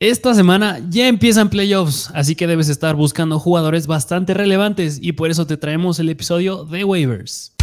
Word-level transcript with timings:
Esta 0.00 0.32
semana 0.32 0.78
ya 0.88 1.08
empiezan 1.08 1.50
playoffs, 1.50 2.12
así 2.14 2.36
que 2.36 2.46
debes 2.46 2.68
estar 2.68 2.94
buscando 2.94 3.40
jugadores 3.40 3.88
bastante 3.88 4.32
relevantes 4.32 5.00
y 5.02 5.14
por 5.14 5.28
eso 5.28 5.44
te 5.44 5.56
traemos 5.56 5.98
el 5.98 6.08
episodio 6.08 6.62
de 6.64 6.84
waivers. 6.84 7.57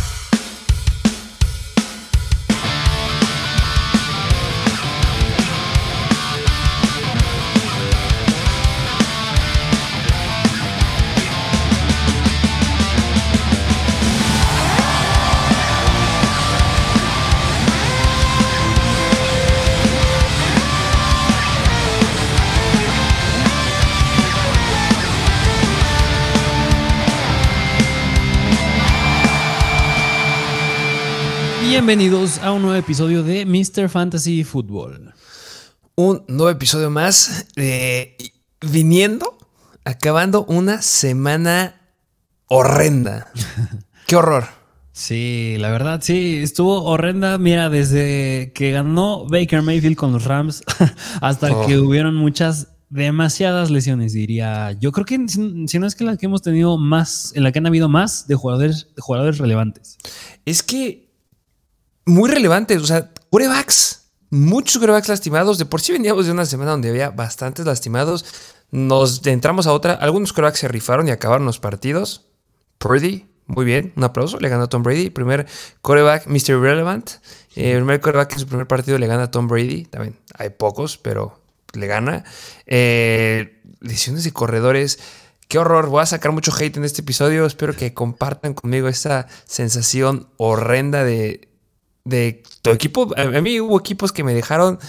Bienvenidos 31.87 32.39
a 32.39 32.51
un 32.51 32.63
nuevo 32.63 32.75
episodio 32.75 33.21
de 33.21 33.45
Mr. 33.45 33.89
Fantasy 33.89 34.43
Football. 34.43 35.13
Un 35.93 36.23
nuevo 36.27 36.49
episodio 36.49 36.89
más 36.89 37.45
de 37.55 38.17
viniendo, 38.59 39.37
acabando 39.83 40.45
una 40.45 40.81
semana 40.81 41.79
horrenda. 42.47 43.31
Qué 44.07 44.15
horror. 44.15 44.45
Sí, 44.93 45.57
la 45.59 45.69
verdad, 45.69 45.99
sí, 46.01 46.37
estuvo 46.37 46.85
horrenda. 46.85 47.37
Mira, 47.37 47.69
desde 47.69 48.51
que 48.55 48.71
ganó 48.71 49.27
Baker 49.27 49.61
Mayfield 49.61 49.95
con 49.95 50.11
los 50.11 50.23
Rams 50.23 50.63
hasta 51.21 51.49
que 51.67 51.77
oh. 51.77 51.83
hubieron 51.83 52.15
muchas, 52.15 52.69
demasiadas 52.89 53.69
lesiones, 53.69 54.13
diría. 54.13 54.71
Yo 54.71 54.91
creo 54.91 55.05
que 55.05 55.23
si, 55.27 55.77
no 55.77 55.85
es 55.85 55.93
que 55.93 56.03
la 56.03 56.17
que 56.17 56.25
hemos 56.25 56.41
tenido 56.41 56.79
más, 56.79 57.31
en 57.35 57.43
la 57.43 57.51
que 57.51 57.59
han 57.59 57.67
habido 57.67 57.89
más 57.89 58.27
de 58.27 58.33
jugadores, 58.33 58.87
de 58.95 59.01
jugadores 59.03 59.37
relevantes. 59.37 59.99
Es 60.45 60.63
que 60.63 61.04
muy 62.05 62.29
relevantes. 62.29 62.81
O 62.81 62.85
sea, 62.85 63.11
corebacks, 63.29 64.09
muchos 64.29 64.79
corebacks 64.79 65.09
lastimados. 65.09 65.57
De 65.57 65.65
por 65.65 65.81
sí 65.81 65.91
veníamos 65.91 66.25
de 66.25 66.31
una 66.31 66.45
semana 66.45 66.71
donde 66.71 66.89
había 66.89 67.09
bastantes 67.09 67.65
lastimados. 67.65 68.25
Nos 68.71 69.25
entramos 69.25 69.67
a 69.67 69.73
otra. 69.73 69.93
Algunos 69.93 70.33
corebacks 70.33 70.59
se 70.59 70.67
rifaron 70.67 71.07
y 71.07 71.11
acabaron 71.11 71.45
los 71.45 71.59
partidos. 71.59 72.25
Purdy, 72.77 73.27
muy 73.47 73.65
bien, 73.65 73.93
un 73.95 74.03
aplauso. 74.03 74.39
Le 74.39 74.49
ganó 74.49 74.63
a 74.63 74.67
Tom 74.67 74.83
Brady. 74.83 75.09
Primer 75.09 75.45
coreback, 75.81 76.27
Mr. 76.27 76.59
Relevant. 76.59 77.11
Eh, 77.55 77.75
primer 77.75 78.01
coreback 78.01 78.33
en 78.33 78.39
su 78.39 78.47
primer 78.47 78.67
partido 78.67 78.97
le 78.97 79.07
gana 79.07 79.23
a 79.23 79.31
Tom 79.31 79.47
Brady. 79.47 79.85
También 79.85 80.19
hay 80.37 80.49
pocos, 80.49 80.97
pero 80.97 81.39
le 81.73 81.87
gana. 81.87 82.23
Eh, 82.65 83.61
lesiones 83.79 84.23
de 84.23 84.31
corredores. 84.31 84.99
Qué 85.47 85.59
horror, 85.59 85.87
voy 85.87 86.01
a 86.01 86.07
sacar 86.07 86.31
mucho 86.31 86.51
hate 86.51 86.77
en 86.77 86.85
este 86.85 87.01
episodio. 87.01 87.45
Espero 87.45 87.75
que 87.75 87.93
compartan 87.93 88.55
conmigo 88.55 88.87
esta 88.87 89.27
sensación 89.45 90.27
horrenda 90.37 91.03
de 91.03 91.54
de 92.05 92.43
tu 92.61 92.69
equipo. 92.69 93.13
A 93.17 93.41
mí 93.41 93.59
hubo 93.59 93.77
equipos 93.77 94.11
que 94.11 94.23
me 94.23 94.33
dejaron 94.33 94.79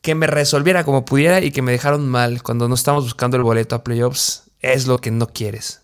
que 0.00 0.14
me 0.14 0.26
resolviera 0.26 0.84
como 0.84 1.04
pudiera 1.04 1.40
y 1.40 1.50
que 1.50 1.62
me 1.62 1.72
dejaron 1.72 2.08
mal 2.08 2.42
cuando 2.42 2.68
no 2.68 2.74
estamos 2.74 3.04
buscando 3.04 3.36
el 3.36 3.42
boleto 3.42 3.74
a 3.74 3.84
playoffs. 3.84 4.44
Es 4.60 4.86
lo 4.86 4.98
que 4.98 5.10
no 5.10 5.28
quieres. 5.28 5.82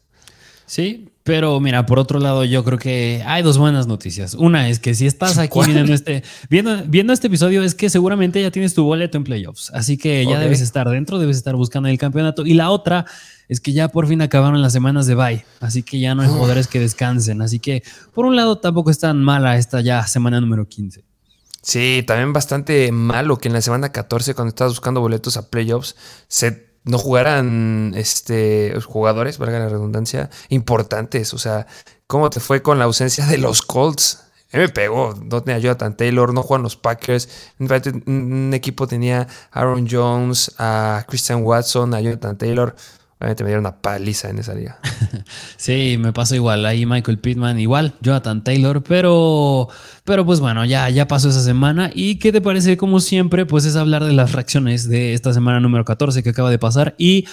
Sí, 0.66 1.11
pero 1.24 1.60
mira, 1.60 1.86
por 1.86 1.98
otro 1.98 2.18
lado, 2.18 2.44
yo 2.44 2.64
creo 2.64 2.78
que 2.78 3.22
hay 3.24 3.42
dos 3.42 3.56
buenas 3.56 3.86
noticias. 3.86 4.34
Una 4.34 4.68
es 4.68 4.80
que 4.80 4.94
si 4.94 5.06
estás 5.06 5.38
aquí 5.38 5.58
viendo 5.66 5.94
este, 5.94 6.24
viendo, 6.50 6.82
viendo, 6.86 7.12
este 7.12 7.28
episodio, 7.28 7.62
es 7.62 7.74
que 7.74 7.90
seguramente 7.90 8.42
ya 8.42 8.50
tienes 8.50 8.74
tu 8.74 8.82
boleto 8.84 9.18
en 9.18 9.24
playoffs. 9.24 9.70
Así 9.72 9.96
que 9.96 10.26
ya 10.26 10.40
debes 10.40 10.60
estar 10.60 10.88
dentro, 10.88 11.18
debes 11.18 11.36
estar 11.36 11.54
buscando 11.54 11.88
el 11.88 11.98
campeonato. 11.98 12.44
Y 12.44 12.54
la 12.54 12.70
otra 12.70 13.06
es 13.48 13.60
que 13.60 13.72
ya 13.72 13.88
por 13.88 14.08
fin 14.08 14.20
acabaron 14.20 14.60
las 14.62 14.72
semanas 14.72 15.06
de 15.06 15.14
bye, 15.14 15.44
así 15.60 15.82
que 15.82 16.00
ya 16.00 16.14
no 16.14 16.22
hay 16.22 16.28
jugadores 16.28 16.66
que 16.66 16.80
descansen. 16.80 17.40
Así 17.40 17.60
que 17.60 17.84
por 18.14 18.26
un 18.26 18.34
lado 18.34 18.58
tampoco 18.58 18.90
es 18.90 18.98
tan 18.98 19.22
mala 19.22 19.56
esta 19.56 19.80
ya 19.80 20.06
semana 20.06 20.40
número 20.40 20.66
15. 20.66 21.04
Sí, 21.62 22.02
también 22.04 22.32
bastante 22.32 22.90
malo 22.90 23.38
que 23.38 23.46
en 23.46 23.54
la 23.54 23.60
semana 23.60 23.92
14, 23.92 24.34
cuando 24.34 24.48
estabas 24.48 24.72
buscando 24.72 25.00
boletos 25.00 25.36
a 25.36 25.48
playoffs, 25.48 25.94
se 26.26 26.71
no 26.84 26.98
jugaran 26.98 27.92
este, 27.96 28.74
jugadores, 28.84 29.38
valga 29.38 29.58
la 29.58 29.68
redundancia, 29.68 30.30
importantes. 30.48 31.34
O 31.34 31.38
sea, 31.38 31.66
¿cómo 32.06 32.30
te 32.30 32.40
fue 32.40 32.62
con 32.62 32.78
la 32.78 32.84
ausencia 32.84 33.26
de 33.26 33.38
los 33.38 33.62
Colts? 33.62 34.24
A 34.52 34.58
me 34.58 34.68
pegó, 34.68 35.14
no 35.14 35.42
tenía 35.42 35.58
Jonathan 35.60 35.96
Taylor, 35.96 36.34
no 36.34 36.42
juegan 36.42 36.62
los 36.62 36.76
Packers. 36.76 37.28
Un 37.58 38.50
equipo 38.52 38.86
tenía 38.86 39.26
Aaron 39.50 39.88
Jones, 39.90 40.54
a 40.58 41.04
Christian 41.08 41.42
Watson, 41.42 41.94
a 41.94 42.00
Jonathan 42.00 42.36
Taylor. 42.36 42.76
Obviamente 43.22 43.44
me 43.44 43.50
dieron 43.50 43.62
una 43.62 43.80
paliza 43.80 44.30
en 44.30 44.40
esa 44.40 44.52
liga. 44.52 44.80
sí, 45.56 45.96
me 45.96 46.12
pasó 46.12 46.34
igual. 46.34 46.66
Ahí 46.66 46.86
Michael 46.86 47.20
Pittman, 47.20 47.60
igual, 47.60 47.94
Jonathan 48.00 48.42
Taylor, 48.42 48.82
pero, 48.82 49.68
pero 50.02 50.26
pues 50.26 50.40
bueno, 50.40 50.64
ya, 50.64 50.90
ya 50.90 51.06
pasó 51.06 51.28
esa 51.28 51.40
semana. 51.40 51.92
¿Y 51.94 52.16
qué 52.16 52.32
te 52.32 52.40
parece? 52.40 52.76
Como 52.76 52.98
siempre, 52.98 53.46
pues 53.46 53.64
es 53.64 53.76
hablar 53.76 54.02
de 54.02 54.12
las 54.12 54.32
reacciones 54.32 54.88
de 54.88 55.14
esta 55.14 55.32
semana 55.32 55.60
número 55.60 55.84
14 55.84 56.24
que 56.24 56.30
acaba 56.30 56.50
de 56.50 56.58
pasar 56.58 56.96
y 56.98 57.26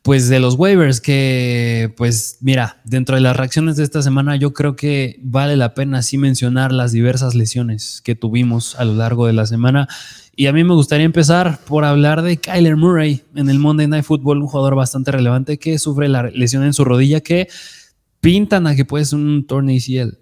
pues 0.00 0.30
de 0.30 0.40
los 0.40 0.54
waivers 0.54 1.02
que, 1.02 1.92
pues 1.98 2.38
mira, 2.40 2.80
dentro 2.84 3.14
de 3.14 3.20
las 3.20 3.36
reacciones 3.36 3.76
de 3.76 3.84
esta 3.84 4.00
semana 4.00 4.36
yo 4.36 4.54
creo 4.54 4.76
que 4.76 5.18
vale 5.22 5.56
la 5.56 5.74
pena 5.74 6.00
sí 6.00 6.16
mencionar 6.16 6.72
las 6.72 6.92
diversas 6.92 7.34
lesiones 7.34 8.00
que 8.02 8.14
tuvimos 8.14 8.76
a 8.76 8.84
lo 8.84 8.94
largo 8.94 9.26
de 9.26 9.34
la 9.34 9.44
semana. 9.44 9.88
Y 10.36 10.46
a 10.46 10.52
mí 10.52 10.64
me 10.64 10.74
gustaría 10.74 11.06
empezar 11.06 11.60
por 11.64 11.84
hablar 11.84 12.22
de 12.22 12.38
Kyler 12.38 12.76
Murray 12.76 13.22
en 13.36 13.48
el 13.48 13.58
Monday 13.58 13.86
Night 13.86 14.04
Football, 14.04 14.42
un 14.42 14.48
jugador 14.48 14.74
bastante 14.74 15.12
relevante 15.12 15.58
que 15.58 15.78
sufre 15.78 16.08
la 16.08 16.24
lesión 16.24 16.64
en 16.64 16.72
su 16.72 16.84
rodilla 16.84 17.20
que 17.20 17.48
pintan 18.20 18.66
a 18.66 18.74
que 18.74 18.84
puede 18.84 19.04
ser 19.04 19.18
un 19.18 19.46
torneo 19.46 19.76
ACL. 19.76 20.18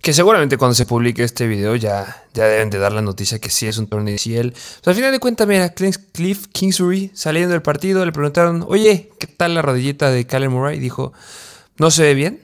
Que 0.00 0.12
seguramente 0.12 0.56
cuando 0.56 0.74
se 0.74 0.86
publique 0.86 1.22
este 1.22 1.46
video 1.46 1.76
ya, 1.76 2.24
ya 2.32 2.46
deben 2.46 2.70
de 2.70 2.78
dar 2.78 2.92
la 2.92 3.02
noticia 3.02 3.38
que 3.38 3.50
sí 3.50 3.66
es 3.66 3.78
un 3.78 3.86
torneo 3.86 4.14
ACL. 4.14 4.50
Pues 4.50 4.86
al 4.86 4.94
final 4.94 5.12
de 5.12 5.20
cuentas, 5.20 5.46
mira, 5.46 5.72
Cliff 5.72 6.46
Kingsbury 6.52 7.12
saliendo 7.14 7.52
del 7.52 7.62
partido 7.62 8.04
le 8.04 8.12
preguntaron, 8.12 8.64
oye, 8.68 9.10
¿qué 9.20 9.26
tal 9.26 9.54
la 9.54 9.62
rodillita 9.62 10.10
de 10.10 10.26
Kyler 10.26 10.50
Murray? 10.50 10.80
Dijo, 10.80 11.12
no 11.78 11.90
se 11.92 12.02
ve 12.02 12.14
bien, 12.14 12.40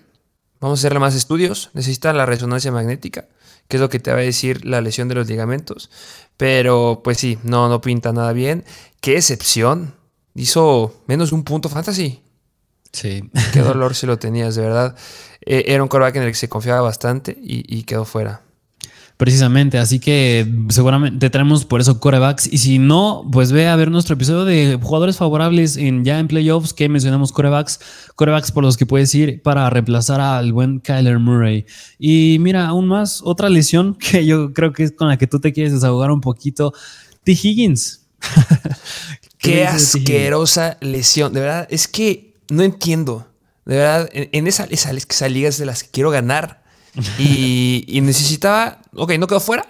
vamos 0.60 0.78
a 0.78 0.80
hacerle 0.80 1.00
más 1.00 1.16
estudios, 1.16 1.70
necesita 1.72 2.12
la 2.12 2.26
resonancia 2.26 2.70
magnética 2.70 3.26
que 3.70 3.76
es 3.76 3.80
lo 3.80 3.88
que 3.88 4.00
te 4.00 4.10
va 4.10 4.18
a 4.18 4.22
decir 4.22 4.66
la 4.66 4.80
lesión 4.80 5.08
de 5.08 5.14
los 5.14 5.28
ligamentos. 5.28 5.90
Pero 6.40 7.02
pues 7.04 7.18
sí, 7.18 7.38
no, 7.42 7.68
no 7.68 7.82
pinta 7.82 8.14
nada 8.14 8.32
bien. 8.32 8.64
Qué 9.02 9.18
excepción. 9.18 9.94
Hizo 10.34 11.02
menos 11.06 11.28
de 11.28 11.36
un 11.36 11.44
punto 11.44 11.68
fantasy. 11.68 12.22
Sí. 12.92 13.30
Qué 13.52 13.60
dolor 13.60 13.94
si 13.94 14.06
lo 14.06 14.18
tenías, 14.18 14.54
de 14.54 14.62
verdad. 14.62 14.96
Eh, 15.44 15.64
era 15.66 15.82
un 15.82 15.90
coreback 15.90 16.16
en 16.16 16.22
el 16.22 16.30
que 16.30 16.36
se 16.36 16.48
confiaba 16.48 16.80
bastante 16.80 17.36
y 17.38 17.82
quedó 17.82 18.06
fuera. 18.06 18.40
Precisamente, 19.20 19.76
así 19.76 19.98
que 20.00 20.50
seguramente 20.70 21.28
traemos 21.28 21.66
por 21.66 21.82
eso 21.82 22.00
corebacks. 22.00 22.50
Y 22.50 22.56
si 22.56 22.78
no, 22.78 23.28
pues 23.30 23.52
ve 23.52 23.68
a 23.68 23.76
ver 23.76 23.90
nuestro 23.90 24.14
episodio 24.14 24.46
de 24.46 24.78
jugadores 24.80 25.18
favorables 25.18 25.76
en 25.76 26.06
ya 26.06 26.18
en 26.20 26.26
playoffs 26.26 26.72
que 26.72 26.88
mencionamos 26.88 27.30
corebacks, 27.30 27.80
corebacks 28.16 28.50
por 28.50 28.64
los 28.64 28.78
que 28.78 28.86
puedes 28.86 29.14
ir 29.14 29.42
para 29.42 29.68
reemplazar 29.68 30.22
al 30.22 30.54
buen 30.54 30.80
Kyler 30.80 31.18
Murray. 31.18 31.66
Y 31.98 32.38
mira, 32.40 32.66
aún 32.66 32.88
más, 32.88 33.20
otra 33.22 33.50
lesión 33.50 33.94
que 33.98 34.24
yo 34.24 34.54
creo 34.54 34.72
que 34.72 34.84
es 34.84 34.92
con 34.92 35.08
la 35.08 35.18
que 35.18 35.26
tú 35.26 35.38
te 35.38 35.52
quieres 35.52 35.74
desahogar 35.74 36.10
un 36.10 36.22
poquito, 36.22 36.72
T. 37.22 37.32
Higgins. 37.32 38.06
Qué, 39.36 39.66
asquerosa 39.66 40.78
lesión. 40.80 41.34
De 41.34 41.40
verdad, 41.40 41.68
es 41.68 41.88
que 41.88 42.38
no 42.48 42.62
entiendo. 42.62 43.28
De 43.66 43.76
verdad, 43.76 44.08
en, 44.12 44.46
esa, 44.46 44.64
esa, 44.64 44.92
esa 44.92 45.28
liga 45.28 45.50
es 45.50 45.58
de 45.58 45.66
las 45.66 45.84
que 45.84 45.90
quiero 45.90 46.10
ganar 46.10 46.59
y, 47.18 48.00
necesitaba, 48.02 48.80
ok, 48.94 49.12
no 49.18 49.26
quedó 49.26 49.40
fuera, 49.40 49.66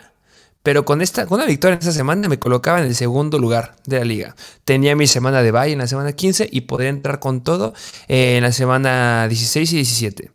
pero 0.62 0.84
con 0.84 1.00
esta, 1.00 1.26
con 1.26 1.36
una 1.36 1.46
victoria 1.46 1.74
en 1.74 1.80
esta 1.80 1.92
semana 1.92 2.28
me 2.28 2.38
colocaba 2.38 2.80
en 2.80 2.86
el 2.86 2.94
segundo 2.94 3.38
lugar 3.38 3.76
de 3.86 3.98
la 3.98 4.04
liga. 4.04 4.36
Tenía 4.64 4.94
mi 4.94 5.06
semana 5.06 5.42
de 5.42 5.52
bye 5.52 5.72
en 5.72 5.78
la 5.78 5.86
semana 5.86 6.12
15 6.12 6.48
y 6.50 6.62
podría 6.62 6.90
entrar 6.90 7.18
con 7.18 7.42
todo 7.42 7.72
en 8.08 8.42
la 8.42 8.52
semana 8.52 9.26
16 9.28 9.72
y 9.72 9.76
17. 9.76 10.30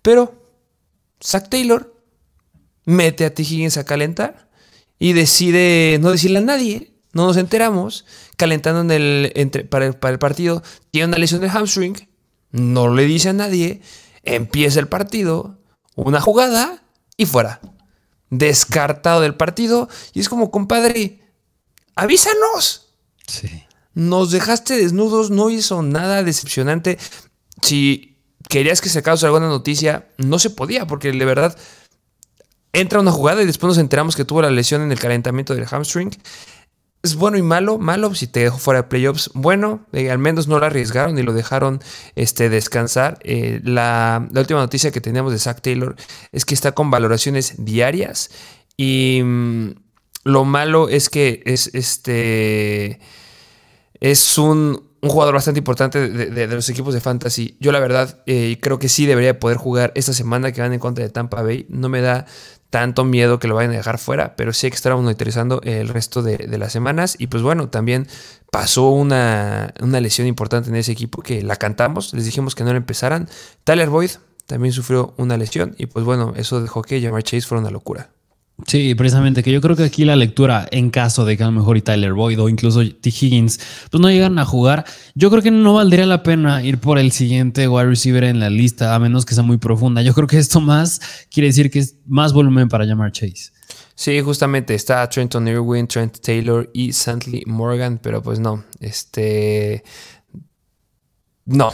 Pero 0.00 0.42
Zach 1.22 1.48
Taylor 1.48 1.94
mete 2.84 3.26
a 3.26 3.34
T. 3.34 3.42
Higgins 3.42 3.76
a 3.76 3.84
calentar 3.84 4.48
y 4.98 5.12
decide 5.12 5.98
no 6.00 6.10
decirle 6.10 6.38
a 6.38 6.42
nadie. 6.42 6.92
No 7.12 7.26
nos 7.26 7.36
enteramos. 7.36 8.06
Calentando 8.36 8.80
en 8.80 8.90
el, 8.90 9.32
entre, 9.34 9.64
para, 9.64 9.86
el, 9.86 9.94
para 9.94 10.12
el 10.12 10.18
partido. 10.18 10.62
Tiene 10.90 11.08
una 11.08 11.18
lesión 11.18 11.40
de 11.40 11.50
hamstring. 11.50 12.08
No 12.52 12.94
le 12.94 13.04
dice 13.04 13.30
a 13.30 13.32
nadie. 13.32 13.82
Empieza 14.22 14.80
el 14.80 14.88
partido 14.88 15.58
una 16.04 16.20
jugada 16.20 16.82
y 17.16 17.26
fuera. 17.26 17.60
Descartado 18.30 19.20
del 19.20 19.34
partido. 19.34 19.88
Y 20.14 20.20
es 20.20 20.28
como, 20.28 20.50
compadre, 20.50 21.22
avísanos. 21.94 22.94
Sí. 23.26 23.64
Nos 23.94 24.30
dejaste 24.30 24.76
desnudos, 24.76 25.30
no 25.30 25.50
hizo 25.50 25.82
nada 25.82 26.22
decepcionante. 26.22 26.98
Si 27.62 28.18
querías 28.48 28.80
que 28.80 28.88
se 28.88 29.02
cause 29.02 29.26
alguna 29.26 29.48
noticia, 29.48 30.08
no 30.18 30.38
se 30.38 30.50
podía, 30.50 30.86
porque 30.86 31.10
de 31.10 31.24
verdad 31.24 31.56
entra 32.72 33.00
una 33.00 33.10
jugada 33.10 33.42
y 33.42 33.46
después 33.46 33.68
nos 33.68 33.78
enteramos 33.78 34.14
que 34.14 34.24
tuvo 34.24 34.42
la 34.42 34.50
lesión 34.50 34.82
en 34.82 34.92
el 34.92 35.00
calentamiento 35.00 35.54
del 35.54 35.66
hamstring. 35.66 36.10
Es 37.02 37.14
bueno 37.14 37.38
y 37.38 37.42
malo. 37.42 37.78
Malo 37.78 38.14
si 38.14 38.26
te 38.26 38.40
dejo 38.40 38.58
fuera 38.58 38.82
de 38.82 38.88
playoffs. 38.88 39.30
Bueno, 39.34 39.86
eh, 39.92 40.10
al 40.10 40.18
menos 40.18 40.48
no 40.48 40.58
lo 40.58 40.66
arriesgaron 40.66 41.18
y 41.18 41.22
lo 41.22 41.32
dejaron 41.32 41.80
este, 42.16 42.48
descansar. 42.48 43.18
Eh, 43.22 43.60
la, 43.64 44.26
última 44.34 44.60
noticia 44.60 44.90
que 44.90 45.00
tenemos 45.00 45.32
de 45.32 45.38
Zach 45.38 45.60
Taylor 45.60 45.96
es 46.32 46.44
que 46.44 46.54
está 46.54 46.72
con 46.72 46.90
valoraciones 46.90 47.54
diarias. 47.64 48.30
Y 48.76 49.20
mm, 49.22 49.70
lo 50.24 50.44
malo 50.44 50.88
es 50.88 51.08
que 51.08 51.42
es 51.46 51.70
este. 51.74 53.00
Es 54.00 54.38
un, 54.38 54.88
jugador 55.00 55.34
bastante 55.34 55.58
importante 55.58 56.08
de, 56.08 56.46
los 56.48 56.68
equipos 56.68 56.92
de 56.94 57.00
fantasy. 57.00 57.56
Yo 57.60 57.70
la 57.70 57.78
verdad 57.80 58.22
eh, 58.26 58.58
creo 58.60 58.78
que 58.80 58.88
sí 58.88 59.06
debería 59.06 59.38
poder 59.38 59.56
jugar 59.56 59.92
esta 59.94 60.12
semana 60.12 60.50
que 60.50 60.60
van 60.60 60.72
en 60.72 60.80
contra 60.80 61.04
de 61.04 61.10
Tampa 61.10 61.42
Bay. 61.42 61.66
No 61.68 61.88
me 61.88 62.00
da 62.00 62.26
tanto 62.70 63.04
miedo 63.04 63.38
que 63.38 63.48
lo 63.48 63.54
vayan 63.54 63.72
a 63.72 63.76
dejar 63.76 63.98
fuera, 63.98 64.36
pero 64.36 64.52
sí 64.52 64.68
que 64.68 64.76
estar 64.76 64.94
monitorizando 64.94 65.60
el 65.62 65.88
resto 65.88 66.22
de, 66.22 66.58
las 66.58 66.72
semanas. 66.72 67.16
Y 67.18 67.28
pues 67.28 67.42
bueno, 67.42 67.68
también 67.68 68.06
pasó 68.50 68.90
una, 68.90 69.72
una, 69.80 70.00
lesión 70.00 70.26
importante 70.26 70.68
en 70.68 70.76
ese 70.76 70.92
equipo 70.92 71.22
que 71.22 71.42
la 71.42 71.56
cantamos, 71.56 72.12
les 72.14 72.24
dijimos 72.24 72.54
que 72.54 72.64
no 72.64 72.70
la 72.70 72.76
empezaran. 72.76 73.28
Tyler 73.64 73.88
Boyd 73.88 74.10
también 74.46 74.72
sufrió 74.72 75.14
una 75.16 75.36
lesión 75.36 75.74
y 75.78 75.86
pues 75.86 76.04
bueno, 76.04 76.32
eso 76.36 76.60
dejó 76.60 76.82
que 76.82 77.00
Jamar 77.00 77.22
Chase 77.22 77.46
fuera 77.46 77.60
una 77.60 77.70
locura. 77.70 78.10
Sí, 78.66 78.94
precisamente, 78.96 79.44
que 79.44 79.52
yo 79.52 79.60
creo 79.60 79.76
que 79.76 79.84
aquí 79.84 80.04
la 80.04 80.16
lectura, 80.16 80.66
en 80.72 80.90
caso 80.90 81.24
de 81.24 81.36
que 81.36 81.44
a 81.44 81.46
lo 81.46 81.52
mejor 81.52 81.76
y 81.76 81.80
Tyler 81.80 82.12
Boyd 82.12 82.40
o 82.40 82.48
incluso 82.48 82.80
T. 82.80 83.08
Higgins, 83.08 83.60
pues 83.88 84.00
no 84.00 84.10
llegaran 84.10 84.38
a 84.38 84.44
jugar, 84.44 84.84
yo 85.14 85.30
creo 85.30 85.42
que 85.42 85.52
no 85.52 85.74
valdría 85.74 86.06
la 86.06 86.24
pena 86.24 86.62
ir 86.64 86.78
por 86.78 86.98
el 86.98 87.12
siguiente 87.12 87.68
wide 87.68 87.86
receiver 87.86 88.24
en 88.24 88.40
la 88.40 88.50
lista, 88.50 88.94
a 88.94 88.98
menos 88.98 89.24
que 89.24 89.34
sea 89.34 89.44
muy 89.44 89.58
profunda. 89.58 90.02
Yo 90.02 90.12
creo 90.12 90.26
que 90.26 90.38
esto 90.38 90.60
más 90.60 91.00
quiere 91.30 91.46
decir 91.46 91.70
que 91.70 91.78
es 91.78 91.96
más 92.06 92.32
volumen 92.32 92.68
para 92.68 92.84
llamar 92.84 93.12
Chase. 93.12 93.52
Sí, 93.94 94.20
justamente 94.20 94.74
está 94.74 95.08
Trenton 95.08 95.46
Irwin, 95.46 95.86
Trent 95.86 96.18
Taylor 96.18 96.68
y 96.74 96.92
Santley 96.92 97.44
Morgan, 97.46 97.98
pero 98.02 98.22
pues 98.22 98.40
no, 98.40 98.64
este... 98.80 99.84
No, 101.46 101.72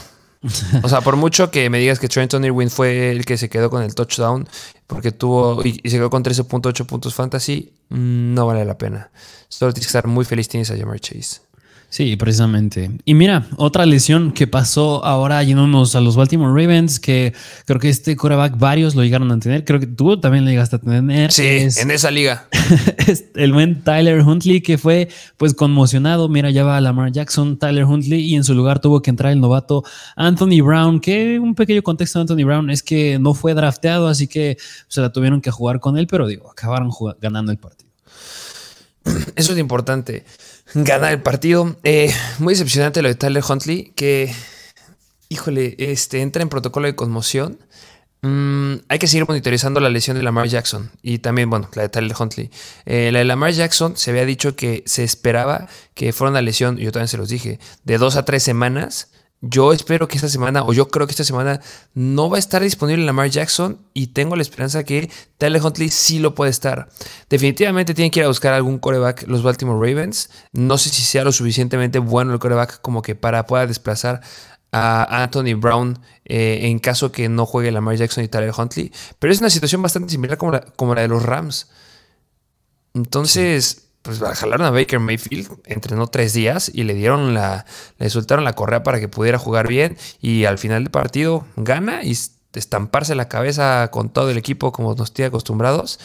o 0.83 0.89
sea, 0.89 1.01
por 1.01 1.17
mucho 1.17 1.51
que 1.51 1.71
me 1.71 1.79
digas 1.79 1.99
que 1.99 2.09
Trenton 2.09 2.45
Irwin 2.45 2.71
fue 2.71 3.11
el 3.11 3.25
que 3.25 3.39
se 3.39 3.49
quedó 3.49 3.71
con 3.71 3.83
el 3.83 3.95
touchdown, 3.95 4.49
porque 4.87 5.13
tuvo 5.13 5.65
y, 5.65 5.81
se 5.89 5.97
quedó 5.97 6.11
con 6.11 6.23
13.8 6.23 6.87
puntos 6.87 7.15
fantasy, 7.15 7.73
mm, 7.89 8.35
no 8.35 8.47
vale 8.47 8.65
la 8.65 8.77
pena. 8.77 9.11
Solo 9.49 9.73
tienes 9.73 9.87
que 9.87 9.91
estar 9.91 10.07
muy 10.07 10.25
feliz, 10.25 10.49
tienes 10.49 10.71
a 10.71 10.77
Jamar 10.77 11.01
Chase. 11.01 11.41
Sí, 11.95 12.17
precisamente. 12.17 12.91
Y 13.05 13.15
mira, 13.15 13.47
otra 13.57 13.87
lesión 13.87 14.33
que 14.33 14.49
pasó 14.49 15.05
ahora 15.05 15.41
yéndonos 15.45 15.95
a 15.95 16.01
los 16.01 16.17
Baltimore 16.17 16.51
Ravens, 16.51 16.99
que 16.99 17.33
creo 17.67 17.79
que 17.79 17.89
este 17.89 18.17
coreback 18.17 18.59
varios 18.59 18.97
lo 18.97 19.05
llegaron 19.05 19.31
a 19.31 19.39
tener. 19.39 19.65
Creo 19.65 19.79
que 19.79 19.87
tú 19.87 20.19
también 20.19 20.45
le 20.45 20.51
llegaste 20.51 20.75
a 20.75 20.81
tener. 20.81 21.31
Sí, 21.31 21.69
en 21.81 21.91
esa 21.93 22.11
liga. 22.11 22.49
el 23.37 23.53
buen 23.53 23.85
Tyler 23.85 24.23
Huntley, 24.23 24.61
que 24.61 24.77
fue 24.77 25.09
pues 25.37 25.55
conmocionado. 25.55 26.29
Mira, 26.29 26.51
ya 26.51 26.65
va 26.65 26.81
Lamar 26.81 27.13
Jackson, 27.13 27.61
Tyler 27.61 27.85
Huntley, 27.85 28.23
y 28.25 28.35
en 28.35 28.43
su 28.43 28.55
lugar 28.55 28.81
tuvo 28.81 29.01
que 29.01 29.11
entrar 29.11 29.31
el 29.31 29.41
novato 29.41 29.85
Anthony 30.17 30.65
Brown, 30.65 30.99
que 30.99 31.39
un 31.39 31.55
pequeño 31.55 31.83
contexto 31.83 32.19
de 32.19 32.23
Anthony 32.23 32.45
Brown 32.45 32.71
es 32.71 32.83
que 32.83 33.21
no 33.21 33.35
fue 33.35 33.55
drafteado, 33.55 34.09
así 34.09 34.27
que 34.27 34.57
se 34.89 35.01
la 35.01 35.13
tuvieron 35.13 35.41
que 35.41 35.53
jugar 35.53 35.79
con 35.79 35.97
él, 35.97 36.09
pero 36.09 36.27
digo, 36.27 36.51
acabaron 36.51 36.91
ganando 37.21 37.53
el 37.53 37.59
partido. 37.59 37.89
Eso 39.37 39.53
es 39.53 39.59
importante 39.61 40.25
ganar 40.73 41.13
el 41.13 41.23
partido. 41.23 41.77
Eh, 41.83 42.13
muy 42.39 42.55
decepcionante 42.55 43.03
lo 43.03 43.09
de 43.09 43.15
Tyler 43.15 43.43
Huntley, 43.47 43.93
que, 43.95 44.35
híjole, 45.29 45.77
este, 45.79 46.23
entra 46.23 46.43
en 46.43 46.49
protocolo 46.49 46.87
de 46.87 46.95
conmoción. 46.95 47.59
Mm, 48.23 48.77
hay 48.89 48.99
que 48.99 49.07
seguir 49.07 49.29
monitorizando 49.29 49.81
la 49.81 49.91
lesión 49.91 50.17
de 50.17 50.23
Lamar 50.23 50.49
Jackson 50.49 50.91
y 51.03 51.19
también, 51.19 51.51
bueno, 51.51 51.69
la 51.75 51.83
de 51.83 51.89
Tyler 51.91 52.17
Huntley. 52.19 52.51
Eh, 52.87 53.11
la 53.13 53.19
de 53.19 53.27
Lamar 53.27 53.53
Jackson 53.53 53.99
se 53.99 54.11
había 54.11 54.25
dicho 54.25 54.57
que 54.57 54.83
se 54.87 55.05
esperaba 55.05 55.69
que 55.93 56.13
fuera 56.15 56.31
una 56.31 56.41
lesión, 56.41 56.79
yo 56.79 56.91
también 56.91 57.09
se 57.09 57.19
los 57.19 57.29
dije, 57.29 57.59
de 57.85 57.99
dos 57.99 58.17
a 58.17 58.25
tres 58.25 58.43
semanas. 58.43 59.11
Yo 59.47 59.75
espero 59.75 60.09
que 60.09 60.17
esta 60.17 60.31
semana, 60.31 60.65
o 60.65 60.73
yo 60.73 60.89
creo 60.89 61.07
que 61.07 61.11
esta 61.11 61.23
semana, 61.23 61.61
no 61.93 62.31
va 62.31 62.37
a 62.37 62.39
estar 62.39 62.63
disponible 62.63 63.05
Lamar 63.05 63.29
Jackson 63.29 63.79
y 63.93 64.07
tengo 64.07 64.37
la 64.37 64.43
esperanza 64.43 64.85
que 64.85 65.11
Tyler 65.37 65.63
Huntley 65.63 65.91
sí 65.91 66.19
lo 66.19 66.35
puede 66.35 66.51
estar. 66.51 66.89
Definitivamente 67.29 67.93
tienen 67.93 68.11
que 68.11 68.21
ir 68.21 68.25
a 68.25 68.29
buscar 68.29 68.55
algún 68.55 68.79
coreback 68.79 69.29
los 69.29 69.43
Baltimore 69.43 69.79
Ravens. 69.79 70.31
No 70.53 70.79
sé 70.79 70.89
si 70.89 71.03
sea 71.03 71.25
lo 71.25 71.33
suficientemente 71.33 71.99
bueno 71.99 72.33
el 72.33 72.39
coreback 72.39 72.81
como 72.81 73.03
que 73.03 73.17
para 73.17 73.45
pueda 73.45 73.67
desplazar 73.67 74.23
a 74.73 75.23
Anthony 75.25 75.55
Brown 75.57 75.99
eh, 76.25 76.61
en 76.63 76.79
caso 76.79 77.13
que 77.13 77.29
no 77.29 77.45
juegue 77.45 77.71
Lamar 77.71 77.97
Jackson 77.97 78.25
y 78.25 78.29
Tyler 78.29 78.55
Huntley. 78.57 78.93
Pero 79.19 79.31
es 79.31 79.41
una 79.41 79.51
situación 79.51 79.83
bastante 79.83 80.11
similar 80.11 80.39
como 80.39 80.53
la, 80.53 80.61
como 80.63 80.95
la 80.95 81.03
de 81.03 81.09
los 81.09 81.23
Rams. 81.23 81.69
Entonces 82.95 83.84
pues 84.05 84.19
jalaron 84.19 84.67
a 84.67 84.71
Baker 84.71 85.01
Mayfield, 85.01 85.49
entrenó 85.65 86.07
tres 86.09 86.35
días 86.35 86.71
y 86.73 86.83
le 86.85 86.93
dieron 86.93 87.33
la, 87.33 87.65
le 87.99 88.11
soltaron 88.11 88.45
la 88.45 88.53
correa 88.53 88.83
para 88.83 89.01
que 89.01 89.09
pudiera 89.09 89.39
jugar 89.39 89.67
bien 89.67 89.97
y 90.21 90.45
al 90.45 90.59
final 90.59 90.85
del 90.85 90.91
partido 90.91 91.47
gana 91.57 92.05
y 92.05 92.15
estamparse 92.53 93.15
la 93.15 93.29
cabeza 93.29 93.89
con 93.91 94.11
todo 94.11 94.31
el 94.31 94.37
equipo 94.37 94.73
como 94.73 94.95
nos 94.95 95.15
tiene 95.15 95.29
acostumbrados. 95.29 95.99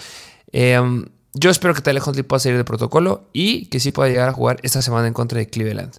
Em, 0.54 1.08
yo 1.34 1.50
espero 1.50 1.74
que 1.74 1.82
Tyler 1.82 2.02
Huntley 2.02 2.24
pueda 2.24 2.40
salir 2.40 2.58
de 2.58 2.64
protocolo 2.64 3.30
y 3.34 3.66
que 3.66 3.82
sí 3.82 3.92
pueda 3.92 4.08
llegar 4.08 4.30
a 4.30 4.34
jugar 4.34 4.62
esta 4.64 4.82
semana 4.82 5.06
en 5.06 5.14
contra 5.14 5.40
de 5.40 5.50
Cleveland. 5.50 5.98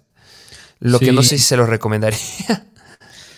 Lo 0.79 0.97
que 0.97 1.11
no 1.11 1.21
sé 1.21 1.37
si 1.37 1.43
se 1.43 1.55
lo 1.55 1.67
recomendaría. 1.67 2.19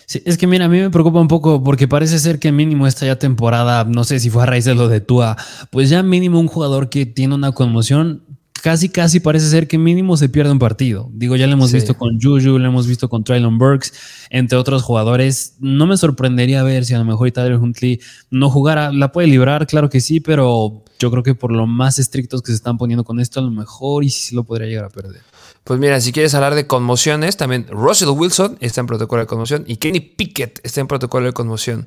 Sí, 0.06 0.22
es 0.26 0.36
que 0.36 0.46
mira, 0.46 0.66
a 0.66 0.68
mí 0.68 0.78
me 0.78 0.90
preocupa 0.90 1.18
un 1.18 1.28
poco 1.28 1.64
porque 1.64 1.88
parece 1.88 2.18
ser 2.18 2.38
que 2.38 2.52
mínimo 2.52 2.86
esta 2.86 3.06
ya 3.06 3.18
temporada, 3.18 3.84
no 3.84 4.04
sé 4.04 4.20
si 4.20 4.28
fue 4.28 4.42
a 4.42 4.46
raíz 4.46 4.66
de 4.66 4.74
lo 4.74 4.88
de 4.88 5.00
Tua, 5.00 5.34
pues 5.70 5.88
ya 5.88 6.02
mínimo 6.02 6.38
un 6.38 6.46
jugador 6.46 6.90
que 6.90 7.06
tiene 7.06 7.34
una 7.34 7.52
conmoción 7.52 8.22
casi, 8.64 8.88
casi 8.88 9.20
parece 9.20 9.50
ser 9.50 9.68
que 9.68 9.76
mínimo 9.76 10.16
se 10.16 10.30
pierde 10.30 10.50
un 10.50 10.58
partido. 10.58 11.10
Digo, 11.12 11.36
ya 11.36 11.46
lo 11.46 11.52
hemos 11.52 11.70
visto 11.70 11.98
con 11.98 12.18
Juju, 12.18 12.58
lo 12.58 12.66
hemos 12.66 12.86
visto 12.86 13.10
con 13.10 13.22
Traylon 13.22 13.58
Burks, 13.58 13.92
entre 14.30 14.56
otros 14.56 14.82
jugadores. 14.82 15.56
No 15.60 15.84
me 15.84 15.98
sorprendería 15.98 16.62
ver 16.62 16.86
si 16.86 16.94
a 16.94 16.98
lo 16.98 17.04
mejor 17.04 17.30
Tyler 17.30 17.56
Huntley 17.56 18.00
no 18.30 18.48
jugara. 18.48 18.90
La 18.90 19.12
puede 19.12 19.28
librar, 19.28 19.66
claro 19.66 19.90
que 19.90 20.00
sí, 20.00 20.20
pero 20.20 20.82
yo 20.98 21.10
creo 21.10 21.22
que 21.22 21.34
por 21.34 21.52
lo 21.52 21.66
más 21.66 21.98
estrictos 21.98 22.40
que 22.40 22.52
se 22.52 22.56
están 22.56 22.78
poniendo 22.78 23.04
con 23.04 23.20
esto, 23.20 23.38
a 23.38 23.42
lo 23.42 23.50
mejor 23.50 24.02
y 24.02 24.08
sí 24.08 24.34
lo 24.34 24.44
podría 24.44 24.66
llegar 24.66 24.86
a 24.86 24.88
perder. 24.88 25.20
Pues 25.62 25.78
mira, 25.78 26.00
si 26.00 26.10
quieres 26.10 26.34
hablar 26.34 26.54
de 26.54 26.66
conmociones, 26.66 27.36
también 27.36 27.66
Russell 27.68 28.08
Wilson 28.08 28.56
está 28.60 28.80
en 28.80 28.86
protocolo 28.86 29.20
de 29.20 29.26
conmoción 29.26 29.64
y 29.66 29.76
Kenny 29.76 30.00
Pickett 30.00 30.60
está 30.62 30.80
en 30.80 30.86
protocolo 30.86 31.26
de 31.26 31.34
conmoción. 31.34 31.86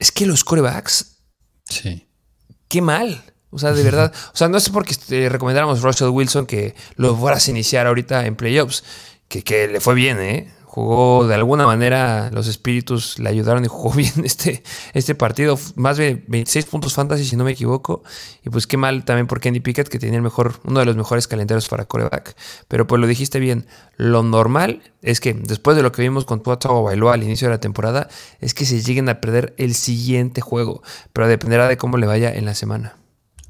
Es 0.00 0.10
que 0.10 0.26
los 0.26 0.42
corebacks. 0.42 1.18
Sí. 1.66 2.08
Qué 2.66 2.82
mal. 2.82 3.22
O 3.54 3.58
sea, 3.58 3.72
de 3.72 3.84
verdad. 3.84 4.12
O 4.32 4.36
sea, 4.36 4.48
no 4.48 4.58
es 4.58 4.68
porque 4.68 4.96
te 4.96 5.28
recomendáramos 5.28 5.80
Russell 5.80 6.08
Wilson 6.08 6.44
que 6.46 6.74
lo 6.96 7.14
fueras 7.16 7.46
a 7.46 7.50
iniciar 7.52 7.86
ahorita 7.86 8.26
en 8.26 8.34
playoffs, 8.34 8.82
que, 9.28 9.44
que 9.44 9.68
le 9.68 9.80
fue 9.80 9.94
bien, 9.94 10.18
¿eh? 10.20 10.52
Jugó 10.64 11.28
de 11.28 11.36
alguna 11.36 11.66
manera, 11.66 12.32
los 12.32 12.48
espíritus 12.48 13.20
le 13.20 13.28
ayudaron 13.28 13.64
y 13.64 13.68
jugó 13.68 13.92
bien 13.94 14.12
este, 14.24 14.64
este 14.92 15.14
partido. 15.14 15.56
Más 15.76 15.98
de 15.98 16.24
26 16.26 16.66
puntos 16.66 16.94
fantasy, 16.94 17.24
si 17.24 17.36
no 17.36 17.44
me 17.44 17.52
equivoco. 17.52 18.02
Y 18.44 18.50
pues 18.50 18.66
qué 18.66 18.76
mal 18.76 19.04
también 19.04 19.28
por 19.28 19.38
Kenny 19.38 19.60
Pickett, 19.60 19.86
que 19.86 20.00
tenía 20.00 20.16
el 20.16 20.22
mejor, 20.22 20.54
uno 20.64 20.80
de 20.80 20.86
los 20.86 20.96
mejores 20.96 21.28
calendarios 21.28 21.68
para 21.68 21.84
coreback. 21.84 22.34
Pero 22.66 22.88
pues 22.88 23.00
lo 23.00 23.06
dijiste 23.06 23.38
bien. 23.38 23.68
Lo 23.96 24.24
normal 24.24 24.82
es 25.00 25.20
que 25.20 25.32
después 25.32 25.76
de 25.76 25.84
lo 25.84 25.92
que 25.92 26.02
vimos 26.02 26.24
con 26.24 26.42
Tua 26.42 26.56
Bailoa 26.56 27.14
al 27.14 27.22
inicio 27.22 27.46
de 27.46 27.54
la 27.54 27.60
temporada, 27.60 28.08
es 28.40 28.52
que 28.52 28.64
se 28.66 28.82
lleguen 28.82 29.08
a 29.08 29.20
perder 29.20 29.54
el 29.58 29.76
siguiente 29.76 30.40
juego. 30.40 30.82
Pero 31.12 31.28
dependerá 31.28 31.68
de 31.68 31.76
cómo 31.76 31.98
le 31.98 32.08
vaya 32.08 32.34
en 32.34 32.46
la 32.46 32.56
semana. 32.56 32.96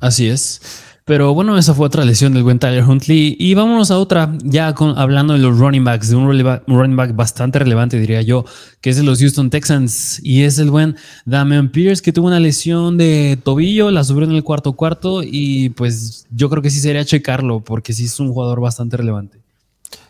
Así 0.05 0.29
es. 0.29 0.61
Pero 1.07 1.33
bueno, 1.33 1.57
esa 1.57 1.73
fue 1.73 1.87
otra 1.87 2.05
lesión 2.05 2.35
del 2.35 2.43
buen 2.43 2.59
Tyler 2.59 2.85
Huntley. 2.85 3.37
Y 3.39 3.55
vámonos 3.55 3.91
a 3.91 3.99
otra, 3.99 4.37
ya 4.43 4.75
con, 4.75 4.99
hablando 4.99 5.33
de 5.33 5.39
los 5.39 5.59
running 5.59 5.83
backs, 5.83 6.11
de 6.11 6.17
un 6.17 6.27
running 6.67 6.97
back 6.97 7.17
bastante 7.17 7.59
relevante, 7.59 7.99
diría 7.99 8.21
yo, 8.21 8.45
que 8.83 8.91
es 8.91 8.99
de 8.99 9.03
los 9.03 9.19
Houston 9.21 9.49
Texans. 9.49 10.21
Y 10.23 10.43
es 10.43 10.59
el 10.59 10.71
buen 10.71 10.97
Damian 11.25 11.71
Pierce, 11.71 12.03
que 12.03 12.13
tuvo 12.13 12.27
una 12.27 12.39
lesión 12.39 12.99
de 12.99 13.39
tobillo, 13.43 13.91
la 13.91 14.05
subió 14.05 14.25
en 14.25 14.33
el 14.33 14.45
cuarto 14.45 14.75
cuarto. 14.75 15.23
Y 15.23 15.71
pues 15.71 16.27
yo 16.31 16.51
creo 16.51 16.63
que 16.63 16.69
sí 16.69 16.81
sería 16.81 17.05
checarlo, 17.07 17.61
porque 17.61 17.95
sí 17.95 18.05
es 18.05 18.21
un 18.21 18.31
jugador 18.31 18.61
bastante 18.61 18.99
relevante. 18.99 19.44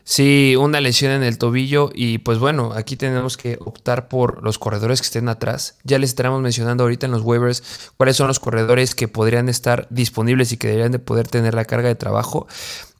Sí, 0.07 0.55
una 0.55 0.83
lesión 0.83 1.13
en 1.13 1.23
el 1.23 1.39
tobillo 1.39 1.91
y 1.95 2.19
pues 2.19 2.39
bueno, 2.39 2.73
aquí 2.75 2.95
tenemos 2.95 3.39
que 3.39 3.57
optar 3.65 4.09
por 4.09 4.43
los 4.43 4.59
corredores 4.59 5.01
que 5.01 5.07
estén 5.07 5.31
atrás. 5.31 5.79
Ya 5.83 5.99
les 5.99 6.11
estaremos 6.11 6.43
mencionando 6.43 6.85
ahorita 6.85 7.07
en 7.07 7.13
los 7.13 7.23
waivers 7.23 7.63
cuáles 7.97 8.15
son 8.17 8.29
los 8.29 8.39
corredores 8.39 8.95
que 8.95 9.09
podrían 9.09 9.49
estar 9.49 9.87
disponibles 9.89 10.53
y 10.53 10.59
que 10.59 10.69
deberían 10.69 10.93
de 10.93 10.99
poder 10.99 11.27
tener 11.29 11.55
la 11.55 11.65
carga 11.65 11.89
de 11.89 11.95
trabajo. 11.95 12.47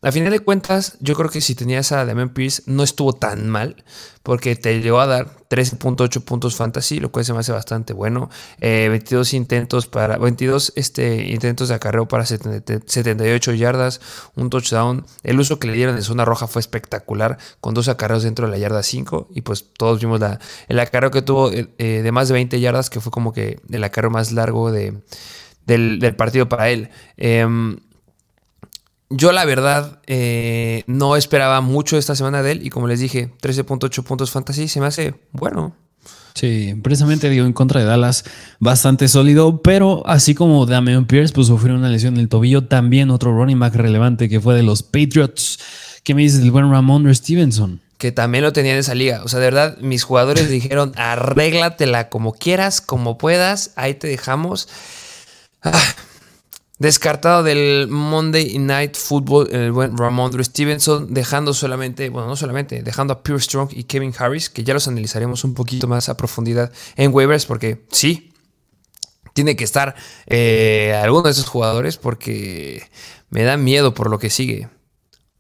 A 0.05 0.13
final 0.13 0.31
de 0.31 0.41
cuentas, 0.41 0.99
yo 1.01 1.15
creo 1.15 1.31
que 1.31 1.41
si 1.41 1.55
tenías 1.55 1.91
a 1.91 2.05
Damian 2.05 2.29
Pierce 2.29 2.63
no 2.67 2.83
estuvo 2.83 3.15
tan 3.15 3.49
mal, 3.49 3.85
porque 4.23 4.55
te 4.55 4.83
llegó 4.83 5.01
a 5.01 5.07
dar 5.07 5.35
13.8 5.49 6.23
puntos 6.25 6.57
fantasy, 6.57 7.01
lo 7.01 7.11
cual 7.11 7.25
se 7.25 7.33
me 7.33 7.39
hace 7.39 7.53
bastante 7.53 7.95
bueno. 7.95 8.29
22 8.61 9.33
eh, 9.33 9.37
intentos 9.39 9.87
para 9.87 10.19
22 10.19 10.75
este, 10.77 11.33
intentos 11.33 11.71
de 11.71 11.77
acarreo 11.77 12.07
para 12.07 12.27
78 12.27 13.55
yardas, 13.55 14.03
un 14.35 14.51
touchdown. 14.51 15.07
El 15.23 15.41
uso 15.41 15.59
que 15.59 15.69
le 15.69 15.73
dieron 15.73 15.97
en 15.97 16.03
zona 16.03 16.27
roja 16.27 16.49
fue 16.49 16.61
espectacular, 16.61 17.39
con 17.63 17.73
dos 17.73 17.89
acarreos 17.89 18.25
dentro 18.25 18.45
de 18.45 18.53
la 18.53 18.59
yarda 18.59 18.83
5. 18.83 19.29
Y 19.35 19.41
pues 19.41 19.73
todos 19.73 20.01
vimos 20.01 20.21
la, 20.21 20.39
el 20.69 20.81
acarreo 20.81 21.13
que 21.13 21.23
tuvo 21.23 21.51
eh, 21.51 21.71
eh, 21.79 22.03
de 22.03 22.13
más 22.13 22.29
de 22.29 22.35
20 22.35 22.61
yardas, 22.61 22.91
que 22.91 23.01
fue 23.01 23.11
como 23.11 23.33
que 23.33 23.59
el 23.71 23.83
acarreo 23.83 24.11
más 24.11 24.33
largo 24.33 24.71
de, 24.71 25.01
del, 25.65 25.99
del 25.99 26.15
partido 26.15 26.47
para 26.47 26.69
él. 26.69 26.91
Em, 27.17 27.79
yo 29.11 29.33
la 29.33 29.45
verdad 29.45 30.01
eh, 30.07 30.85
no 30.87 31.17
esperaba 31.17 31.61
mucho 31.61 31.99
esta 31.99 32.15
semana 32.15 32.43
de 32.43 32.53
él 32.53 32.67
y 32.67 32.71
como 32.71 32.87
les 32.87 33.01
dije, 33.01 33.31
13.8 33.43 34.03
puntos 34.03 34.31
fantasy 34.31 34.69
se 34.69 34.81
me 34.81 34.87
hace 34.87 35.15
bueno. 35.33 35.75
Sí, 36.35 36.75
precisamente 36.83 37.31
digo 37.31 37.47
en 37.47 37.53
contra 37.53 37.81
de 37.81 37.87
Dallas 37.87 38.25
bastante 38.59 39.07
sólido, 39.07 39.63
pero 39.63 40.03
así 40.07 40.35
como 40.35 40.67
Damian 40.67 41.07
Pierce 41.07 41.33
pues 41.33 41.47
sufrió 41.47 41.77
una 41.77 41.89
lesión 41.89 42.15
en 42.15 42.21
el 42.21 42.29
tobillo, 42.29 42.65
también 42.65 43.11
otro 43.11 43.33
running 43.33 43.59
back 43.59 43.77
relevante 43.77 44.29
que 44.29 44.41
fue 44.41 44.57
de 44.57 44.65
los 44.65 44.83
Patriots. 44.83 45.61
¿Qué 46.03 46.15
me 46.15 46.23
dices 46.23 46.41
del 46.41 46.51
buen 46.51 46.71
Ramon 46.71 47.15
Stevenson? 47.15 47.81
Que 47.99 48.11
también 48.11 48.43
lo 48.43 48.53
tenía 48.53 48.73
en 48.73 48.79
esa 48.79 48.95
liga. 48.95 49.23
O 49.25 49.29
sea, 49.29 49.39
de 49.39 49.47
verdad, 49.47 49.79
mis 49.79 50.03
jugadores 50.03 50.51
dijeron, 50.51 50.93
arréglatela 50.97 52.09
como 52.09 52.35
quieras, 52.35 52.81
como 52.81 53.17
puedas, 53.17 53.71
ahí 53.77 53.95
te 53.95 54.09
dejamos. 54.09 54.69
Ah, 55.63 55.81
Descartado 56.85 57.43
del 57.43 57.89
Monday 57.89 58.59
Night 58.59 58.95
Football 58.95 59.49
el 59.51 59.73
buen 59.73 59.97
Ramondre 59.97 60.45
Stevenson, 60.45 61.15
dejando 61.15 61.55
solamente, 61.55 62.11
bueno, 62.11 62.29
no 62.29 62.37
solamente, 62.37 62.83
dejando 62.83 63.15
a 63.15 63.23
Pure 63.23 63.41
Strong 63.41 63.71
y 63.73 63.85
Kevin 63.85 64.13
Harris, 64.19 64.51
que 64.51 64.65
ya 64.65 64.75
los 64.75 64.87
analizaremos 64.87 65.45
un 65.45 65.55
poquito 65.55 65.89
más 65.89 66.11
a 66.11 66.19
profundidad 66.19 66.71
en 66.97 67.15
waivers, 67.15 67.47
porque 67.47 67.87
sí, 67.91 68.35
tiene 69.33 69.57
que 69.57 69.65
estar 69.65 69.95
eh, 70.27 70.95
alguno 71.03 71.23
de 71.23 71.31
esos 71.31 71.47
jugadores, 71.47 71.97
porque 71.97 72.87
me 73.31 73.45
da 73.45 73.57
miedo 73.57 73.95
por 73.95 74.11
lo 74.11 74.19
que 74.19 74.29
sigue. 74.29 74.69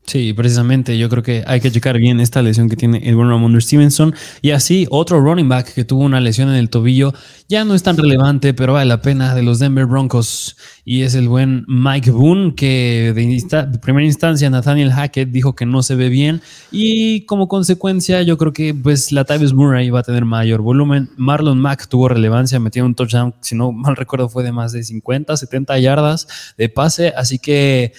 Sí, 0.06 0.34
precisamente 0.34 0.98
yo 0.98 1.08
creo 1.08 1.22
que 1.22 1.44
hay 1.46 1.60
que 1.60 1.70
checar 1.70 1.96
bien 1.98 2.20
esta 2.20 2.42
lesión 2.42 2.68
que 2.68 2.76
tiene 2.76 3.08
el 3.08 3.16
buen 3.16 3.30
Ramon 3.30 3.58
Stevenson. 3.58 4.14
Y 4.42 4.50
así, 4.50 4.86
otro 4.90 5.18
running 5.18 5.48
back 5.48 5.72
que 5.72 5.84
tuvo 5.84 6.02
una 6.02 6.20
lesión 6.20 6.50
en 6.50 6.56
el 6.56 6.68
tobillo 6.68 7.14
ya 7.48 7.64
no 7.64 7.74
es 7.74 7.82
tan 7.82 7.96
relevante, 7.96 8.52
pero 8.52 8.74
vale 8.74 8.86
la 8.86 9.00
pena 9.00 9.34
de 9.34 9.42
los 9.42 9.60
Denver 9.60 9.86
Broncos. 9.86 10.56
Y 10.84 11.02
es 11.02 11.14
el 11.14 11.28
buen 11.28 11.64
Mike 11.68 12.10
Boone, 12.10 12.54
que 12.54 13.12
de, 13.14 13.78
primera 13.78 14.04
instancia 14.04 14.50
Nathaniel 14.50 14.92
Hackett 14.92 15.30
dijo 15.30 15.54
que 15.54 15.64
no 15.64 15.82
se 15.82 15.94
ve 15.94 16.10
bien. 16.10 16.42
Y 16.70 17.22
como 17.22 17.48
consecuencia, 17.48 18.20
yo 18.20 18.36
creo 18.36 18.52
que 18.52 18.74
pues 18.74 19.10
la 19.10 19.24
Tavis 19.24 19.54
Murray 19.54 19.88
va 19.88 20.00
a 20.00 20.02
tener 20.02 20.26
mayor 20.26 20.60
volumen. 20.60 21.08
Marlon 21.16 21.58
Mack 21.58 21.88
tuvo 21.88 22.08
relevancia, 22.08 22.60
metió 22.60 22.84
un 22.84 22.94
touchdown, 22.94 23.34
si 23.40 23.54
no 23.56 23.72
mal 23.72 23.96
recuerdo, 23.96 24.28
fue 24.28 24.44
de 24.44 24.52
más 24.52 24.72
de 24.72 24.82
50, 24.84 25.34
70 25.34 25.78
yardas 25.78 26.28
de 26.58 26.68
pase. 26.68 27.14
Así 27.16 27.38
que 27.38 27.92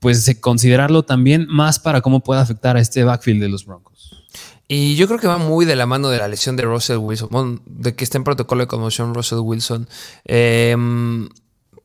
pues 0.00 0.36
considerarlo 0.40 1.04
también 1.04 1.46
más 1.48 1.78
para 1.78 2.00
cómo 2.00 2.20
puede 2.20 2.40
afectar 2.40 2.76
a 2.76 2.80
este 2.80 3.04
backfield 3.04 3.42
de 3.42 3.48
los 3.48 3.66
Broncos. 3.66 4.24
Y 4.68 4.96
yo 4.96 5.06
creo 5.06 5.18
que 5.18 5.26
va 5.26 5.38
muy 5.38 5.64
de 5.64 5.76
la 5.76 5.86
mano 5.86 6.10
de 6.10 6.18
la 6.18 6.28
lesión 6.28 6.56
de 6.56 6.64
Russell 6.64 6.98
Wilson, 6.98 7.62
de 7.64 7.94
que 7.94 8.04
está 8.04 8.18
en 8.18 8.24
protocolo 8.24 8.62
de 8.62 8.68
conmoción 8.68 9.14
Russell 9.14 9.38
Wilson. 9.38 9.88
Eh, 10.26 10.76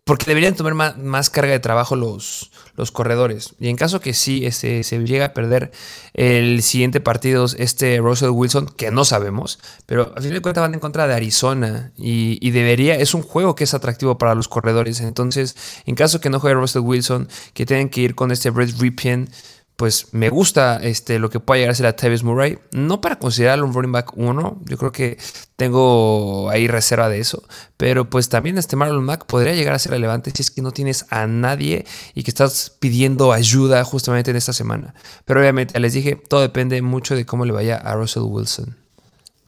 porque 0.04 0.26
deberían 0.26 0.56
tomar 0.56 0.98
más, 0.98 1.30
carga 1.30 1.54
de 1.54 1.60
trabajo 1.60 1.96
los, 1.96 2.52
los, 2.76 2.92
corredores. 2.92 3.56
Y 3.60 3.70
en 3.70 3.78
caso 3.78 4.02
que 4.02 4.14
sí 4.14 4.46
este, 4.46 4.84
se 4.84 5.00
llega 5.00 5.28
a 5.28 5.34
perder 5.34 5.72
el 6.14 6.62
siguiente 6.62 7.00
partido, 7.00 7.46
este 7.58 8.00
Russell 8.00 8.30
Wilson, 8.30 8.68
que 8.68 8.92
no 8.92 9.06
sabemos, 9.06 9.60
pero 9.86 10.14
a 10.18 10.22
fin 10.22 10.34
de 10.34 10.42
cuentas 10.42 10.62
van 10.62 10.74
en 10.74 10.82
contra 10.82 11.08
de 11.08 11.14
Arizona 11.14 11.94
y, 11.96 12.52
debería, 12.52 12.96
es 12.96 13.14
un 13.14 13.22
juego 13.22 13.56
que 13.56 13.64
es 13.64 13.74
atractivo 13.74 14.18
para 14.18 14.36
los 14.36 14.50
corredores. 14.50 15.00
Entonces, 15.00 15.56
en 15.86 15.96
caso 15.96 16.20
que 16.20 16.30
no 16.30 16.42
juegue 16.42 16.56
Russell 16.56 16.82
Wilson, 16.82 17.30
que 17.54 17.66
tienen 17.66 17.90
que 17.90 18.02
ir 18.02 18.16
con 18.16 18.32
este 18.32 18.50
Brett 18.50 18.78
Ripien 18.80 19.30
pues 19.76 20.14
me 20.14 20.30
gusta 20.30 20.80
este, 20.82 21.20
lo 21.20 21.30
que 21.30 21.40
pueda 21.40 21.60
llegar 21.60 21.72
a 21.72 21.76
ser 21.76 21.86
a 21.88 21.96
Tavis 21.96 22.24
Murray. 22.24 22.60
No 22.72 23.02
para 23.02 23.18
considerarlo 23.18 23.66
un 23.66 23.74
running 23.74 23.92
back 23.92 24.16
1, 24.16 24.62
yo 24.66 24.78
creo 24.78 24.92
que 24.92 25.18
tengo 25.56 26.50
ahí 26.50 26.68
reserva 26.68 27.10
de 27.10 27.20
eso. 27.20 27.44
Pero 27.78 28.10
pues 28.10 28.30
también 28.30 28.58
este 28.58 28.76
Marlon 28.76 29.04
Mack 29.04 29.26
podría 29.26 29.56
llegar 29.56 29.74
a 29.74 29.80
ser 29.80 29.92
relevante 29.92 30.32
si 30.32 30.42
es 30.42 30.52
que 30.52 30.62
no 30.62 30.72
tienes 30.72 31.06
a 31.10 31.28
nadie 31.28 31.86
y 32.14 32.24
que 32.24 32.32
estás 32.32 32.76
pidiendo 32.80 33.34
ayuda 33.34 33.84
justamente 33.84 34.32
en 34.32 34.38
esta 34.38 34.54
semana. 34.54 34.94
Pero 35.26 35.40
obviamente, 35.40 35.80
les 35.80 35.94
dije, 35.94 36.22
todo 36.30 36.42
depende 36.42 36.82
mucho 36.82 37.16
de 37.16 37.26
cómo 37.26 37.46
le 37.46 37.54
vaya 37.54 37.78
a 37.78 37.96
Russell 37.96 38.24
Wilson. 38.24 38.83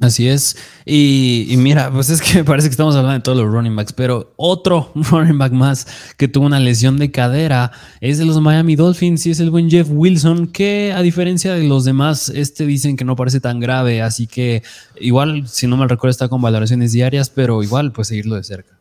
Así 0.02 0.28
es. 0.28 0.58
Y, 0.86 1.56
mira, 1.58 1.90
pues 1.90 2.10
es 2.10 2.22
que 2.22 2.40
me 2.40 2.44
parece 2.46 2.68
que 2.68 2.72
estamos 2.72 2.96
hablando 2.96 3.14
de 3.14 3.22
todos 3.22 3.38
los 3.38 3.48
running 3.48 3.75
backs, 3.75 3.94
pero 3.94 4.34
otro 4.36 4.92
running 4.96 5.38
back 5.38 5.54
más 5.54 5.88
que 6.18 6.28
tuvo 6.28 6.46
una 6.46 6.60
lesión 6.60 6.98
de 6.98 7.12
cadera 7.12 7.72
es 8.02 8.18
de 8.18 8.25
los 8.25 8.40
Miami 8.42 8.75
Dolphins 8.75 9.25
y 9.25 9.32
es 9.32 9.40
el 9.40 9.52
buen 9.52 9.70
Jeff 9.70 9.88
Wilson, 9.90 10.48
que 10.48 10.92
a 10.94 11.02
diferencia 11.02 11.54
de 11.54 11.64
los 11.64 11.86
demás, 11.86 12.30
este 12.30 12.66
dicen 12.66 12.98
que 12.98 13.06
no 13.06 13.16
parece 13.16 13.40
tan 13.40 13.60
grave, 13.60 14.02
así 14.02 14.28
que 14.28 14.64
igual, 15.00 15.48
si 15.48 15.66
no 15.66 15.78
me 15.78 15.88
recuerdo, 15.88 16.12
está 16.12 16.28
con 16.28 16.42
valoraciones 16.42 16.92
diarias, 16.92 17.30
pero 17.30 17.64
igual, 17.64 17.94
pues 17.94 18.10
seguirlo 18.10 18.36
de 18.36 18.44
cerca. 18.44 18.78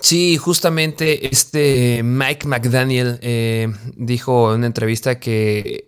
Sí, 0.00 0.36
justamente 0.36 1.28
este 1.28 2.02
Mike 2.02 2.48
McDaniel 2.48 3.18
eh, 3.22 3.72
dijo 3.96 4.50
en 4.50 4.58
una 4.58 4.66
entrevista 4.66 5.18
que, 5.18 5.84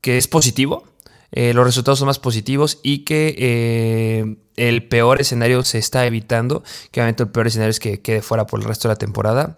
que 0.00 0.16
es 0.16 0.26
positivo 0.26 0.89
eh, 1.32 1.54
los 1.54 1.64
resultados 1.64 1.98
son 1.98 2.06
más 2.06 2.18
positivos 2.18 2.80
y 2.82 3.04
que 3.04 3.34
eh, 3.38 4.36
el 4.56 4.86
peor 4.88 5.20
escenario 5.20 5.62
se 5.64 5.78
está 5.78 6.06
evitando, 6.06 6.62
que 6.90 7.00
obviamente 7.00 7.22
el 7.22 7.30
peor 7.30 7.46
escenario 7.46 7.70
es 7.70 7.80
que 7.80 8.00
quede 8.00 8.22
fuera 8.22 8.46
por 8.46 8.60
el 8.60 8.66
resto 8.66 8.88
de 8.88 8.94
la 8.94 8.98
temporada. 8.98 9.56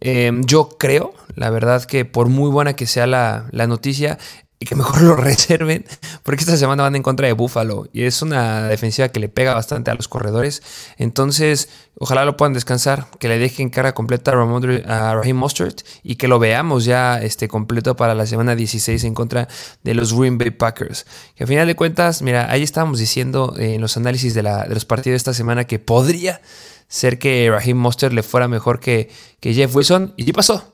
Eh, 0.00 0.32
yo 0.44 0.68
creo, 0.78 1.14
la 1.36 1.50
verdad, 1.50 1.84
que 1.84 2.04
por 2.04 2.28
muy 2.28 2.50
buena 2.50 2.74
que 2.74 2.86
sea 2.86 3.06
la, 3.06 3.46
la 3.52 3.66
noticia, 3.66 4.18
y 4.62 4.64
que 4.64 4.76
mejor 4.76 5.02
lo 5.02 5.16
reserven, 5.16 5.84
porque 6.22 6.44
esta 6.44 6.56
semana 6.56 6.84
van 6.84 6.94
en 6.94 7.02
contra 7.02 7.26
de 7.26 7.32
Buffalo 7.32 7.88
y 7.92 8.04
es 8.04 8.22
una 8.22 8.68
defensiva 8.68 9.08
que 9.08 9.18
le 9.18 9.28
pega 9.28 9.54
bastante 9.54 9.90
a 9.90 9.94
los 9.94 10.06
corredores. 10.06 10.62
Entonces, 10.98 11.68
ojalá 11.98 12.24
lo 12.24 12.36
puedan 12.36 12.52
descansar, 12.52 13.08
que 13.18 13.26
le 13.26 13.38
dejen 13.38 13.70
cara 13.70 13.92
completa 13.92 14.30
a, 14.30 15.14
Raheem 15.14 15.36
Mostert 15.36 15.82
y 16.04 16.14
que 16.14 16.28
lo 16.28 16.38
veamos 16.38 16.84
ya 16.84 17.20
este, 17.20 17.48
completo 17.48 17.96
para 17.96 18.14
la 18.14 18.24
semana 18.24 18.54
16 18.54 19.02
en 19.02 19.14
contra 19.14 19.48
de 19.82 19.94
los 19.94 20.16
Green 20.16 20.38
Bay 20.38 20.50
Packers. 20.50 21.06
Que 21.34 21.42
a 21.42 21.46
final 21.48 21.66
de 21.66 21.74
cuentas, 21.74 22.22
mira, 22.22 22.48
ahí 22.48 22.62
estábamos 22.62 23.00
diciendo 23.00 23.54
en 23.58 23.80
los 23.80 23.96
análisis 23.96 24.32
de, 24.32 24.44
la, 24.44 24.64
de 24.66 24.74
los 24.74 24.84
partidos 24.84 25.14
de 25.14 25.16
esta 25.16 25.34
semana 25.34 25.64
que 25.64 25.80
podría 25.80 26.40
ser 26.86 27.18
que 27.18 27.50
Raheem 27.50 27.78
Mostert 27.78 28.14
le 28.14 28.22
fuera 28.22 28.46
mejor 28.46 28.78
que, 28.78 29.10
que 29.40 29.54
Jeff 29.54 29.74
Wilson 29.74 30.14
y 30.16 30.24
¿qué 30.24 30.32
pasó? 30.32 30.71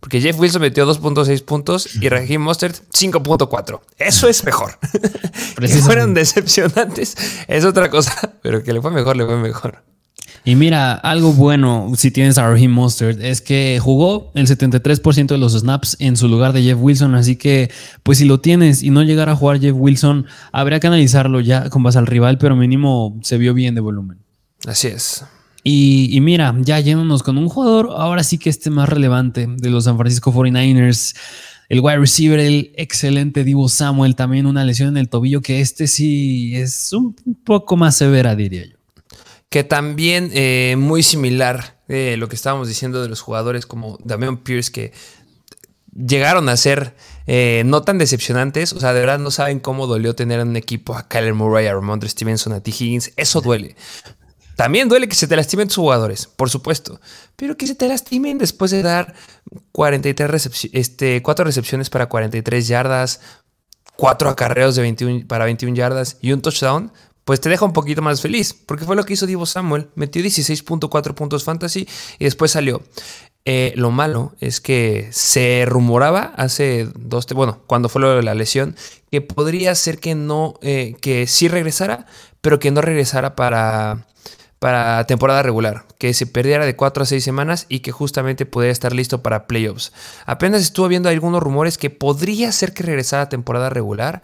Porque 0.00 0.20
Jeff 0.20 0.38
Wilson 0.38 0.62
metió 0.62 0.86
2.6 0.86 1.44
puntos 1.44 1.96
y 2.00 2.08
Raheem 2.08 2.40
Mostert 2.40 2.76
5.4. 2.92 3.80
Eso 3.98 4.28
es 4.28 4.44
mejor. 4.44 4.78
que 5.60 5.68
fueron 5.68 6.14
decepcionantes 6.14 7.16
es 7.48 7.64
otra 7.64 7.90
cosa, 7.90 8.34
pero 8.42 8.62
que 8.62 8.72
le 8.72 8.80
fue 8.80 8.90
mejor, 8.90 9.16
le 9.16 9.26
fue 9.26 9.36
mejor. 9.36 9.82
Y 10.44 10.54
mira, 10.54 10.94
algo 10.94 11.32
bueno 11.32 11.92
si 11.96 12.10
tienes 12.10 12.38
a 12.38 12.48
Raheem 12.48 12.70
Mostert 12.70 13.20
es 13.20 13.40
que 13.40 13.78
jugó 13.82 14.30
el 14.34 14.46
73% 14.46 15.26
de 15.26 15.38
los 15.38 15.52
snaps 15.52 15.96
en 15.98 16.16
su 16.16 16.28
lugar 16.28 16.52
de 16.52 16.62
Jeff 16.62 16.78
Wilson, 16.80 17.14
así 17.16 17.36
que 17.36 17.70
pues 18.02 18.18
si 18.18 18.24
lo 18.24 18.40
tienes 18.40 18.82
y 18.82 18.90
no 18.90 19.02
llegara 19.02 19.32
a 19.32 19.36
jugar 19.36 19.60
Jeff 19.60 19.74
Wilson, 19.76 20.26
habría 20.52 20.80
que 20.80 20.86
analizarlo 20.86 21.40
ya 21.40 21.68
con 21.70 21.82
base 21.82 21.98
al 21.98 22.06
rival, 22.06 22.38
pero 22.38 22.56
mínimo 22.56 23.18
se 23.22 23.36
vio 23.36 23.52
bien 23.52 23.74
de 23.74 23.80
volumen. 23.80 24.18
Así 24.66 24.88
es. 24.88 25.24
Y, 25.70 26.18
mira, 26.22 26.54
ya 26.60 26.80
yéndonos 26.80 27.22
con 27.22 27.36
un 27.36 27.50
jugador, 27.50 27.90
ahora 27.94 28.24
sí 28.24 28.38
que 28.38 28.48
este 28.48 28.70
más 28.70 28.88
relevante 28.88 29.46
de 29.46 29.68
los 29.68 29.84
San 29.84 29.98
Francisco 29.98 30.32
49ers, 30.32 31.14
el 31.68 31.80
wide 31.80 31.98
receiver, 31.98 32.40
el 32.40 32.72
excelente 32.74 33.44
Divo 33.44 33.68
Samuel, 33.68 34.16
también 34.16 34.46
una 34.46 34.64
lesión 34.64 34.88
en 34.88 34.96
el 34.96 35.10
tobillo 35.10 35.42
que 35.42 35.60
este 35.60 35.86
sí 35.86 36.56
es 36.56 36.94
un 36.94 37.14
poco 37.44 37.76
más 37.76 37.98
severa, 37.98 38.34
diría 38.34 38.64
yo. 38.64 38.76
Que 39.50 39.62
también 39.62 40.30
eh, 40.32 40.76
muy 40.78 41.02
similar 41.02 41.78
de 41.86 42.16
lo 42.16 42.30
que 42.30 42.36
estábamos 42.36 42.66
diciendo 42.66 43.02
de 43.02 43.10
los 43.10 43.20
jugadores 43.20 43.66
como 43.66 43.98
Damian 44.02 44.38
Pierce, 44.38 44.72
que 44.72 44.92
llegaron 45.94 46.48
a 46.48 46.56
ser 46.56 46.94
eh, 47.26 47.62
no 47.66 47.82
tan 47.82 47.98
decepcionantes. 47.98 48.72
O 48.72 48.80
sea, 48.80 48.94
de 48.94 49.00
verdad 49.00 49.18
no 49.18 49.30
saben 49.30 49.60
cómo 49.60 49.86
dolió 49.86 50.14
tener 50.14 50.40
en 50.40 50.48
un 50.48 50.56
equipo 50.56 50.96
a 50.96 51.08
Kyler 51.08 51.34
Murray, 51.34 51.66
a 51.66 51.74
Ramondre 51.74 52.08
Stevenson, 52.08 52.54
a 52.54 52.62
T. 52.62 52.70
Higgins. 52.70 53.12
Eso 53.16 53.42
duele. 53.42 53.76
También 54.58 54.88
duele 54.88 55.06
que 55.06 55.14
se 55.14 55.28
te 55.28 55.36
lastimen 55.36 55.68
tus 55.68 55.76
jugadores, 55.76 56.26
por 56.26 56.50
supuesto. 56.50 57.00
Pero 57.36 57.56
que 57.56 57.68
se 57.68 57.76
te 57.76 57.86
lastimen 57.86 58.38
después 58.38 58.72
de 58.72 58.82
dar 58.82 59.14
43 59.70 60.70
este, 60.72 61.22
4 61.22 61.44
recepciones 61.44 61.90
para 61.90 62.08
43 62.08 62.66
yardas, 62.66 63.20
4 63.94 64.28
acarreos 64.28 64.74
de 64.74 64.82
21, 64.82 65.28
para 65.28 65.44
21 65.44 65.76
yardas 65.76 66.16
y 66.20 66.32
un 66.32 66.42
touchdown, 66.42 66.90
pues 67.24 67.40
te 67.40 67.48
deja 67.48 67.64
un 67.66 67.72
poquito 67.72 68.02
más 68.02 68.20
feliz. 68.20 68.52
Porque 68.52 68.84
fue 68.84 68.96
lo 68.96 69.04
que 69.04 69.12
hizo 69.12 69.26
Divo 69.26 69.46
Samuel. 69.46 69.90
Metió 69.94 70.20
16.4 70.24 71.14
puntos 71.14 71.44
fantasy 71.44 71.86
y 72.18 72.24
después 72.24 72.50
salió. 72.50 72.82
Eh, 73.44 73.72
lo 73.76 73.92
malo 73.92 74.34
es 74.40 74.60
que 74.60 75.08
se 75.12 75.66
rumoraba 75.68 76.32
hace 76.36 76.88
dos, 76.96 77.26
bueno, 77.28 77.62
cuando 77.68 77.88
fue 77.88 78.24
la 78.24 78.34
lesión, 78.34 78.74
que 79.12 79.20
podría 79.20 79.72
ser 79.76 80.00
que 80.00 80.16
no, 80.16 80.54
eh, 80.62 80.96
que 81.00 81.28
sí 81.28 81.46
regresara, 81.46 82.06
pero 82.40 82.58
que 82.58 82.72
no 82.72 82.80
regresara 82.80 83.36
para 83.36 84.04
para 84.58 85.04
temporada 85.06 85.42
regular, 85.42 85.84
que 85.98 86.12
se 86.14 86.26
perdiera 86.26 86.66
de 86.66 86.74
4 86.76 87.02
a 87.02 87.06
6 87.06 87.22
semanas 87.22 87.66
y 87.68 87.80
que 87.80 87.92
justamente 87.92 88.46
pudiera 88.46 88.72
estar 88.72 88.92
listo 88.92 89.22
para 89.22 89.46
playoffs. 89.46 89.92
Apenas 90.26 90.62
estuvo 90.62 90.88
viendo 90.88 91.08
algunos 91.08 91.42
rumores 91.42 91.78
que 91.78 91.90
podría 91.90 92.50
ser 92.50 92.74
que 92.74 92.82
regresara 92.82 93.24
a 93.24 93.28
temporada 93.28 93.70
regular. 93.70 94.22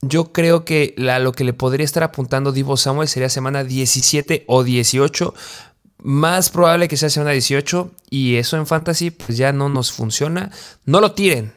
Yo 0.00 0.32
creo 0.32 0.64
que 0.64 0.94
lo 0.96 1.32
que 1.32 1.44
le 1.44 1.52
podría 1.52 1.84
estar 1.84 2.02
apuntando 2.02 2.50
Divo 2.50 2.76
Samuel 2.76 3.06
sería 3.06 3.28
semana 3.28 3.62
17 3.62 4.44
o 4.48 4.64
18. 4.64 5.32
Más 5.98 6.50
probable 6.50 6.88
que 6.88 6.96
sea 6.96 7.08
semana 7.08 7.30
18 7.30 7.92
y 8.10 8.34
eso 8.34 8.56
en 8.56 8.66
fantasy 8.66 9.12
pues 9.12 9.38
ya 9.38 9.52
no 9.52 9.68
nos 9.68 9.92
funciona. 9.92 10.50
No 10.84 11.00
lo 11.00 11.12
tiren, 11.12 11.52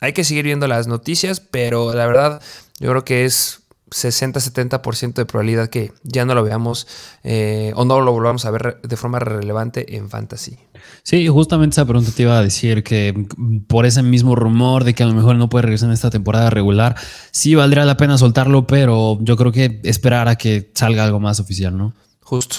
Hay 0.00 0.12
que 0.12 0.24
seguir 0.24 0.44
viendo 0.44 0.68
las 0.68 0.86
noticias, 0.86 1.40
pero 1.40 1.94
la 1.94 2.06
verdad 2.06 2.42
yo 2.78 2.90
creo 2.90 3.04
que 3.06 3.24
es 3.24 3.60
60-70% 3.90 5.14
de 5.14 5.26
probabilidad 5.26 5.68
que 5.68 5.92
ya 6.02 6.24
no 6.24 6.34
lo 6.34 6.42
veamos 6.42 6.86
eh, 7.22 7.72
o 7.76 7.84
no 7.84 8.00
lo 8.00 8.12
volvamos 8.12 8.44
a 8.44 8.50
ver 8.50 8.80
de 8.82 8.96
forma 8.96 9.18
relevante 9.18 9.96
en 9.96 10.08
fantasy. 10.08 10.58
Sí, 11.02 11.26
justamente 11.28 11.74
esa 11.74 11.86
pregunta 11.86 12.10
te 12.14 12.22
iba 12.22 12.38
a 12.38 12.42
decir 12.42 12.82
que 12.82 13.26
por 13.66 13.86
ese 13.86 14.02
mismo 14.02 14.34
rumor 14.34 14.84
de 14.84 14.94
que 14.94 15.02
a 15.02 15.06
lo 15.06 15.14
mejor 15.14 15.36
no 15.36 15.48
puede 15.48 15.62
regresar 15.62 15.88
en 15.88 15.94
esta 15.94 16.10
temporada 16.10 16.50
regular, 16.50 16.96
sí 17.30 17.54
valdría 17.54 17.84
la 17.84 17.96
pena 17.96 18.18
soltarlo, 18.18 18.66
pero 18.66 19.18
yo 19.20 19.36
creo 19.36 19.52
que 19.52 19.80
esperar 19.84 20.28
a 20.28 20.36
que 20.36 20.70
salga 20.74 21.04
algo 21.04 21.20
más 21.20 21.40
oficial, 21.40 21.76
¿no? 21.76 21.94
Justo. 22.22 22.56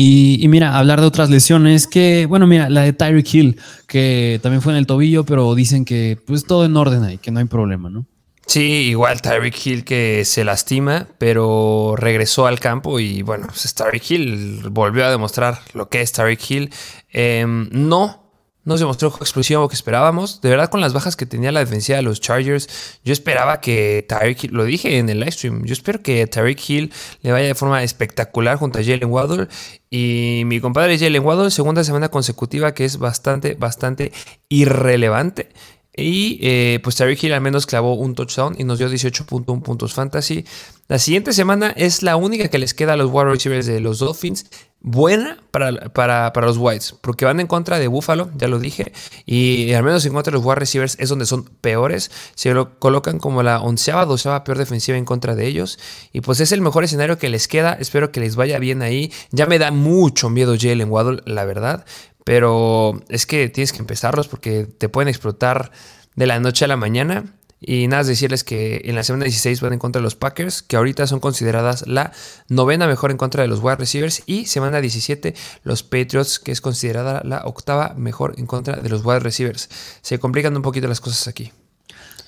Y, 0.00 0.46
mira, 0.48 0.78
hablar 0.78 1.00
de 1.00 1.08
otras 1.08 1.28
lesiones 1.28 1.88
que, 1.88 2.26
bueno, 2.26 2.46
mira, 2.46 2.70
la 2.70 2.82
de 2.82 2.92
Tyreek 2.92 3.34
Hill, 3.34 3.60
que 3.88 4.38
también 4.42 4.62
fue 4.62 4.72
en 4.72 4.78
el 4.78 4.86
tobillo, 4.86 5.24
pero 5.24 5.52
dicen 5.56 5.84
que 5.84 6.16
pues 6.24 6.44
todo 6.44 6.64
en 6.64 6.76
orden 6.76 7.02
ahí, 7.02 7.18
que 7.18 7.32
no 7.32 7.40
hay 7.40 7.46
problema, 7.46 7.90
¿no? 7.90 8.06
Sí, 8.48 8.88
igual 8.88 9.20
Tyreek 9.20 9.66
Hill 9.66 9.84
que 9.84 10.24
se 10.24 10.42
lastima, 10.42 11.06
pero 11.18 11.96
regresó 11.98 12.46
al 12.46 12.60
campo 12.60 12.98
y 12.98 13.20
bueno, 13.20 13.46
pues 13.46 13.74
Tyreek 13.74 14.10
Hill 14.10 14.70
volvió 14.70 15.04
a 15.04 15.10
demostrar 15.10 15.60
lo 15.74 15.90
que 15.90 16.00
es 16.00 16.12
Tyreek 16.12 16.50
Hill. 16.50 16.70
Em, 17.10 17.68
no, 17.72 18.32
no 18.64 18.78
se 18.78 18.86
mostró 18.86 19.08
explosivo 19.20 19.68
que 19.68 19.74
esperábamos. 19.74 20.40
De 20.40 20.48
verdad, 20.48 20.70
con 20.70 20.80
las 20.80 20.94
bajas 20.94 21.14
que 21.14 21.26
tenía 21.26 21.52
la 21.52 21.60
defensiva 21.60 21.96
de 21.96 22.02
los 22.02 22.22
Chargers, 22.22 23.00
yo 23.04 23.12
esperaba 23.12 23.60
que 23.60 24.06
Tyreek 24.08 24.44
Hill, 24.44 24.50
lo 24.54 24.64
dije 24.64 24.96
en 24.96 25.10
el 25.10 25.20
live 25.20 25.32
stream, 25.32 25.66
yo 25.66 25.74
espero 25.74 26.00
que 26.00 26.26
Tyreek 26.26 26.70
Hill 26.70 26.92
le 27.20 27.32
vaya 27.32 27.48
de 27.48 27.54
forma 27.54 27.82
espectacular 27.82 28.56
junto 28.56 28.78
a 28.78 28.82
Jalen 28.82 29.10
Waddle. 29.10 29.48
Y 29.90 30.44
mi 30.46 30.58
compadre 30.60 30.98
Jalen 30.98 31.22
Waddle, 31.22 31.50
segunda 31.50 31.84
semana 31.84 32.08
consecutiva 32.08 32.72
que 32.72 32.86
es 32.86 32.96
bastante, 32.96 33.56
bastante 33.56 34.10
irrelevante. 34.48 35.50
Y 35.98 36.38
eh, 36.42 36.80
pues 36.82 36.96
Terry 36.96 37.18
Hill 37.20 37.32
al 37.32 37.40
menos 37.40 37.66
clavó 37.66 37.94
un 37.94 38.14
touchdown 38.14 38.54
y 38.58 38.64
nos 38.64 38.78
dio 38.78 38.88
18.1 38.88 39.62
puntos 39.62 39.94
fantasy. 39.94 40.44
La 40.88 40.98
siguiente 40.98 41.32
semana 41.32 41.74
es 41.76 42.02
la 42.02 42.16
única 42.16 42.48
que 42.48 42.58
les 42.58 42.72
queda 42.72 42.94
a 42.94 42.96
los 42.96 43.10
wide 43.12 43.26
receivers 43.26 43.66
de 43.66 43.80
los 43.80 43.98
Dolphins. 43.98 44.46
Buena 44.80 45.38
para, 45.50 45.92
para, 45.92 46.46
los 46.46 46.56
Whites, 46.56 46.94
porque 47.00 47.24
van 47.24 47.40
en 47.40 47.48
contra 47.48 47.80
de 47.80 47.88
Buffalo, 47.88 48.30
ya 48.36 48.46
lo 48.46 48.60
dije. 48.60 48.92
Y 49.26 49.72
al 49.72 49.82
menos 49.82 50.06
en 50.06 50.12
contra 50.12 50.30
de 50.30 50.38
los 50.38 50.46
wide 50.46 50.54
receivers 50.54 50.96
es 51.00 51.08
donde 51.08 51.26
son 51.26 51.44
peores. 51.44 52.12
Se 52.36 52.54
lo 52.54 52.78
colocan 52.78 53.18
como 53.18 53.42
la 53.42 53.60
onceava, 53.60 54.06
doceava 54.06 54.44
peor 54.44 54.56
defensiva 54.56 54.96
en 54.96 55.04
contra 55.04 55.34
de 55.34 55.46
ellos. 55.46 55.78
Y 56.12 56.20
pues 56.20 56.38
es 56.40 56.52
el 56.52 56.60
mejor 56.60 56.84
escenario 56.84 57.18
que 57.18 57.28
les 57.28 57.48
queda. 57.48 57.74
Espero 57.74 58.12
que 58.12 58.20
les 58.20 58.36
vaya 58.36 58.58
bien 58.58 58.80
ahí. 58.80 59.12
Ya 59.30 59.46
me 59.46 59.58
da 59.58 59.72
mucho 59.72 60.30
miedo 60.30 60.54
Jalen 60.58 60.90
Waddle, 60.90 61.22
la 61.26 61.44
verdad. 61.44 61.84
Pero 62.28 63.00
es 63.08 63.24
que 63.24 63.48
tienes 63.48 63.72
que 63.72 63.78
empezarlos 63.78 64.28
porque 64.28 64.66
te 64.66 64.90
pueden 64.90 65.08
explotar 65.08 65.72
de 66.14 66.26
la 66.26 66.38
noche 66.40 66.66
a 66.66 66.68
la 66.68 66.76
mañana. 66.76 67.24
Y 67.58 67.86
nada, 67.88 68.04
decirles 68.04 68.44
que 68.44 68.82
en 68.84 68.96
la 68.96 69.02
semana 69.02 69.24
16 69.24 69.62
van 69.62 69.72
en 69.72 69.78
contra 69.78 70.00
de 70.00 70.02
los 70.02 70.14
Packers, 70.14 70.60
que 70.60 70.76
ahorita 70.76 71.06
son 71.06 71.20
consideradas 71.20 71.88
la 71.88 72.12
novena 72.50 72.86
mejor 72.86 73.12
en 73.12 73.16
contra 73.16 73.40
de 73.40 73.48
los 73.48 73.60
wide 73.60 73.76
receivers. 73.76 74.24
Y 74.26 74.44
semana 74.44 74.82
17 74.82 75.34
los 75.62 75.82
Patriots, 75.82 76.38
que 76.38 76.52
es 76.52 76.60
considerada 76.60 77.22
la 77.24 77.46
octava 77.46 77.94
mejor 77.96 78.34
en 78.36 78.44
contra 78.44 78.76
de 78.76 78.90
los 78.90 79.06
wide 79.06 79.20
receivers. 79.20 79.70
Se 80.02 80.18
complican 80.18 80.54
un 80.54 80.60
poquito 80.60 80.86
las 80.86 81.00
cosas 81.00 81.28
aquí. 81.28 81.50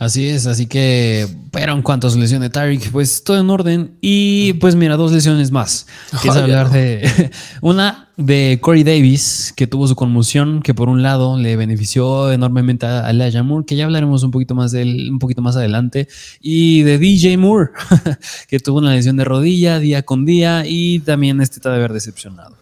Así 0.00 0.26
es, 0.26 0.47
así 0.47 0.64
que, 0.64 1.28
pero 1.50 1.75
en 1.75 1.83
cuanto 1.83 2.07
a 2.07 2.11
su 2.11 2.19
lesión 2.19 2.40
de 2.40 2.49
Tyreek, 2.49 2.90
pues 2.90 3.23
todo 3.23 3.38
en 3.38 3.50
orden. 3.50 3.99
Y 4.00 4.54
pues 4.54 4.75
mira, 4.75 4.97
dos 4.97 5.12
lesiones 5.12 5.50
más. 5.50 5.87
Quiero 6.23 6.38
hablar 6.38 6.71
de 6.71 7.30
una 7.61 8.09
de 8.16 8.59
Corey 8.62 8.83
Davis, 8.83 9.52
que 9.54 9.66
tuvo 9.66 9.87
su 9.87 9.97
conmoción, 9.97 10.62
que 10.62 10.73
por 10.73 10.88
un 10.88 11.02
lado 11.02 11.37
le 11.37 11.54
benefició 11.54 12.33
enormemente 12.33 12.87
a 12.87 13.11
Elijah 13.11 13.42
Moore, 13.42 13.66
que 13.66 13.76
ya 13.76 13.85
hablaremos 13.85 14.23
un 14.23 14.30
poquito 14.30 14.54
más 14.54 14.73
de 14.73 14.80
él 14.80 15.09
un 15.12 15.19
poquito 15.19 15.42
más 15.42 15.57
adelante, 15.57 16.09
y 16.40 16.80
de 16.80 16.97
DJ 16.97 17.37
Moore, 17.37 17.73
que 18.49 18.59
tuvo 18.59 18.78
una 18.78 18.95
lesión 18.95 19.19
de 19.19 19.25
rodilla 19.25 19.78
día 19.80 20.02
con 20.02 20.25
día 20.25 20.64
y 20.66 21.00
también 21.00 21.42
este 21.42 21.56
está 21.56 21.69
de 21.73 21.76
haber 21.76 21.93
decepcionado. 21.93 22.59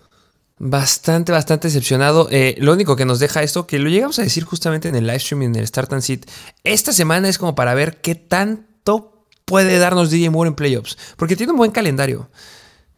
Bastante, 0.60 1.30
bastante 1.30 1.68
decepcionado. 1.68 2.28
Eh, 2.30 2.56
lo 2.58 2.72
único 2.72 2.96
que 2.96 3.04
nos 3.04 3.20
deja 3.20 3.42
esto, 3.42 3.66
que 3.66 3.78
lo 3.78 3.88
llegamos 3.88 4.18
a 4.18 4.22
decir 4.22 4.44
justamente 4.44 4.88
en 4.88 4.96
el 4.96 5.06
live 5.06 5.20
stream 5.20 5.42
en 5.42 5.56
el 5.56 5.66
Start 5.66 5.92
and 5.92 6.02
Sit, 6.02 6.26
esta 6.64 6.92
semana 6.92 7.28
es 7.28 7.38
como 7.38 7.54
para 7.54 7.74
ver 7.74 8.00
qué 8.00 8.16
tanto 8.16 9.24
puede 9.44 9.78
darnos 9.78 10.10
DJ 10.10 10.30
Moore 10.30 10.48
en 10.48 10.54
playoffs, 10.54 10.98
porque 11.16 11.36
tiene 11.36 11.52
un 11.52 11.58
buen 11.58 11.70
calendario. 11.70 12.28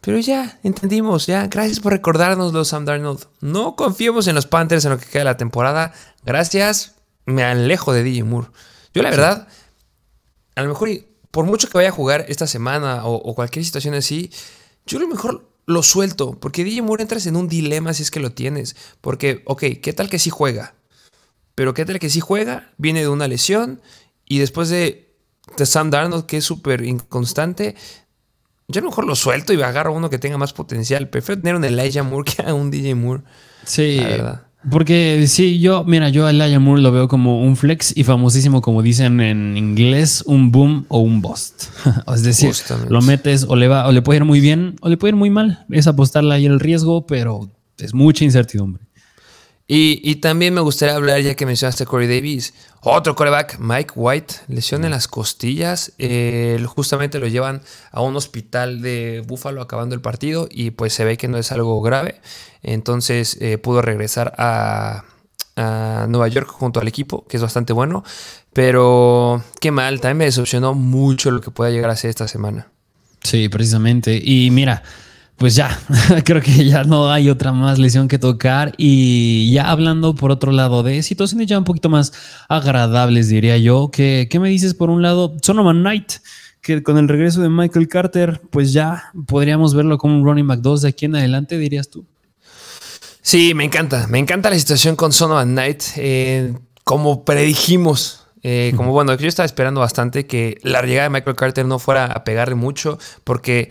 Pero 0.01 0.19
ya, 0.19 0.59
entendimos, 0.63 1.27
ya. 1.27 1.47
Gracias 1.49 1.81
por 1.81 1.93
recordárnoslo, 1.93 2.65
Sam 2.65 2.87
Darnold. 2.87 3.27
No 3.41 3.77
confiemos 3.77 4.27
en 4.27 4.35
los 4.35 4.47
Panthers 4.47 4.87
en 4.87 4.93
lo 4.93 4.99
que 4.99 5.05
queda 5.05 5.21
de 5.21 5.25
la 5.27 5.37
temporada. 5.37 5.93
Gracias, 6.25 6.95
me 7.27 7.45
alejo 7.45 7.93
de 7.93 8.03
DJ 8.03 8.25
Moore. 8.25 8.49
Yo 8.95 9.03
la 9.03 9.11
verdad, 9.11 9.49
a 10.55 10.63
lo 10.63 10.69
mejor, 10.71 10.89
por 11.31 11.45
mucho 11.45 11.69
que 11.69 11.77
vaya 11.77 11.91
a 11.91 11.93
jugar 11.93 12.25
esta 12.29 12.47
semana 12.47 13.05
o, 13.05 13.17
o 13.17 13.35
cualquier 13.35 13.65
situación 13.67 13.93
así, 13.93 14.33
yo 14.87 14.97
a 14.97 15.03
lo 15.03 15.09
mejor 15.09 15.50
lo 15.71 15.83
suelto, 15.83 16.39
porque 16.39 16.65
DJ 16.65 16.83
Moore 16.83 17.03
entras 17.03 17.27
en 17.27 17.37
un 17.37 17.49
dilema 17.49 17.95
si 17.95 18.03
es 18.03 18.11
que 18.11 18.21
lo 18.21 18.33
tienes. 18.33 18.77
Porque, 19.01 19.43
ok, 19.47 19.65
¿qué 19.83 19.93
tal 19.93 20.09
que 20.11 20.19
sí 20.19 20.31
juega? 20.31 20.75
Pero 21.55 21.75
¿qué 21.75 21.85
tal 21.85 21.99
que 21.99 22.11
sí 22.11 22.21
juega? 22.21 22.73
Viene 22.77 23.01
de 23.01 23.09
una 23.09 23.29
lesión 23.29 23.81
y 24.27 24.39
después 24.39 24.69
de, 24.69 25.15
de 25.57 25.67
Sam 25.67 25.91
Darnold, 25.91 26.27
que 26.27 26.39
es 26.39 26.45
súper 26.45 26.85
inconstante, 26.85 27.75
yo 28.69 28.81
a 28.81 28.83
lo 28.85 28.91
mejor 28.91 29.05
lo 29.05 29.17
suelto 29.17 29.53
y 29.53 29.61
agarro 29.63 29.93
uno 29.93 30.11
que 30.11 30.19
tenga 30.19 30.39
más 30.39 30.53
potencial. 30.53 31.09
Prefiero 31.09 31.41
tener 31.41 31.57
un 31.57 31.65
Elijah 31.65 32.03
Moore 32.03 32.33
que 32.37 32.43
a 32.43 32.55
un 32.55 32.71
DJ 32.71 32.95
Moore. 32.95 33.23
Sí, 33.65 33.97
la 33.97 34.09
verdad. 34.09 34.47
Porque 34.69 35.25
sí, 35.27 35.59
yo, 35.59 35.85
mira, 35.85 36.11
yo 36.11 36.27
a 36.27 36.31
Elijah 36.31 36.59
Moore 36.59 36.83
lo 36.83 36.93
veo 36.93 37.09
como 37.09 37.43
un 37.43 37.57
flex 37.57 37.97
y 37.97 38.05
famosísimo, 38.05 38.61
como 38.61 38.83
dicen 38.83 39.21
en 39.21 39.57
inglés, 39.57 40.23
un 40.27 40.53
boom 40.53 40.85
o 40.89 40.99
un 40.99 41.23
bust. 41.23 41.65
es 42.15 42.23
decir, 42.23 42.53
lo 42.89 43.01
metes 43.01 43.47
o 43.49 43.57
le 43.57 43.69
va, 43.69 43.87
o 43.87 43.93
le 43.93 44.03
puede 44.03 44.19
ir 44.19 44.25
muy 44.25 44.41
bien 44.41 44.77
o 44.83 44.91
le 44.91 44.99
puede 44.99 45.13
ir 45.13 45.17
muy 45.17 45.31
mal. 45.31 45.65
Es 45.71 45.87
apostarle 45.87 46.35
ahí 46.35 46.45
el 46.45 46.61
riesgo, 46.61 47.07
pero 47.07 47.51
es 47.79 47.95
mucha 47.95 48.25
incertidumbre. 48.25 48.85
Y, 49.73 50.17
también 50.17 50.53
me 50.53 50.61
gustaría 50.63 50.97
hablar, 50.97 51.21
ya 51.21 51.37
que 51.37 51.47
mencionaste 51.47 51.87
Corey 51.87 52.09
Davis, 52.09 52.55
otro 52.81 53.15
coreback, 53.15 53.61
Mike 53.61 53.93
White, 53.95 54.35
lesión 54.49 54.85
en 54.85 54.91
las 54.91 55.07
costillas. 55.07 55.93
justamente 56.67 57.21
lo 57.21 57.29
llevan 57.29 57.63
a 57.93 58.01
un 58.01 58.17
hospital 58.17 58.83
de 58.83 59.23
Buffalo 59.25 59.63
acabando 59.63 59.95
el 59.95 60.01
partido 60.01 60.49
y 60.51 60.73
pues 60.73 60.93
se 60.93 61.05
ve 61.05 61.17
que 61.17 61.29
no 61.29 61.39
es 61.39 61.53
algo 61.53 61.81
grave. 61.83 62.21
Entonces 62.65 63.39
eh, 63.41 63.59
pudo 63.59 63.81
regresar 63.81 64.35
a, 64.39 65.05
a, 65.55 66.07
Nueva 66.09 66.27
York 66.27 66.49
junto 66.49 66.81
al 66.81 66.89
equipo, 66.89 67.25
que 67.29 67.37
es 67.37 67.43
bastante 67.43 67.73
bueno. 67.73 68.03
Pero 68.53 69.41
qué 69.61 69.71
mal, 69.71 70.01
también 70.01 70.19
me 70.19 70.25
decepcionó 70.25 70.75
mucho 70.75 71.31
lo 71.31 71.41
que 71.41 71.53
pueda 71.53 71.71
llegar 71.71 71.91
a 71.91 71.97
ser 71.97 72.11
esta 72.11 72.27
semana. 72.27 72.67
Sí, 73.23 73.49
precisamente. 73.49 74.21
Y 74.21 74.51
mira, 74.51 74.83
pues 75.41 75.55
ya, 75.55 75.81
creo 76.27 76.43
que 76.43 76.67
ya 76.67 76.85
no 76.85 77.11
hay 77.11 77.31
otra 77.31 77.51
más 77.51 77.79
lesión 77.79 78.09
que 78.09 78.19
tocar. 78.19 78.75
Y 78.77 79.51
ya 79.51 79.71
hablando 79.71 80.15
por 80.15 80.31
otro 80.31 80.53
lado 80.53 80.83
de 80.83 81.03
situaciones 81.03 81.47
ya 81.47 81.57
un 81.57 81.65
poquito 81.65 81.89
más 81.89 82.13
agradables, 82.51 83.31
diría 83.31 83.57
yo, 83.57 83.91
que, 83.91 84.29
¿qué 84.31 84.39
me 84.39 84.51
dices 84.51 84.75
por 84.75 84.91
un 84.91 85.01
lado? 85.01 85.35
Sonoman 85.41 85.81
Knight, 85.81 86.13
que 86.61 86.83
con 86.83 86.99
el 86.99 87.09
regreso 87.09 87.41
de 87.41 87.49
Michael 87.49 87.89
Carter, 87.89 88.43
pues 88.51 88.75
ya 88.75 89.13
podríamos 89.27 89.75
verlo 89.75 89.97
como 89.97 90.15
un 90.15 90.27
running 90.27 90.47
back 90.47 90.61
2 90.61 90.83
de 90.83 90.89
aquí 90.91 91.07
en 91.07 91.17
adelante, 91.17 91.57
dirías 91.57 91.89
tú. 91.89 92.05
Sí, 93.23 93.55
me 93.55 93.65
encanta, 93.65 94.09
me 94.09 94.19
encanta 94.19 94.51
la 94.51 94.59
situación 94.59 94.95
con 94.95 95.11
Sonoman 95.11 95.53
Knight. 95.53 95.83
Eh, 95.97 96.53
como 96.85 97.25
predijimos, 97.25 98.27
eh, 98.43 98.75
como 98.77 98.93
bueno, 98.93 99.15
yo 99.15 99.27
estaba 99.27 99.47
esperando 99.47 99.81
bastante 99.81 100.27
que 100.27 100.59
la 100.63 100.83
llegada 100.83 101.05
de 101.05 101.11
Michael 101.15 101.37
Carter 101.37 101.65
no 101.65 101.79
fuera 101.79 102.05
a 102.05 102.25
pegarle 102.25 102.57
mucho, 102.57 102.99
porque 103.25 103.71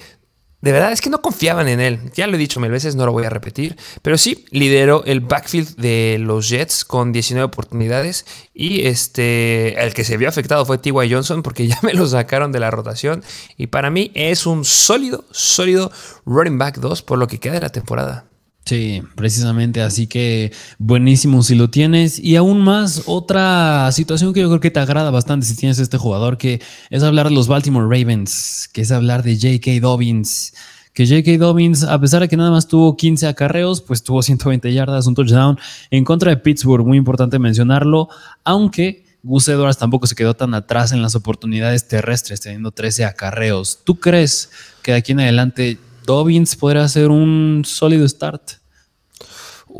de 0.61 0.73
verdad 0.73 0.91
es 0.91 0.99
que 0.99 1.09
no 1.09 1.21
confiaban 1.21 1.69
en 1.69 1.79
él. 1.79 2.11
Ya 2.13 2.27
lo 2.27 2.35
he 2.35 2.37
dicho 2.37 2.59
mil 2.59 2.71
veces, 2.71 2.95
no 2.95 3.05
lo 3.05 3.13
voy 3.13 3.25
a 3.25 3.29
repetir. 3.29 3.77
Pero 4.01 4.17
sí, 4.17 4.45
lideró 4.51 5.03
el 5.05 5.21
backfield 5.21 5.75
de 5.77 6.17
los 6.19 6.49
Jets 6.49 6.83
con 6.83 7.13
19 7.13 7.45
oportunidades. 7.45 8.25
Y 8.53 8.85
este, 8.85 9.81
el 9.81 9.93
que 9.93 10.03
se 10.03 10.17
vio 10.17 10.27
afectado 10.27 10.65
fue 10.65 10.77
T.Y. 10.77 11.11
Johnson 11.11 11.43
porque 11.43 11.67
ya 11.69 11.79
me 11.81 11.93
lo 11.93 12.05
sacaron 12.07 12.51
de 12.51 12.59
la 12.59 12.71
rotación. 12.71 13.23
Y 13.57 13.67
para 13.67 13.89
mí 13.89 14.11
es 14.15 14.45
un 14.45 14.65
sólido, 14.65 15.23
sólido 15.31 15.91
running 16.25 16.57
back 16.57 16.79
2 16.79 17.01
por 17.03 17.17
lo 17.17 17.27
que 17.27 17.39
queda 17.39 17.53
de 17.53 17.61
la 17.61 17.69
temporada. 17.69 18.25
Sí, 18.69 19.01
precisamente, 19.15 19.81
así 19.81 20.05
que 20.05 20.51
buenísimo 20.77 21.41
si 21.41 21.55
lo 21.55 21.71
tienes. 21.71 22.19
Y 22.19 22.35
aún 22.35 22.61
más, 22.61 23.01
otra 23.07 23.91
situación 23.91 24.31
que 24.31 24.41
yo 24.41 24.47
creo 24.47 24.59
que 24.59 24.69
te 24.69 24.79
agrada 24.79 25.09
bastante 25.09 25.47
si 25.47 25.55
tienes 25.55 25.79
este 25.79 25.97
jugador, 25.97 26.37
que 26.37 26.61
es 26.91 27.01
hablar 27.01 27.29
de 27.29 27.33
los 27.33 27.47
Baltimore 27.47 27.87
Ravens, 27.87 28.69
que 28.71 28.81
es 28.81 28.91
hablar 28.91 29.23
de 29.23 29.33
J.K. 29.37 29.79
Dobbins. 29.81 30.53
Que 30.93 31.07
J.K. 31.07 31.39
Dobbins, 31.39 31.81
a 31.81 31.99
pesar 31.99 32.21
de 32.21 32.27
que 32.27 32.37
nada 32.37 32.51
más 32.51 32.67
tuvo 32.67 32.95
15 32.95 33.25
acarreos, 33.25 33.81
pues 33.81 34.03
tuvo 34.03 34.21
120 34.21 34.71
yardas, 34.71 35.07
un 35.07 35.15
touchdown 35.15 35.57
en 35.89 36.05
contra 36.05 36.29
de 36.29 36.37
Pittsburgh, 36.37 36.85
muy 36.85 36.99
importante 36.99 37.39
mencionarlo, 37.39 38.07
aunque 38.43 39.03
Gus 39.23 39.47
Edwards 39.47 39.79
tampoco 39.79 40.05
se 40.05 40.13
quedó 40.13 40.35
tan 40.35 40.53
atrás 40.53 40.91
en 40.91 41.01
las 41.01 41.15
oportunidades 41.15 41.87
terrestres, 41.87 42.39
teniendo 42.39 42.69
13 42.69 43.05
acarreos. 43.05 43.79
¿Tú 43.83 43.95
crees 43.95 44.51
que 44.83 44.91
de 44.91 44.99
aquí 44.99 45.13
en 45.13 45.21
adelante 45.21 45.79
Dobbins 46.05 46.55
podría 46.55 46.87
ser 46.87 47.09
un 47.09 47.63
sólido 47.65 48.07
start? 48.07 48.58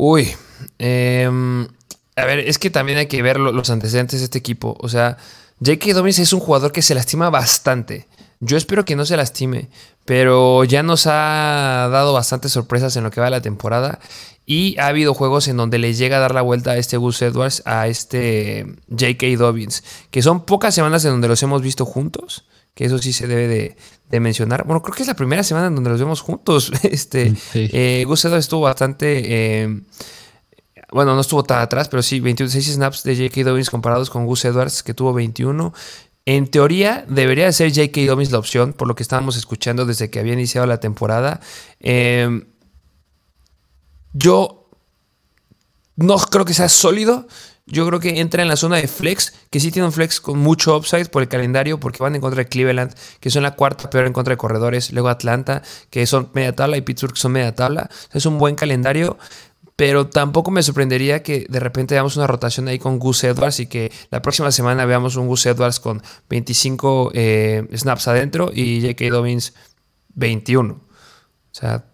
Uy, 0.02 0.34
em, 0.78 1.68
A 2.16 2.24
ver, 2.24 2.38
es 2.38 2.58
que 2.58 2.70
también 2.70 2.96
hay 2.96 3.06
que 3.06 3.20
ver 3.20 3.38
los 3.38 3.68
antecedentes 3.68 4.20
de 4.20 4.24
este 4.24 4.38
equipo. 4.38 4.76
O 4.80 4.88
sea, 4.88 5.18
J.K. 5.62 5.92
Dobbins 5.92 6.18
es 6.18 6.32
un 6.32 6.40
jugador 6.40 6.72
que 6.72 6.80
se 6.80 6.94
lastima 6.94 7.28
bastante. 7.28 8.08
Yo 8.40 8.56
espero 8.56 8.86
que 8.86 8.96
no 8.96 9.04
se 9.04 9.18
lastime, 9.18 9.68
pero 10.06 10.64
ya 10.64 10.82
nos 10.82 11.06
ha 11.06 11.88
dado 11.92 12.14
bastantes 12.14 12.52
sorpresas 12.52 12.96
en 12.96 13.04
lo 13.04 13.10
que 13.10 13.20
va 13.20 13.26
de 13.26 13.32
la 13.32 13.42
temporada. 13.42 14.00
Y 14.46 14.78
ha 14.78 14.86
habido 14.86 15.12
juegos 15.12 15.48
en 15.48 15.58
donde 15.58 15.78
le 15.78 15.92
llega 15.92 16.16
a 16.16 16.20
dar 16.20 16.34
la 16.34 16.40
vuelta 16.40 16.70
a 16.70 16.78
este 16.78 16.96
Gus 16.96 17.20
Edwards, 17.20 17.62
a 17.66 17.86
este 17.86 18.64
J.K. 18.88 19.26
Dobbins, 19.36 19.84
que 20.10 20.22
son 20.22 20.46
pocas 20.46 20.74
semanas 20.74 21.04
en 21.04 21.10
donde 21.10 21.28
los 21.28 21.42
hemos 21.42 21.60
visto 21.60 21.84
juntos, 21.84 22.46
que 22.74 22.84
eso 22.84 22.98
sí 22.98 23.12
se 23.12 23.26
debe 23.26 23.76
de, 24.10 24.20
mencionar. 24.20 24.64
Bueno, 24.64 24.82
creo 24.82 24.94
que 24.94 25.02
es 25.02 25.08
la 25.08 25.14
primera 25.14 25.42
semana 25.42 25.68
en 25.68 25.74
donde 25.74 25.90
los 25.90 26.00
vemos 26.00 26.20
juntos. 26.20 26.72
Este, 26.82 27.32
eh, 27.54 28.04
Gus 28.06 28.24
Edwards 28.24 28.44
estuvo 28.46 28.62
bastante... 28.62 29.62
Eh, 29.64 29.80
bueno, 30.92 31.14
no 31.14 31.20
estuvo 31.20 31.44
tan 31.44 31.60
atrás, 31.60 31.88
pero 31.88 32.02
sí, 32.02 32.18
26 32.18 32.74
snaps 32.74 33.04
de 33.04 33.14
J.K. 33.14 33.48
Dobbins 33.48 33.70
comparados 33.70 34.10
con 34.10 34.26
Gus 34.26 34.44
Edwards, 34.44 34.82
que 34.82 34.92
tuvo 34.92 35.12
21. 35.12 35.72
En 36.26 36.48
teoría, 36.48 37.04
debería 37.08 37.52
ser 37.52 37.70
J.K. 37.70 38.06
Dobbins 38.06 38.32
la 38.32 38.38
opción, 38.38 38.72
por 38.72 38.88
lo 38.88 38.96
que 38.96 39.04
estábamos 39.04 39.36
escuchando 39.36 39.86
desde 39.86 40.10
que 40.10 40.18
había 40.18 40.32
iniciado 40.32 40.66
la 40.66 40.80
temporada. 40.80 41.40
Eh, 41.78 42.44
yo 44.12 44.68
no 45.96 46.16
creo 46.18 46.44
que 46.44 46.54
sea 46.54 46.68
sólido. 46.68 47.28
Yo 47.70 47.86
creo 47.86 48.00
que 48.00 48.20
entra 48.20 48.42
en 48.42 48.48
la 48.48 48.56
zona 48.56 48.76
de 48.76 48.88
flex, 48.88 49.32
que 49.48 49.60
sí 49.60 49.70
tiene 49.70 49.86
un 49.86 49.92
flex 49.92 50.20
con 50.20 50.38
mucho 50.38 50.76
upside 50.76 51.06
por 51.06 51.22
el 51.22 51.28
calendario, 51.28 51.78
porque 51.78 52.02
van 52.02 52.16
en 52.16 52.20
contra 52.20 52.42
de 52.42 52.48
Cleveland, 52.48 52.92
que 53.20 53.30
son 53.30 53.44
la 53.44 53.54
cuarta 53.54 53.88
peor 53.88 54.06
en 54.06 54.12
contra 54.12 54.32
de 54.32 54.38
corredores, 54.38 54.92
luego 54.92 55.08
Atlanta, 55.08 55.62
que 55.88 56.04
son 56.06 56.30
media 56.34 56.54
tabla, 56.54 56.76
y 56.76 56.80
Pittsburgh, 56.80 57.14
que 57.14 57.20
son 57.20 57.32
media 57.32 57.54
tabla. 57.54 57.88
Es 58.12 58.26
un 58.26 58.38
buen 58.38 58.56
calendario, 58.56 59.18
pero 59.76 60.08
tampoco 60.08 60.50
me 60.50 60.64
sorprendería 60.64 61.22
que 61.22 61.46
de 61.48 61.60
repente 61.60 61.94
veamos 61.94 62.16
una 62.16 62.26
rotación 62.26 62.66
ahí 62.66 62.78
con 62.80 62.98
Gus 62.98 63.22
Edwards 63.22 63.60
y 63.60 63.66
que 63.66 63.92
la 64.10 64.20
próxima 64.20 64.50
semana 64.50 64.84
veamos 64.84 65.14
un 65.14 65.28
Gus 65.28 65.46
Edwards 65.46 65.78
con 65.78 66.02
25 66.28 67.12
eh, 67.14 67.68
snaps 67.74 68.08
adentro 68.08 68.50
y 68.52 68.80
J.K. 68.82 69.08
Dobbins 69.10 69.54
21. 70.14 70.74
O 70.74 70.84
sea, 71.52 71.84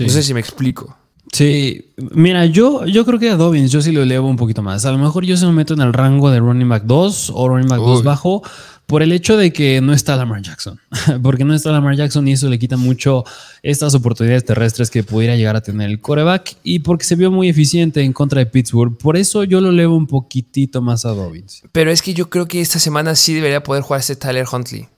no 0.00 0.08
sé 0.08 0.22
si 0.22 0.34
me 0.34 0.40
explico. 0.40 0.97
Sí, 1.32 1.92
mira, 1.96 2.46
yo, 2.46 2.86
yo 2.86 3.04
creo 3.04 3.18
que 3.18 3.30
a 3.30 3.36
Dobbins 3.36 3.70
yo 3.70 3.82
sí 3.82 3.92
lo 3.92 4.02
elevo 4.02 4.28
un 4.28 4.36
poquito 4.36 4.62
más. 4.62 4.84
A 4.84 4.92
lo 4.92 4.98
mejor 4.98 5.24
yo 5.24 5.36
se 5.36 5.44
lo 5.44 5.52
meto 5.52 5.74
en 5.74 5.80
el 5.80 5.92
rango 5.92 6.30
de 6.30 6.40
running 6.40 6.68
back 6.68 6.84
2 6.84 7.32
o 7.34 7.48
running 7.48 7.68
back 7.68 7.80
2 7.80 8.02
bajo 8.02 8.42
por 8.86 9.02
el 9.02 9.12
hecho 9.12 9.36
de 9.36 9.52
que 9.52 9.82
no 9.82 9.92
está 9.92 10.16
Lamar 10.16 10.40
Jackson. 10.40 10.80
porque 11.22 11.44
no 11.44 11.54
está 11.54 11.70
Lamar 11.70 11.94
Jackson 11.94 12.26
y 12.26 12.32
eso 12.32 12.48
le 12.48 12.58
quita 12.58 12.78
mucho 12.78 13.24
estas 13.62 13.94
oportunidades 13.94 14.46
terrestres 14.46 14.90
que 14.90 15.04
pudiera 15.04 15.36
llegar 15.36 15.56
a 15.56 15.60
tener 15.60 15.90
el 15.90 16.00
coreback 16.00 16.56
y 16.62 16.78
porque 16.78 17.04
se 17.04 17.14
vio 17.14 17.30
muy 17.30 17.50
eficiente 17.50 18.02
en 18.02 18.14
contra 18.14 18.38
de 18.38 18.46
Pittsburgh. 18.46 18.96
Por 18.96 19.18
eso 19.18 19.44
yo 19.44 19.60
lo 19.60 19.68
elevo 19.68 19.94
un 19.94 20.06
poquitito 20.06 20.80
más 20.80 21.04
a 21.04 21.10
Dobbins. 21.10 21.62
Pero 21.72 21.90
es 21.90 22.00
que 22.00 22.14
yo 22.14 22.30
creo 22.30 22.48
que 22.48 22.62
esta 22.62 22.78
semana 22.78 23.14
sí 23.14 23.34
debería 23.34 23.62
poder 23.62 23.82
jugar 23.82 24.00
este 24.00 24.16
Tyler 24.16 24.46
Huntley. 24.50 24.88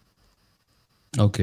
Ok. 1.19 1.41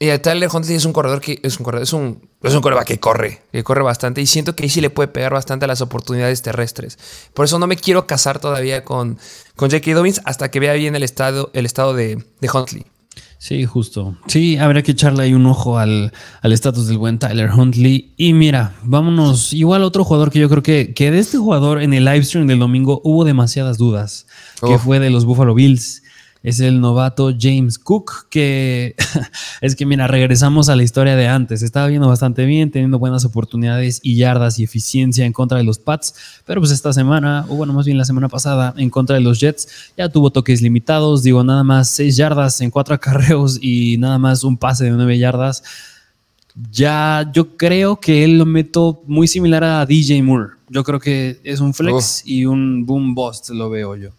Y 0.00 0.16
Tyler 0.18 0.48
Huntley 0.52 0.76
es 0.76 0.84
un 0.84 0.92
corredor 0.92 1.20
que 1.20 1.40
es 1.42 1.58
un 1.58 1.64
corredor, 1.64 1.82
es 1.82 1.92
un, 1.92 2.28
es 2.42 2.54
un 2.54 2.60
corredor 2.60 2.84
que 2.84 3.00
corre, 3.00 3.42
que 3.50 3.64
corre 3.64 3.82
bastante. 3.82 4.20
Y 4.20 4.26
siento 4.26 4.54
que 4.54 4.62
ahí 4.62 4.68
sí 4.68 4.80
le 4.80 4.90
puede 4.90 5.08
pegar 5.08 5.32
bastante 5.32 5.64
a 5.64 5.68
las 5.68 5.80
oportunidades 5.80 6.40
terrestres. 6.40 6.98
Por 7.34 7.46
eso 7.46 7.58
no 7.58 7.66
me 7.66 7.76
quiero 7.76 8.06
casar 8.06 8.38
todavía 8.38 8.84
con, 8.84 9.18
con 9.56 9.70
J.K. 9.70 9.94
Dobbins 9.94 10.20
hasta 10.24 10.52
que 10.52 10.60
vea 10.60 10.74
bien 10.74 10.94
el 10.94 11.02
estado, 11.02 11.50
el 11.52 11.66
estado 11.66 11.94
de, 11.94 12.24
Huntley. 12.52 12.86
Sí, 13.38 13.64
justo. 13.64 14.16
Sí, 14.28 14.56
habría 14.56 14.82
que 14.84 14.92
echarle 14.92 15.24
ahí 15.24 15.34
un 15.34 15.46
ojo 15.46 15.78
al 15.78 16.12
estatus 16.42 16.86
del 16.86 16.98
buen 16.98 17.18
Tyler 17.18 17.50
Huntley. 17.50 18.14
Y 18.16 18.34
mira, 18.34 18.76
vámonos. 18.84 19.52
Igual 19.52 19.82
otro 19.82 20.04
jugador 20.04 20.30
que 20.30 20.38
yo 20.38 20.48
creo 20.48 20.62
que, 20.62 20.94
que 20.94 21.10
de 21.10 21.18
este 21.18 21.38
jugador 21.38 21.82
en 21.82 21.92
el 21.92 22.04
live 22.04 22.22
stream 22.22 22.46
del 22.46 22.60
domingo 22.60 23.00
hubo 23.02 23.24
demasiadas 23.24 23.78
dudas, 23.78 24.26
que 24.64 24.78
fue 24.78 25.00
de 25.00 25.10
los 25.10 25.24
Buffalo 25.24 25.54
Bills 25.54 26.02
es 26.42 26.60
el 26.60 26.80
novato 26.80 27.32
James 27.38 27.78
Cook, 27.78 28.28
que 28.30 28.94
es 29.60 29.74
que 29.74 29.86
mira, 29.86 30.06
regresamos 30.06 30.68
a 30.68 30.76
la 30.76 30.82
historia 30.82 31.16
de 31.16 31.26
antes. 31.26 31.62
Estaba 31.62 31.88
viendo 31.88 32.08
bastante 32.08 32.44
bien, 32.44 32.70
teniendo 32.70 32.98
buenas 32.98 33.24
oportunidades 33.24 34.00
y 34.02 34.16
yardas 34.16 34.58
y 34.58 34.64
eficiencia 34.64 35.26
en 35.26 35.32
contra 35.32 35.58
de 35.58 35.64
los 35.64 35.78
Pats, 35.78 36.14
pero 36.44 36.60
pues 36.60 36.72
esta 36.72 36.92
semana, 36.92 37.44
o 37.48 37.56
bueno, 37.56 37.72
más 37.72 37.86
bien 37.86 37.98
la 37.98 38.04
semana 38.04 38.28
pasada, 38.28 38.74
en 38.76 38.90
contra 38.90 39.16
de 39.16 39.22
los 39.22 39.40
Jets, 39.40 39.92
ya 39.96 40.08
tuvo 40.08 40.30
toques 40.30 40.62
limitados, 40.62 41.22
digo, 41.22 41.42
nada 41.42 41.64
más 41.64 41.88
6 41.90 42.16
yardas 42.16 42.60
en 42.60 42.70
4 42.70 42.94
acarreos 42.96 43.58
y 43.60 43.96
nada 43.98 44.18
más 44.18 44.44
un 44.44 44.56
pase 44.56 44.84
de 44.84 44.90
9 44.90 45.18
yardas. 45.18 45.62
Ya 46.72 47.30
yo 47.32 47.56
creo 47.56 48.00
que 48.00 48.24
él 48.24 48.38
lo 48.38 48.44
meto 48.44 49.02
muy 49.06 49.28
similar 49.28 49.62
a 49.62 49.86
DJ 49.86 50.22
Moore. 50.22 50.54
Yo 50.68 50.82
creo 50.82 50.98
que 50.98 51.40
es 51.44 51.60
un 51.60 51.72
flex 51.72 52.22
y 52.26 52.46
un 52.46 52.84
boom 52.84 53.14
bust, 53.14 53.50
lo 53.50 53.70
veo 53.70 53.94
yo. 53.96 54.10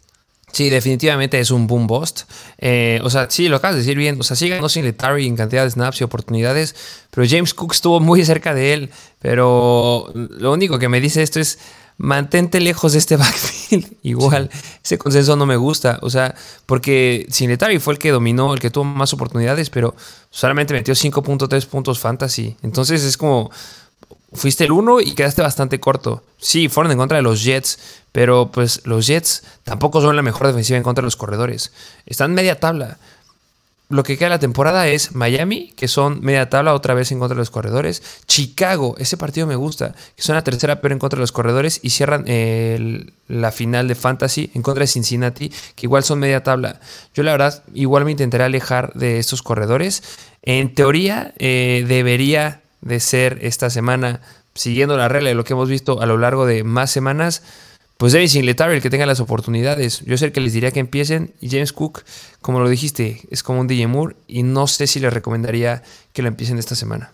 Sí, 0.52 0.70
definitivamente 0.70 1.40
es 1.40 1.52
un 1.52 1.68
boom 1.68 1.88
bust. 1.88 2.22
Eh, 2.58 3.00
o 3.04 3.10
sea, 3.10 3.30
sí, 3.30 3.48
lo 3.48 3.58
acabas 3.58 3.76
de 3.76 3.82
decir 3.82 3.98
bien. 3.98 4.20
O 4.20 4.24
sea, 4.24 4.36
sí 4.36 4.50
ganó 4.50 4.70
Singletary 4.70 5.28
en 5.28 5.36
cantidad 5.36 5.64
de 5.64 5.72
snaps 5.72 6.02
y 6.02 6.04
oportunidades, 6.04 6.76
pero 7.12 7.28
James 7.30 7.54
Cook 7.54 7.74
estuvo 7.74 8.00
muy 8.00 8.26
cerca 8.26 8.54
de 8.54 8.74
él. 8.74 8.90
Pero 9.20 10.12
lo 10.14 10.52
único 10.52 10.80
que 10.80 10.90
me 10.90 11.02
dice 11.02 11.22
esto 11.22 11.40
es 11.40 11.60
mantente 11.98 12.60
lejos 12.60 12.94
de 12.94 13.00
este 13.00 13.16
backfield. 13.18 13.98
Igual, 14.02 14.50
ese 14.84 14.98
consenso 14.98 15.36
no 15.36 15.46
me 15.46 15.58
gusta. 15.58 16.00
O 16.02 16.10
sea, 16.10 16.34
porque 16.66 17.28
Singletary 17.30 17.80
fue 17.80 17.94
el 17.94 18.00
que 18.00 18.10
dominó, 18.10 18.54
el 18.54 18.60
que 18.60 18.72
tuvo 18.72 18.86
más 18.86 19.14
oportunidades, 19.14 19.70
pero 19.70 19.96
solamente 20.32 20.74
metió 20.74 20.96
5.3 20.96 21.66
puntos 21.68 22.00
fantasy. 22.00 22.56
Entonces 22.64 23.04
es 23.04 23.18
como 23.18 23.52
fuiste 24.34 24.66
el 24.66 24.72
uno 24.72 25.00
y 25.02 25.14
quedaste 25.14 25.42
bastante 25.42 25.80
corto. 25.80 26.24
Sí, 26.38 26.70
fueron 26.70 26.92
en 26.92 26.98
contra 26.98 27.18
de 27.18 27.24
los 27.24 27.44
Jets, 27.44 27.80
pero 28.12 28.52
pues 28.52 28.82
los 28.86 29.08
Jets 29.08 29.44
tampoco 29.64 30.02
son 30.02 30.16
la 30.16 30.22
mejor 30.22 30.48
defensiva 30.48 30.78
en 30.78 30.84
contra 30.84 31.02
de 31.02 31.08
los 31.08 31.16
corredores. 31.16 31.72
Están 32.06 32.34
media 32.34 32.60
tabla. 32.60 32.98
Lo 33.92 34.04
que 34.04 34.20
queda 34.20 34.28
de 34.28 34.36
la 34.36 34.40
temporada 34.40 34.88
es 34.88 35.16
Miami, 35.16 35.74
que 35.76 35.88
son 35.88 36.22
media 36.22 36.48
tabla 36.48 36.76
otra 36.76 36.94
vez 36.94 37.12
en 37.12 37.18
contra 37.18 37.34
de 37.34 37.40
los 37.40 37.50
corredores. 37.50 38.04
Chicago, 38.28 38.94
ese 39.00 39.18
partido 39.18 39.48
me 39.48 39.56
gusta, 39.56 39.96
que 40.16 40.22
son 40.22 40.36
la 40.36 40.44
tercera 40.44 40.80
peor 40.80 40.92
en 40.92 41.00
contra 41.00 41.18
de 41.18 41.22
los 41.22 41.32
corredores 41.32 41.80
y 41.82 41.90
cierran 41.90 42.24
la 43.28 43.52
final 43.52 43.88
de 43.88 43.96
Fantasy 43.96 44.52
en 44.54 44.62
contra 44.62 44.82
de 44.82 44.88
Cincinnati, 44.88 45.50
que 45.50 45.88
igual 45.88 46.04
son 46.04 46.20
media 46.20 46.44
tabla. 46.44 46.80
Yo 47.16 47.24
la 47.24 47.32
verdad 47.32 47.64
igual 47.74 48.06
me 48.06 48.12
intentaré 48.12 48.44
alejar 48.44 48.94
de 48.94 49.18
estos 49.18 49.42
corredores. 49.42 50.04
En 50.44 50.76
teoría 50.76 51.34
eh, 51.40 51.84
debería 51.88 52.62
de 52.82 53.00
ser 53.00 53.40
esta 53.42 53.70
semana, 53.70 54.22
siguiendo 54.54 54.98
la 54.98 55.08
regla 55.08 55.30
de 55.30 55.36
lo 55.36 55.44
que 55.44 55.54
hemos 55.54 55.70
visto 55.70 56.02
a 56.02 56.06
lo 56.06 56.18
largo 56.18 56.46
de 56.46 56.64
más 56.64 56.92
semanas, 56.92 57.44
pues 57.98 58.14
David 58.14 58.30
Singletary 58.30 58.76
el 58.76 58.82
que 58.82 58.90
tenga 58.90 59.06
las 59.06 59.20
oportunidades. 59.20 60.06
Yo 60.06 60.18
sé 60.18 60.32
que 60.32 60.40
les 60.40 60.54
diría 60.54 60.72
que 60.72 60.80
empiecen 60.80 61.34
y 61.42 61.50
James 61.50 61.74
Cook, 61.74 62.04
como 62.42 62.62
lo 62.62 62.70
dijiste, 62.70 63.22
es 63.30 63.44
como 63.44 63.60
un 63.60 63.68
DJ 63.68 63.88
Moore 63.88 64.16
y 64.26 64.44
no 64.44 64.68
sé 64.68 64.88
si 64.88 65.02
les 65.02 65.14
recomendaría 65.14 65.84
que 66.14 66.22
lo 66.22 66.30
empiecen 66.30 66.58
esta 66.58 66.76
semana. 66.76 67.12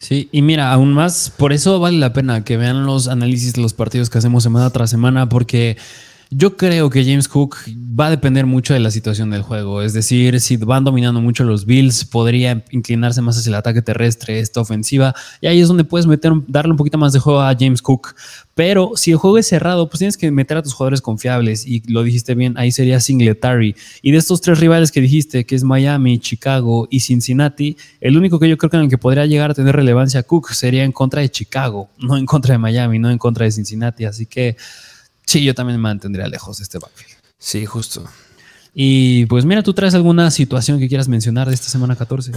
Sí, 0.00 0.28
y 0.32 0.42
mira, 0.42 0.72
aún 0.72 0.92
más, 0.92 1.32
por 1.36 1.52
eso 1.52 1.78
vale 1.80 1.98
la 1.98 2.12
pena 2.12 2.44
que 2.44 2.56
vean 2.56 2.84
los 2.84 3.08
análisis 3.08 3.52
de 3.52 3.62
los 3.62 3.74
partidos 3.74 4.10
que 4.10 4.18
hacemos 4.18 4.42
semana 4.42 4.70
tras 4.70 4.90
semana, 4.90 5.28
porque 5.28 5.76
yo 6.30 6.56
creo 6.56 6.90
que 6.90 7.04
James 7.04 7.26
Cook 7.26 7.56
va 7.98 8.06
a 8.06 8.10
depender 8.10 8.44
mucho 8.44 8.74
de 8.74 8.80
la 8.80 8.90
situación 8.90 9.30
del 9.30 9.42
juego. 9.42 9.82
Es 9.82 9.92
decir, 9.92 10.40
si 10.40 10.56
van 10.56 10.84
dominando 10.84 11.20
mucho 11.20 11.42
los 11.44 11.64
Bills, 11.64 12.04
podría 12.04 12.64
inclinarse 12.70 13.22
más 13.22 13.38
hacia 13.38 13.50
el 13.50 13.54
ataque 13.54 13.82
terrestre, 13.82 14.38
esta 14.38 14.60
ofensiva. 14.60 15.14
Y 15.40 15.46
ahí 15.46 15.60
es 15.60 15.68
donde 15.68 15.84
puedes 15.84 16.06
meter, 16.06 16.32
darle 16.46 16.72
un 16.72 16.76
poquito 16.76 16.98
más 16.98 17.12
de 17.12 17.18
juego 17.18 17.40
a 17.40 17.56
James 17.58 17.80
Cook. 17.80 18.14
Pero 18.54 18.92
si 18.96 19.12
el 19.12 19.16
juego 19.16 19.38
es 19.38 19.46
cerrado, 19.46 19.88
pues 19.88 19.98
tienes 19.98 20.16
que 20.16 20.30
meter 20.30 20.58
a 20.58 20.62
tus 20.62 20.74
jugadores 20.74 21.00
confiables. 21.00 21.66
Y 21.66 21.82
lo 21.90 22.02
dijiste 22.02 22.34
bien, 22.34 22.58
ahí 22.58 22.72
sería 22.72 23.00
Singletary. 23.00 23.74
Y 24.02 24.10
de 24.10 24.18
estos 24.18 24.40
tres 24.40 24.60
rivales 24.60 24.92
que 24.92 25.00
dijiste, 25.00 25.46
que 25.46 25.54
es 25.54 25.64
Miami, 25.64 26.18
Chicago 26.18 26.88
y 26.90 27.00
Cincinnati, 27.00 27.76
el 28.00 28.16
único 28.16 28.38
que 28.38 28.48
yo 28.48 28.58
creo 28.58 28.68
que 28.68 28.76
en 28.76 28.82
el 28.84 28.88
que 28.90 28.98
podría 28.98 29.26
llegar 29.26 29.52
a 29.52 29.54
tener 29.54 29.74
relevancia 29.74 30.22
Cook 30.24 30.50
sería 30.50 30.84
en 30.84 30.92
contra 30.92 31.22
de 31.22 31.30
Chicago, 31.30 31.88
no 31.98 32.16
en 32.16 32.26
contra 32.26 32.52
de 32.52 32.58
Miami, 32.58 32.98
no 32.98 33.10
en 33.10 33.18
contra 33.18 33.44
de 33.44 33.52
Cincinnati. 33.52 34.04
Así 34.04 34.26
que 34.26 34.56
Sí, 35.28 35.44
yo 35.44 35.54
también 35.54 35.78
me 35.78 35.82
mantendría 35.82 36.26
lejos 36.26 36.56
de 36.56 36.62
este 36.62 36.78
backfield. 36.78 37.18
Sí, 37.38 37.66
justo. 37.66 38.02
Y 38.72 39.26
pues 39.26 39.44
mira, 39.44 39.62
¿tú 39.62 39.74
traes 39.74 39.94
alguna 39.94 40.30
situación 40.30 40.80
que 40.80 40.88
quieras 40.88 41.06
mencionar 41.06 41.48
de 41.48 41.54
esta 41.54 41.68
semana 41.68 41.96
14? 41.96 42.32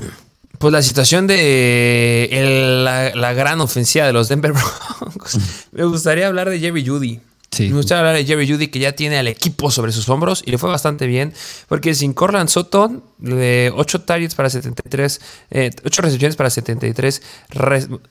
Pues 0.57 0.73
la 0.73 0.81
situación 0.81 1.25
de 1.25 3.13
la, 3.15 3.33
gran 3.33 3.61
ofensiva 3.61 4.05
de 4.05 4.11
los 4.11 4.27
Denver 4.27 4.51
Broncos. 4.51 5.39
me 5.71 5.85
gustaría 5.85 6.27
hablar 6.27 6.49
de 6.49 6.59
Jerry 6.59 6.85
Judy. 6.85 7.21
Me 7.59 7.73
gustaría 7.73 7.99
hablar 7.99 8.15
de 8.15 8.23
Jerry 8.23 8.49
Judy, 8.49 8.69
que 8.69 8.79
ya 8.79 8.93
tiene 8.93 9.17
al 9.17 9.27
equipo 9.27 9.69
sobre 9.71 9.91
sus 9.91 10.07
hombros 10.07 10.41
y 10.45 10.51
le 10.51 10.57
fue 10.57 10.69
bastante 10.69 11.05
bien, 11.05 11.33
porque 11.67 11.93
sin 11.93 12.13
Corland 12.13 12.47
Sutton, 12.47 13.03
de 13.17 13.73
8 13.75 14.01
targets 14.03 14.35
para 14.35 14.49
73, 14.49 15.19
8 15.19 15.21
eh, 15.51 15.71
recepciones 16.01 16.37
para 16.37 16.49
73, 16.49 17.21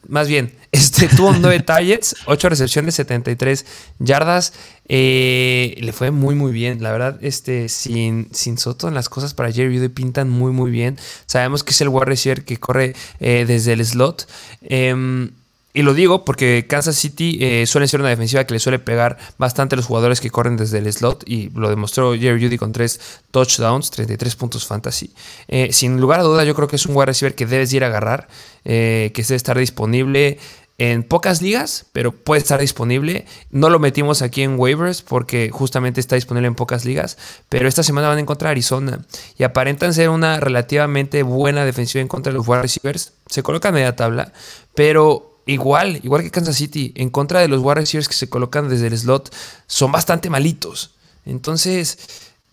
más 0.08 0.28
bien, 0.28 0.52
este, 0.72 1.08
tuvo 1.08 1.32
9 1.32 1.60
targets, 1.60 2.16
8 2.26 2.48
recepciones, 2.50 2.94
73 2.96 3.64
yardas, 3.98 4.52
eh, 4.88 5.74
le 5.80 5.92
fue 5.94 6.10
muy, 6.10 6.34
muy 6.34 6.52
bien. 6.52 6.82
La 6.82 6.92
verdad, 6.92 7.18
este, 7.22 7.70
sin, 7.70 8.28
sin 8.32 8.58
Sutton, 8.58 8.92
las 8.92 9.08
cosas 9.08 9.32
para 9.32 9.50
Jerry 9.50 9.78
Judy 9.78 9.88
pintan 9.88 10.28
muy, 10.28 10.52
muy 10.52 10.70
bien. 10.70 10.98
Sabemos 11.24 11.64
que 11.64 11.70
es 11.70 11.80
el 11.80 11.88
wide 11.88 12.04
receiver 12.04 12.44
que 12.44 12.58
corre 12.58 12.94
eh, 13.20 13.46
desde 13.46 13.72
el 13.72 13.86
slot. 13.86 14.28
Em, 14.62 15.30
Y 15.72 15.82
lo 15.82 15.94
digo 15.94 16.24
porque 16.24 16.66
Kansas 16.68 16.96
City 16.96 17.38
eh, 17.40 17.64
suele 17.66 17.86
ser 17.86 18.00
una 18.00 18.08
defensiva 18.08 18.44
que 18.44 18.54
le 18.54 18.60
suele 18.60 18.80
pegar 18.80 19.18
bastante 19.38 19.74
a 19.74 19.76
los 19.76 19.86
jugadores 19.86 20.20
que 20.20 20.30
corren 20.30 20.56
desde 20.56 20.78
el 20.78 20.92
slot 20.92 21.22
y 21.26 21.50
lo 21.50 21.70
demostró 21.70 22.14
Jerry 22.14 22.42
Judy 22.42 22.58
con 22.58 22.72
tres 22.72 23.00
touchdowns, 23.30 23.90
33 23.92 24.34
puntos 24.34 24.66
fantasy. 24.66 25.12
Eh, 25.46 25.72
sin 25.72 26.00
lugar 26.00 26.20
a 26.20 26.22
duda 26.24 26.44
yo 26.44 26.56
creo 26.56 26.66
que 26.66 26.76
es 26.76 26.86
un 26.86 26.96
wide 26.96 27.06
receiver 27.06 27.36
que 27.36 27.46
debes 27.46 27.72
ir 27.72 27.84
a 27.84 27.86
agarrar, 27.86 28.26
eh, 28.64 29.12
que 29.14 29.22
debe 29.22 29.36
estar 29.36 29.56
disponible 29.56 30.38
en 30.78 31.02
pocas 31.04 31.42
ligas, 31.42 31.86
pero 31.92 32.10
puede 32.10 32.40
estar 32.40 32.58
disponible. 32.58 33.26
No 33.50 33.68
lo 33.68 33.78
metimos 33.78 34.22
aquí 34.22 34.42
en 34.42 34.58
waivers 34.58 35.02
porque 35.02 35.50
justamente 35.52 36.00
está 36.00 36.16
disponible 36.16 36.48
en 36.48 36.54
pocas 36.56 36.84
ligas, 36.84 37.16
pero 37.48 37.68
esta 37.68 37.84
semana 37.84 38.08
van 38.08 38.16
a 38.16 38.22
encontrar 38.22 38.52
Arizona 38.52 39.04
y 39.38 39.44
aparentan 39.44 39.94
ser 39.94 40.08
una 40.08 40.40
relativamente 40.40 41.22
buena 41.22 41.64
defensiva 41.64 42.02
en 42.02 42.08
contra 42.08 42.32
de 42.32 42.38
los 42.38 42.48
wide 42.48 42.62
receivers. 42.62 43.12
Se 43.26 43.42
colocan 43.44 43.74
media 43.74 43.94
tabla, 43.94 44.32
pero 44.74 45.29
igual, 45.50 46.00
igual 46.02 46.22
que 46.22 46.30
Kansas 46.30 46.56
City, 46.56 46.92
en 46.96 47.10
contra 47.10 47.40
de 47.40 47.48
los 47.48 47.62
receivers 47.62 48.08
que 48.08 48.14
se 48.14 48.28
colocan 48.28 48.68
desde 48.68 48.86
el 48.86 48.96
slot, 48.96 49.34
son 49.66 49.92
bastante 49.92 50.30
malitos. 50.30 50.92
Entonces, 51.26 51.98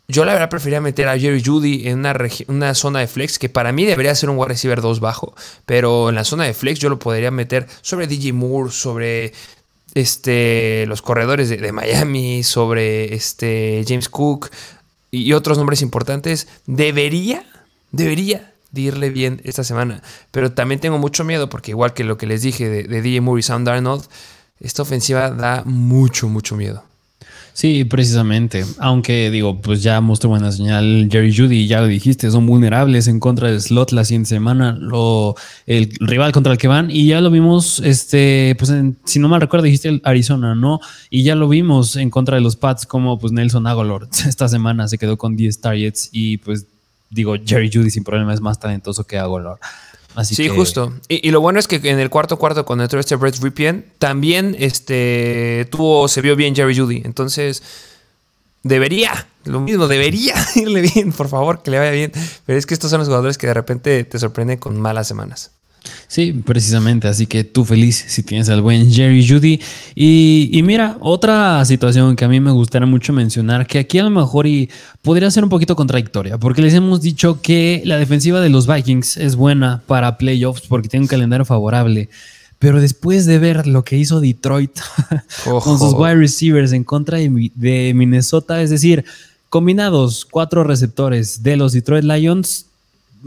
yo 0.08 0.26
la 0.26 0.34
verdad 0.34 0.50
preferiría 0.50 0.82
meter 0.82 1.08
a 1.08 1.18
Jerry 1.18 1.44
Judy 1.44 1.88
en 1.88 2.00
una, 2.00 2.16
una, 2.48 2.74
zona 2.74 3.00
de 3.00 3.08
flex, 3.08 3.40
que 3.40 3.50
para 3.50 3.72
mí 3.72 3.86
debería 3.86 4.16
ser 4.16 4.30
un 4.30 4.38
wide 4.38 4.50
receiver 4.50 4.82
2 4.82 5.00
bajo, 5.00 5.36
pero 5.66 6.10
en 6.10 6.16
la 6.16 6.24
zona 6.24 6.46
de 6.46 6.54
flex 6.54 6.80
yo 6.80 6.90
lo 6.90 7.00
podría 7.00 7.32
meter 7.32 7.68
sobre 7.82 8.08
DJ 8.08 8.34
Moore, 8.34 8.72
sobre 8.72 9.34
este, 9.94 10.86
los 10.88 11.02
corredores 11.02 11.50
de, 11.50 11.58
de 11.58 11.72
Miami, 11.72 12.44
sobre 12.44 13.14
este, 13.14 13.84
James 13.88 14.10
Cook 14.10 14.50
y 15.12 15.34
otros 15.34 15.58
nombres 15.58 15.82
importantes. 15.82 16.48
Debería, 16.66 17.46
debería 17.92 18.54
de 18.78 18.84
irle 18.84 19.10
bien 19.10 19.42
esta 19.44 19.64
semana. 19.64 20.02
Pero 20.32 20.52
también 20.52 20.80
tengo 20.80 20.98
mucho 20.98 21.24
miedo 21.24 21.50
porque 21.50 21.72
igual 21.72 21.94
que 21.94 22.04
lo 22.04 22.18
que 22.18 22.28
les 22.28 22.44
dije 22.44 22.70
de, 22.70 23.02
DJ 23.02 23.22
Moore 23.22 23.40
y 23.40 23.44
Sam 23.44 23.64
Darnold, 23.64 24.04
esta 24.60 24.84
ofensiva 24.84 25.32
da 25.32 25.64
mucho, 25.66 26.30
mucho 26.30 26.56
miedo. 26.56 26.84
Sí, 27.54 27.86
precisamente. 27.86 28.64
Aunque 28.78 29.32
digo, 29.32 29.60
pues 29.60 29.82
ya 29.82 30.00
mostró 30.00 30.30
buena 30.30 30.52
señal 30.52 31.10
Jerry 31.12 31.36
Judy, 31.36 31.66
ya 31.66 31.82
lo 31.82 31.88
dijiste, 31.88 32.30
son 32.30 32.46
vulnerables 32.46 33.08
en 33.08 33.20
contra 33.20 33.50
del 33.50 33.60
slot 33.60 33.94
la 33.94 34.06
siguiente 34.06 34.30
semana, 34.30 34.78
lo, 34.80 35.34
el 35.66 35.92
rival 36.00 36.32
contra 36.34 36.52
el 36.52 36.60
que 36.60 36.68
van, 36.68 36.92
y 36.92 37.08
ya 37.08 37.20
lo 37.20 37.32
vimos, 37.32 37.80
este, 37.80 38.56
pues 38.60 38.72
si 39.06 39.18
no 39.18 39.28
mal 39.28 39.42
recuerdo, 39.42 39.64
dijiste 39.64 40.00
Arizona, 40.04 40.54
¿no? 40.54 40.82
Y 41.10 41.24
ya 41.24 41.34
lo 41.34 41.50
vimos 41.50 41.96
en 41.96 42.12
contra 42.12 42.36
de 42.36 42.42
los 42.42 42.56
Pats, 42.56 42.86
como 42.86 43.18
pues 43.18 43.34
Nelson 43.34 43.66
Aguilar 43.66 44.08
esta 44.28 44.48
semana 44.48 44.88
se 44.88 45.00
quedó 45.00 45.18
con 45.18 45.36
10 45.36 45.60
targets 45.60 46.10
y 46.12 46.38
pues 46.38 46.68
digo, 47.10 47.36
Jerry 47.44 47.70
Judy 47.72 47.90
sin 47.90 48.04
problema 48.04 48.34
es 48.34 48.42
más 48.42 48.60
talentoso 48.60 49.04
que 49.06 49.18
Aguilar. 49.18 49.58
Así 50.16 50.34
sí, 50.34 50.50
justo. 50.50 50.94
Y, 51.08 51.30
lo 51.30 51.42
bueno 51.42 51.60
es 51.60 51.68
que 51.68 51.76
en 51.76 52.00
el 52.00 52.10
cuarto 52.10 52.40
cuarto, 52.40 52.66
cuando 52.66 52.84
entró 52.84 53.00
este 53.00 53.16
Brett 53.16 53.38
Ripien, 53.40 53.86
también 54.00 54.56
este, 54.58 55.68
tuvo, 55.70 56.08
se 56.08 56.22
vio 56.22 56.36
bien 56.36 56.56
Jerry 56.56 56.76
Judy. 56.76 57.04
Entonces, 57.06 57.62
debería, 58.64 59.28
lo 59.46 59.60
mismo, 59.60 59.88
debería 59.88 60.34
irle 60.56 60.82
bien, 60.82 61.12
por 61.12 61.28
favor, 61.28 61.62
que 61.62 61.70
le 61.70 61.78
vaya 61.78 61.92
bien. 61.92 62.12
Pero 62.48 62.58
es 62.58 62.66
que 62.66 62.74
estos 62.74 62.90
son 62.90 63.00
los 63.00 63.08
jugadores 63.08 63.38
que 63.38 63.46
de 63.46 63.54
repente 63.54 64.04
te 64.06 64.18
sorprenden 64.18 64.58
con 64.58 64.82
malas 64.82 65.08
semanas. 65.08 65.52
Sí, 66.08 66.34
precisamente. 66.46 67.08
Así 67.08 67.26
que 67.26 67.44
tú 67.44 67.66
feliz 67.66 68.06
si 68.08 68.24
tienes 68.24 68.50
al 68.50 68.62
buen 68.62 68.92
Jerry 68.92 69.28
Judy. 69.28 69.60
Y, 69.96 70.62
mira, 70.64 70.98
otra 71.00 71.64
situación 71.66 72.16
que 72.16 72.26
a 72.26 72.28
mí 72.28 72.40
me 72.40 72.52
gustaría 72.52 72.86
mucho 72.86 73.14
mencionar, 73.14 73.68
que 73.68 73.80
aquí 73.80 74.00
a 74.00 74.04
lo 74.04 74.10
mejor 74.10 74.48
y 74.48 74.70
podría 75.02 75.30
ser 75.32 75.44
un 75.44 75.50
poquito 75.50 75.76
contradictoria, 75.76 76.38
porque 76.38 76.62
les 76.62 76.74
hemos 76.74 77.02
dicho 77.02 77.42
que 77.42 77.82
la 77.86 77.98
defensiva 77.98 78.42
de 78.42 78.50
los 78.50 78.68
Vikings 78.68 79.18
es 79.18 79.36
buena 79.36 79.82
para 79.88 80.18
playoffs 80.18 80.62
porque 80.68 80.90
tiene 80.90 81.06
un 81.06 81.10
calendario 81.10 81.46
favorable. 81.46 82.10
Pero 82.60 82.82
después 82.82 83.26
de 83.28 83.38
ver 83.38 83.68
lo 83.68 83.84
que 83.84 83.98
hizo 83.98 84.20
Detroit 84.20 84.72
con 85.44 85.78
sus 85.78 85.94
wide 85.94 86.16
receivers 86.16 86.72
en 86.72 86.84
contra 86.84 87.20
de, 87.20 87.52
de 87.54 87.94
Minnesota, 87.94 88.62
es 88.62 88.72
decir, 88.72 89.06
combinados 89.50 90.26
cuatro 90.26 90.64
receptores 90.64 91.44
de 91.44 91.56
los 91.56 91.74
Detroit 91.74 92.04
Lions, 92.04 92.66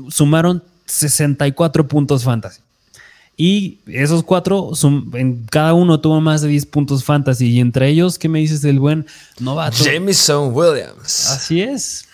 sumaron 0.09 0.62
64 0.90 1.87
puntos 1.88 2.24
fantasy. 2.24 2.61
Y 3.37 3.79
esos 3.87 4.22
cuatro, 4.22 4.72
en 5.14 5.46
cada 5.46 5.72
uno 5.72 5.98
tuvo 5.98 6.20
más 6.20 6.42
de 6.42 6.48
10 6.48 6.66
puntos 6.66 7.05
fantasy. 7.05 7.46
Y 7.46 7.61
entre 7.61 7.88
ellos, 7.88 8.18
¿qué 8.18 8.29
me 8.29 8.38
dices 8.38 8.61
del 8.61 8.79
buen 8.79 9.07
novato? 9.38 9.83
Jameson 9.83 10.55
Williams. 10.55 11.31
Así 11.31 11.62
es. 11.62 12.05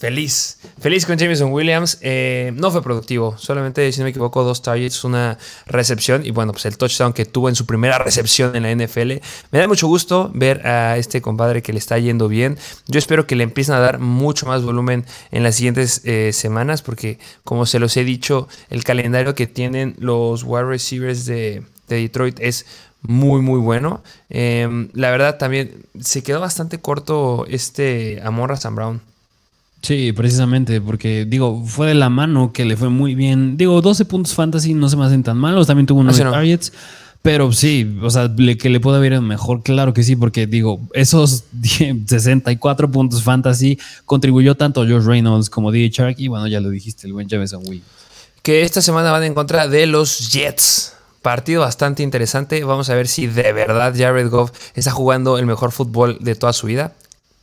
Feliz. 0.00 0.56
Feliz 0.80 1.04
con 1.04 1.18
Jameson 1.18 1.52
Williams. 1.52 1.98
Eh, 2.00 2.52
no 2.54 2.70
fue 2.70 2.82
productivo. 2.82 3.36
Solamente, 3.36 3.92
si 3.92 4.00
no 4.00 4.04
me 4.04 4.10
equivoco, 4.10 4.42
dos 4.42 4.62
targets, 4.62 5.04
una 5.04 5.36
recepción. 5.66 6.24
Y 6.24 6.30
bueno, 6.30 6.52
pues 6.52 6.64
el 6.64 6.78
touchdown 6.78 7.12
que 7.12 7.26
tuvo 7.26 7.50
en 7.50 7.54
su 7.54 7.66
primera 7.66 7.98
recepción 7.98 8.56
en 8.56 8.62
la 8.62 8.74
NFL. 8.74 9.22
Me 9.50 9.58
da 9.58 9.68
mucho 9.68 9.88
gusto 9.88 10.30
ver 10.32 10.66
a 10.66 10.96
este 10.96 11.20
compadre 11.20 11.60
que 11.62 11.74
le 11.74 11.78
está 11.78 11.98
yendo 11.98 12.28
bien. 12.28 12.56
Yo 12.86 12.98
espero 12.98 13.26
que 13.26 13.36
le 13.36 13.44
empiecen 13.44 13.74
a 13.74 13.78
dar 13.78 13.98
mucho 13.98 14.46
más 14.46 14.62
volumen 14.62 15.04
en 15.32 15.42
las 15.42 15.56
siguientes 15.56 16.00
eh, 16.04 16.32
semanas. 16.32 16.80
Porque, 16.80 17.18
como 17.44 17.66
se 17.66 17.78
los 17.78 17.94
he 17.98 18.04
dicho, 18.04 18.48
el 18.70 18.84
calendario 18.84 19.34
que 19.34 19.46
tienen 19.46 19.96
los 19.98 20.44
wide 20.44 20.64
receivers 20.64 21.26
de, 21.26 21.62
Detroit 21.88 22.40
es 22.40 22.64
muy 23.02 23.42
muy 23.42 23.60
bueno. 23.60 24.02
Em, 24.30 24.88
la 24.94 25.10
verdad 25.10 25.36
también 25.36 25.84
se 26.00 26.22
quedó 26.22 26.40
bastante 26.40 26.78
corto 26.78 27.44
este 27.50 28.22
Amorra 28.24 28.56
Sam 28.56 28.76
Brown. 28.76 29.09
Sí, 29.82 30.12
precisamente, 30.12 30.80
porque 30.80 31.24
digo, 31.24 31.64
fue 31.64 31.88
de 31.88 31.94
la 31.94 32.10
mano 32.10 32.52
que 32.52 32.64
le 32.64 32.76
fue 32.76 32.90
muy 32.90 33.14
bien. 33.14 33.56
Digo, 33.56 33.80
12 33.80 34.04
puntos 34.04 34.34
fantasy 34.34 34.74
no 34.74 34.88
se 34.88 34.96
me 34.96 35.06
hacen 35.06 35.22
tan 35.22 35.38
malos, 35.38 35.66
también 35.66 35.86
tuvo 35.86 36.00
unos 36.00 36.18
targets. 36.18 36.72
Pero 37.22 37.52
sí, 37.52 37.98
o 38.02 38.08
sea, 38.08 38.30
que 38.58 38.70
le 38.70 38.80
puede 38.80 38.96
haber 38.96 39.20
mejor, 39.20 39.62
claro 39.62 39.92
que 39.92 40.02
sí, 40.02 40.16
porque 40.16 40.46
digo, 40.46 40.80
esos 40.94 41.44
64 42.06 42.90
puntos 42.90 43.22
fantasy 43.22 43.78
contribuyó 44.06 44.54
tanto 44.54 44.82
Josh 44.82 45.04
Reynolds 45.04 45.50
como 45.50 45.70
DJ 45.70 45.90
Shark 45.90 46.14
y 46.18 46.28
bueno, 46.28 46.46
ya 46.46 46.60
lo 46.60 46.70
dijiste, 46.70 47.06
el 47.06 47.12
buen 47.12 47.28
Jameson 47.28 47.62
Will. 47.66 47.82
Que 48.42 48.62
esta 48.62 48.80
semana 48.80 49.12
van 49.12 49.24
en 49.24 49.34
contra 49.34 49.68
de 49.68 49.86
los 49.86 50.30
Jets. 50.30 50.94
Partido 51.20 51.60
bastante 51.60 52.02
interesante. 52.02 52.64
Vamos 52.64 52.88
a 52.88 52.94
ver 52.94 53.06
si 53.06 53.26
de 53.26 53.52
verdad 53.52 53.94
Jared 53.94 54.30
Goff 54.30 54.52
está 54.74 54.90
jugando 54.90 55.36
el 55.36 55.44
mejor 55.44 55.72
fútbol 55.72 56.16
de 56.20 56.34
toda 56.34 56.54
su 56.54 56.68
vida 56.68 56.94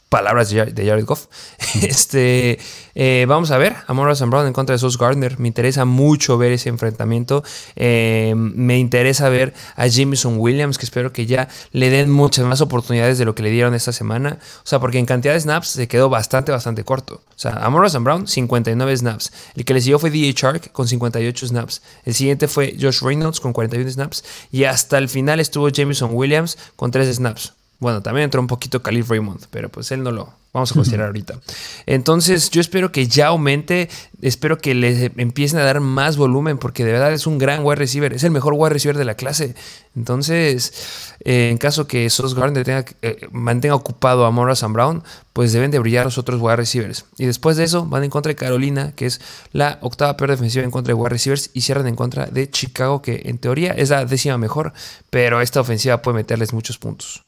palabras 0.09 0.49
de 0.49 0.85
Jared 0.85 1.05
Goff. 1.05 1.27
Este, 1.81 2.57
eh, 2.95 3.25
vamos 3.27 3.51
a 3.51 3.57
ver 3.57 3.75
a 3.85 3.93
Morrison 3.93 4.29
Brown 4.29 4.47
en 4.47 4.53
contra 4.53 4.73
de 4.73 4.79
Sos 4.79 4.97
Gardner. 4.97 5.39
Me 5.39 5.47
interesa 5.47 5.85
mucho 5.85 6.37
ver 6.37 6.51
ese 6.51 6.69
enfrentamiento. 6.69 7.43
Eh, 7.75 8.33
me 8.35 8.79
interesa 8.79 9.29
ver 9.29 9.53
a 9.75 9.87
Jameson 9.87 10.35
Williams, 10.39 10.77
que 10.77 10.85
espero 10.85 11.13
que 11.13 11.25
ya 11.25 11.47
le 11.71 11.89
den 11.89 12.09
muchas 12.09 12.45
más 12.45 12.61
oportunidades 12.61 13.17
de 13.17 13.25
lo 13.25 13.35
que 13.35 13.43
le 13.43 13.51
dieron 13.51 13.73
esta 13.73 13.91
semana. 13.91 14.39
O 14.57 14.67
sea, 14.67 14.79
porque 14.79 14.97
en 14.97 15.05
cantidad 15.05 15.33
de 15.33 15.39
snaps 15.39 15.67
se 15.69 15.87
quedó 15.87 16.09
bastante, 16.09 16.51
bastante 16.51 16.83
corto. 16.83 17.21
O 17.29 17.39
sea, 17.39 17.51
a 17.51 17.69
Morrison 17.69 18.03
Brown, 18.03 18.27
59 18.27 18.97
snaps. 18.97 19.31
El 19.55 19.65
que 19.65 19.73
le 19.73 19.81
siguió 19.81 19.99
fue 19.99 20.09
DJ 20.09 20.33
Shark 20.33 20.71
con 20.71 20.87
58 20.87 21.47
snaps. 21.47 21.81
El 22.05 22.15
siguiente 22.15 22.47
fue 22.47 22.75
Josh 22.79 23.01
Reynolds 23.01 23.39
con 23.39 23.53
41 23.53 23.91
snaps. 23.91 24.23
Y 24.51 24.63
hasta 24.63 24.97
el 24.97 25.09
final 25.09 25.39
estuvo 25.39 25.69
Jameson 25.69 26.09
Williams 26.13 26.57
con 26.75 26.91
3 26.91 27.15
snaps. 27.15 27.53
Bueno, 27.79 28.01
también 28.01 28.25
entró 28.25 28.41
un 28.41 28.47
poquito 28.47 28.81
Calif 28.81 29.09
Raymond, 29.09 29.45
pero 29.51 29.69
pues 29.69 29.91
él 29.91 30.01
no 30.01 30.11
lo 30.11 30.33
vamos 30.51 30.71
a 30.71 30.75
considerar 30.75 31.07
ahorita. 31.07 31.39
Entonces, 31.85 32.49
yo 32.49 32.59
espero 32.59 32.91
que 32.91 33.07
ya 33.07 33.27
aumente, 33.27 33.89
espero 34.21 34.57
que 34.57 34.73
le 34.73 35.11
empiecen 35.17 35.59
a 35.59 35.63
dar 35.63 35.79
más 35.79 36.17
volumen, 36.17 36.57
porque 36.57 36.83
de 36.83 36.93
verdad 36.93 37.13
es 37.13 37.27
un 37.27 37.37
gran 37.37 37.63
wide 37.63 37.75
receiver, 37.75 38.13
es 38.13 38.23
el 38.23 38.31
mejor 38.31 38.53
wide 38.55 38.71
receiver 38.71 38.97
de 38.97 39.05
la 39.05 39.13
clase. 39.13 39.53
Entonces, 39.95 41.13
eh, 41.23 41.49
en 41.51 41.57
caso 41.59 41.85
que 41.85 42.09
Sos 42.09 42.33
Gardner 42.33 42.63
tenga, 42.63 42.85
eh, 43.03 43.27
mantenga 43.31 43.75
ocupado 43.75 44.25
a 44.25 44.31
Morris 44.31 44.63
and 44.63 44.73
Brown, 44.73 45.03
pues 45.33 45.53
deben 45.53 45.69
de 45.69 45.77
brillar 45.77 46.05
los 46.05 46.17
otros 46.17 46.41
wide 46.41 46.55
receivers. 46.55 47.05
Y 47.19 47.27
después 47.27 47.57
de 47.57 47.63
eso, 47.63 47.85
van 47.85 48.03
en 48.03 48.09
contra 48.09 48.31
de 48.31 48.35
Carolina, 48.35 48.93
que 48.95 49.05
es 49.05 49.21
la 49.51 49.77
octava 49.81 50.17
peor 50.17 50.31
defensiva 50.31 50.65
en 50.65 50.71
contra 50.71 50.95
de 50.95 50.99
wide 50.99 51.09
receivers, 51.09 51.51
y 51.53 51.61
cierran 51.61 51.87
en 51.87 51.95
contra 51.95 52.25
de 52.25 52.49
Chicago, 52.49 53.03
que 53.03 53.21
en 53.25 53.37
teoría 53.37 53.73
es 53.73 53.91
la 53.91 54.05
décima 54.05 54.39
mejor, 54.39 54.73
pero 55.11 55.41
esta 55.41 55.61
ofensiva 55.61 56.01
puede 56.01 56.15
meterles 56.17 56.53
muchos 56.53 56.79
puntos. 56.79 57.26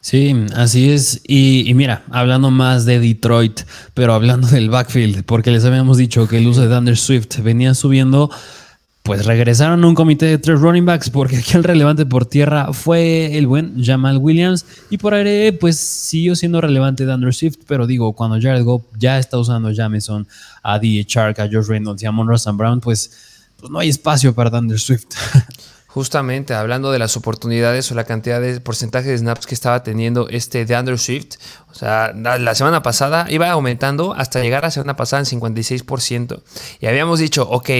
Sí, 0.00 0.36
así 0.54 0.90
es. 0.90 1.22
Y, 1.26 1.72
mira, 1.74 2.04
hablando 2.10 2.50
más 2.50 2.84
de 2.84 3.00
Detroit, 3.00 3.60
pero 3.94 4.12
hablando 4.12 4.46
del 4.48 4.68
backfield, 4.68 5.24
porque 5.24 5.50
les 5.50 5.64
habíamos 5.64 5.96
dicho 5.96 6.28
que 6.28 6.36
el 6.36 6.46
uso 6.46 6.60
de 6.60 6.68
Thunder 6.68 6.96
Swift 6.96 7.38
venía 7.42 7.72
subiendo, 7.72 8.30
pues 9.02 9.24
regresaron 9.24 9.82
a 9.82 9.86
un 9.86 9.94
comité 9.94 10.26
de 10.26 10.36
tres 10.36 10.60
running 10.60 10.84
backs, 10.84 11.08
porque 11.08 11.38
aquí 11.38 11.56
el 11.56 11.64
relevante 11.64 12.04
por 12.04 12.26
tierra 12.26 12.74
fue 12.74 13.38
el 13.38 13.46
buen 13.46 13.82
Jamal 13.82 14.18
Williams, 14.18 14.66
y 14.90 14.98
por 14.98 15.14
aire, 15.14 15.54
pues 15.54 15.78
siguió 15.78 16.36
siendo 16.36 16.60
relevante 16.60 17.06
Thunder 17.06 17.32
Swift, 17.34 17.60
pero 17.66 17.86
digo, 17.86 18.12
cuando 18.12 18.38
Jared 18.38 18.62
Goff 18.62 18.82
ya 18.98 19.18
está 19.18 19.38
usando 19.38 19.68
a 19.68 19.72
Jameson, 19.72 20.28
a 20.62 20.78
D. 20.78 21.02
Chark, 21.06 21.40
a 21.40 21.48
Josh 21.50 21.66
Reynolds 21.66 22.02
y 22.02 22.06
a 22.06 22.12
Monroe 22.12 22.38
Brown, 22.52 22.80
pues, 22.80 23.46
pues 23.58 23.72
no 23.72 23.78
hay 23.78 23.88
espacio 23.88 24.34
para 24.34 24.50
Thunder 24.50 24.78
Swift. 24.78 25.06
Justamente 25.94 26.54
hablando 26.54 26.90
de 26.90 26.98
las 26.98 27.16
oportunidades 27.16 27.92
o 27.92 27.94
la 27.94 28.02
cantidad 28.02 28.40
de 28.40 28.60
porcentaje 28.60 29.10
de 29.10 29.16
snaps 29.18 29.46
que 29.46 29.54
estaba 29.54 29.84
teniendo 29.84 30.28
este 30.28 30.64
de 30.64 30.74
Andrew 30.74 30.98
Swift. 30.98 31.36
O 31.70 31.74
sea, 31.76 32.12
la 32.12 32.54
semana 32.56 32.82
pasada 32.82 33.26
iba 33.30 33.48
aumentando 33.48 34.12
hasta 34.12 34.40
llegar 34.40 34.64
a 34.64 34.66
la 34.66 34.70
semana 34.72 34.96
pasada 34.96 35.22
en 35.22 35.40
56%. 35.40 36.42
Y 36.80 36.86
habíamos 36.86 37.20
dicho, 37.20 37.48
ok, 37.48 37.70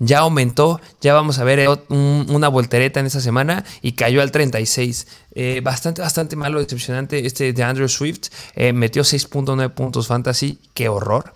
ya 0.00 0.18
aumentó, 0.18 0.82
ya 1.00 1.14
vamos 1.14 1.38
a 1.38 1.44
ver 1.44 1.66
una 1.88 2.48
voltereta 2.48 3.00
en 3.00 3.06
esta 3.06 3.20
semana 3.20 3.64
y 3.80 3.92
cayó 3.92 4.20
al 4.20 4.32
36%. 4.32 5.06
Eh, 5.34 5.62
bastante, 5.64 6.02
bastante 6.02 6.36
malo, 6.36 6.58
decepcionante 6.58 7.24
este 7.24 7.54
de 7.54 7.62
Andrew 7.62 7.88
Swift. 7.88 8.28
Eh, 8.54 8.74
metió 8.74 9.00
6.9 9.02 9.70
puntos 9.70 10.08
fantasy, 10.08 10.58
qué 10.74 10.90
horror. 10.90 11.32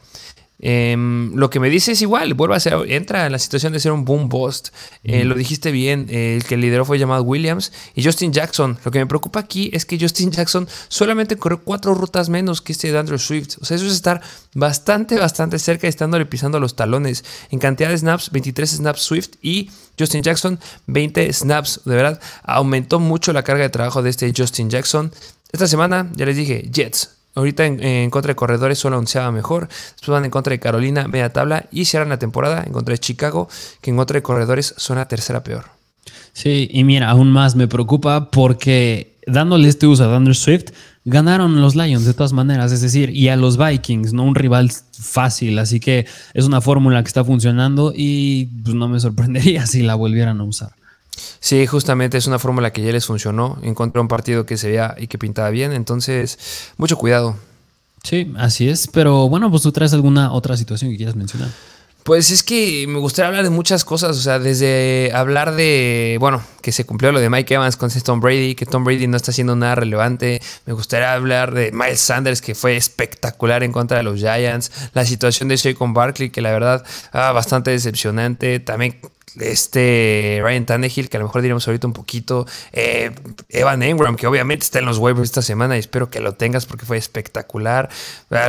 Em, 0.59 1.35
lo 1.37 1.51
que 1.51 1.61
me 1.61 1.69
dice 1.69 1.93
es 1.93 2.01
igual, 2.01 2.33
vuelve 2.33 2.57
a 2.57 2.61
ser, 2.61 2.75
entra 2.89 3.27
en 3.27 3.33
la 3.33 3.39
situación 3.39 3.73
de 3.73 3.81
ser 3.81 3.93
un 3.93 4.05
boom 4.05 4.29
bust. 4.29 4.69
Eh, 5.05 5.25
lo 5.25 5.35
dijiste 5.35 5.71
bien, 5.71 6.07
el 6.11 6.45
que 6.45 6.57
lideró 6.57 6.85
fue 6.85 6.99
llamado 6.99 7.23
Williams 7.23 7.73
y 7.95 8.03
Justin 8.03 8.33
Jackson. 8.33 8.79
Lo 8.85 8.91
que 8.91 8.99
me 8.99 9.07
preocupa 9.07 9.41
aquí 9.41 9.71
es 9.73 9.85
que 9.85 9.99
Justin 10.01 10.31
Jackson 10.31 10.67
solamente 10.89 11.37
corrió 11.37 11.61
cuatro 11.63 11.95
rutas 11.95 12.29
menos 12.29 12.63
que 12.63 12.73
este 12.73 12.91
de 12.91 12.99
Andrew 12.99 13.19
Swift. 13.19 13.57
O 13.61 13.65
sea, 13.65 13.77
eso 13.77 13.87
es 13.87 13.93
estar 13.93 14.23
bastante, 14.55 15.19
bastante 15.19 15.59
cerca 15.59 15.87
y 15.87 15.91
estándole 15.91 16.25
pisando 16.27 16.59
los 16.59 16.75
talones. 16.75 17.25
En 17.51 17.59
cantidad 17.59 17.91
de 17.91 17.99
snaps, 17.99 18.31
23 18.31 18.71
snaps 18.71 19.03
Swift 19.03 19.31
y 19.43 19.71
Justin 19.99 20.23
Jackson, 20.23 20.59
20 20.87 21.33
snaps. 21.33 21.83
De 21.85 21.95
verdad, 21.95 22.21
aumentó 22.43 22.99
mucho 22.99 23.33
la 23.33 23.43
carga 23.43 23.63
de 23.63 23.71
trabajo 23.71 24.03
de 24.03 24.11
este 24.11 24.33
Justin 24.37 24.71
Jackson. 24.71 25.13
Esta 25.53 25.67
semana, 25.67 26.11
ya 26.15 26.27
les 26.27 26.37
dije, 26.37 26.69
Jets, 26.71 27.16
Ahorita 27.37 27.67
en, 27.67 28.11
contra 28.11 28.31
de 28.31 28.35
corredores 28.37 28.79
solo 28.79 28.99
onceaba 28.99 29.31
mejor. 29.31 29.69
Después 29.69 30.09
van 30.09 30.25
en 30.25 30.31
contra 30.31 30.51
de 30.51 30.59
Carolina, 30.59 31.07
media 31.07 31.33
tabla. 31.33 31.67
Y 31.71 31.85
cierran 31.85 32.09
la 32.09 32.19
temporada 32.19 32.65
en 32.67 32.73
contra 32.73 32.93
de 32.93 32.99
Chicago, 32.99 33.49
que 33.81 33.91
en 33.91 33.97
contra 33.97 34.15
de 34.15 34.23
corredores 34.23 34.75
son 34.77 34.97
la 34.97 35.07
tercera 35.07 35.45
peor. 35.45 35.67
Sí, 36.33 36.69
y 36.73 36.83
mira, 36.83 37.11
aún 37.11 37.31
más 37.31 37.55
me 37.55 37.69
preocupa 37.69 38.31
porque 38.31 39.17
dándole 39.27 39.69
este 39.69 39.87
uso 39.87 40.05
a 40.05 40.17
Andrew 40.17 40.35
Swift, 40.35 40.71
ganaron 41.05 41.61
los 41.61 41.77
Lions 41.77 42.05
de 42.05 42.15
todas 42.15 42.33
maneras, 42.33 42.73
es 42.73 42.81
decir, 42.81 43.11
y 43.11 43.29
a 43.29 43.37
los 43.37 43.57
Vikings, 43.57 44.13
no 44.13 44.25
un 44.25 44.35
rival 44.35 44.71
fácil. 44.93 45.59
Así 45.59 45.79
que 45.79 46.07
es 46.35 46.45
una 46.45 46.61
fórmula 46.61 47.03
que 47.03 47.09
está 47.09 47.25
funcionando 47.25 47.93
y 47.95 48.47
pues, 48.65 48.75
no 48.75 48.89
me 48.89 48.99
sorprendería 49.01 49.67
si 49.67 49.83
la 49.83 49.95
volvieran 49.95 50.41
a 50.41 50.45
usar. 50.45 50.73
Sí, 51.41 51.67
justamente 51.67 52.19
es 52.19 52.27
una 52.27 52.39
fórmula 52.39 52.73
que 52.73 52.83
ya 52.83 52.93
les 52.93 53.07
funcionó. 53.07 53.59
Encontró 53.63 54.03
un 54.03 54.09
partido 54.09 54.47
que 54.47 54.57
se 54.57 54.69
veía 54.69 54.95
y 54.99 55.07
que 55.07 55.19
pintaba 55.19 55.51
bien. 55.51 55.73
Entonces, 55.73 56.39
mucho 56.77 56.97
cuidado. 56.97 57.37
Sí, 58.03 58.33
así 58.37 58.69
es. 58.69 58.87
Pero 58.89 59.29
bueno, 59.29 59.51
pues 59.51 59.63
tú 59.63 59.73
traes 59.73 59.93
alguna 59.93 60.33
otra 60.33 60.57
situación 60.57 60.91
que 60.91 60.97
quieras 60.97 61.17
mencionar. 61.17 61.49
Pues 62.07 62.31
es 62.31 62.45
que 62.45 62.87
me 62.87 63.01
gustaría 63.01 63.27
hablar 63.27 63.43
de 63.43 63.51
muchas 63.51 63.85
cosas, 63.85 64.17
o 64.17 64.21
sea, 64.21 64.39
desde 64.39 65.11
hablar 65.13 65.57
de, 65.57 66.19
bueno, 66.21 66.41
que 66.63 66.71
se 66.71 66.87
cumplió 66.87 67.11
lo 67.11 67.19
de 67.19 67.29
Mike 67.29 67.55
Evans 67.55 67.77
con 67.77 67.91
Tom 67.91 68.21
Brady, 68.21 68.55
que 68.55 68.65
Tom 68.65 68.85
Brady 68.85 69.09
no 69.09 69.17
está 69.17 69.33
haciendo 69.33 69.57
nada 69.57 69.75
relevante. 69.75 70.41
Me 70.67 70.73
gustaría 70.73 71.13
hablar 71.13 71.53
de 71.53 71.73
Miles 71.73 71.99
Sanders, 71.99 72.41
que 72.41 72.55
fue 72.55 72.77
espectacular 72.77 73.65
en 73.65 73.73
contra 73.73 73.97
de 73.97 74.05
los 74.05 74.21
Giants. 74.21 74.71
La 74.95 75.05
situación 75.05 75.49
de 75.49 75.57
Shaquon 75.57 75.95
Barkley, 75.95 76.31
que 76.31 76.43
la 76.43 76.53
verdad, 76.53 76.85
ah, 77.11 77.33
bastante 77.33 77.73
decepcionante. 77.73 78.61
También 78.61 79.01
este 79.39 80.41
Ryan 80.43 80.67
Tannehill, 80.67 81.09
que 81.09 81.17
a 81.17 81.21
lo 81.21 81.27
mejor 81.27 81.43
diríamos 81.43 81.67
ahorita 81.67 81.87
un 81.87 81.93
poquito, 81.93 82.47
eh, 82.73 83.13
Evan 83.49 83.83
Engram, 83.83 84.17
que 84.17 84.27
obviamente 84.27 84.65
está 84.65 84.79
en 84.79 84.87
los 84.87 84.99
waivers 84.99 85.29
esta 85.29 85.43
semana 85.43 85.77
y 85.77 85.81
espero 85.81 86.11
que 86.11 86.21
lo 86.21 86.35
tengas 86.35 86.67
porque 86.67 86.87
fue 86.87 86.97
espectacular. 86.97 87.89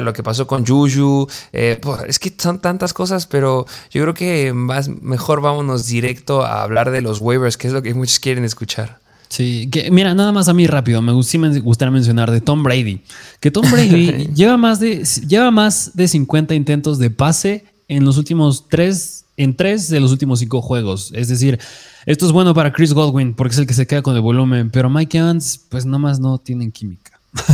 Lo 0.02 0.14
que 0.14 0.24
pasó 0.24 0.48
con 0.48 0.66
Juju, 0.66 1.28
eh, 1.52 1.80
pues, 1.82 2.04
es 2.08 2.20
que 2.20 2.34
son 2.38 2.60
tantas 2.60 2.94
cosas, 2.94 3.28
pero 3.28 3.66
yo 3.92 4.02
creo 4.02 4.14
que 4.14 4.54
más, 4.54 4.90
mejor 4.90 5.42
vámonos 5.42 5.88
directo 5.88 6.46
a 6.46 6.64
hablar 6.64 6.92
de 6.92 7.02
los 7.02 7.20
waivers, 7.20 7.58
que 7.58 7.68
es 7.68 7.74
lo 7.74 7.82
que 7.82 7.94
muchos 7.94 8.20
quieren 8.20 8.46
escuchar. 8.46 9.00
Sí, 9.30 9.68
que 9.70 9.92
mira, 9.92 10.14
nada 10.14 10.32
más 10.32 10.48
a 10.48 10.54
mí 10.54 10.68
rápido, 10.68 11.02
me 11.02 11.12
gustaría 11.12 11.92
mencionar 11.92 12.32
de 12.32 12.40
Tom 12.40 12.64
Brady, 12.64 13.02
que 13.42 13.52
Tom 13.52 13.70
Brady 13.70 14.28
lleva, 14.34 14.56
más 14.56 14.80
de, 14.80 15.04
lleva 15.28 15.52
más 15.52 15.92
de 15.96 16.08
50 16.08 16.56
intentos 16.56 16.98
de 16.98 17.10
pase 17.10 17.66
en 17.90 18.06
los 18.06 18.18
últimos 18.18 18.70
tres 18.70 19.26
en 19.38 19.56
tres 19.56 19.90
de 19.90 20.00
los 20.00 20.12
últimos 20.12 20.40
cinco 20.40 20.62
juegos. 20.62 21.12
Es 21.16 21.30
decir, 21.30 21.60
esto 22.06 22.26
es 22.26 22.32
bueno 22.32 22.54
para 22.54 22.74
Chris 22.74 22.94
Godwin 22.94 23.34
porque 23.34 23.54
es 23.54 23.60
el 23.60 23.68
que 23.68 23.74
se 23.74 23.88
queda 23.88 24.02
con 24.02 24.16
el 24.16 24.22
volumen, 24.22 24.70
pero 24.72 24.90
Mike 24.90 25.18
Evans, 25.18 25.62
pues 25.70 25.86
nomás 25.86 26.20
no 26.20 26.38
tienen 26.40 26.72
química. 26.72 27.20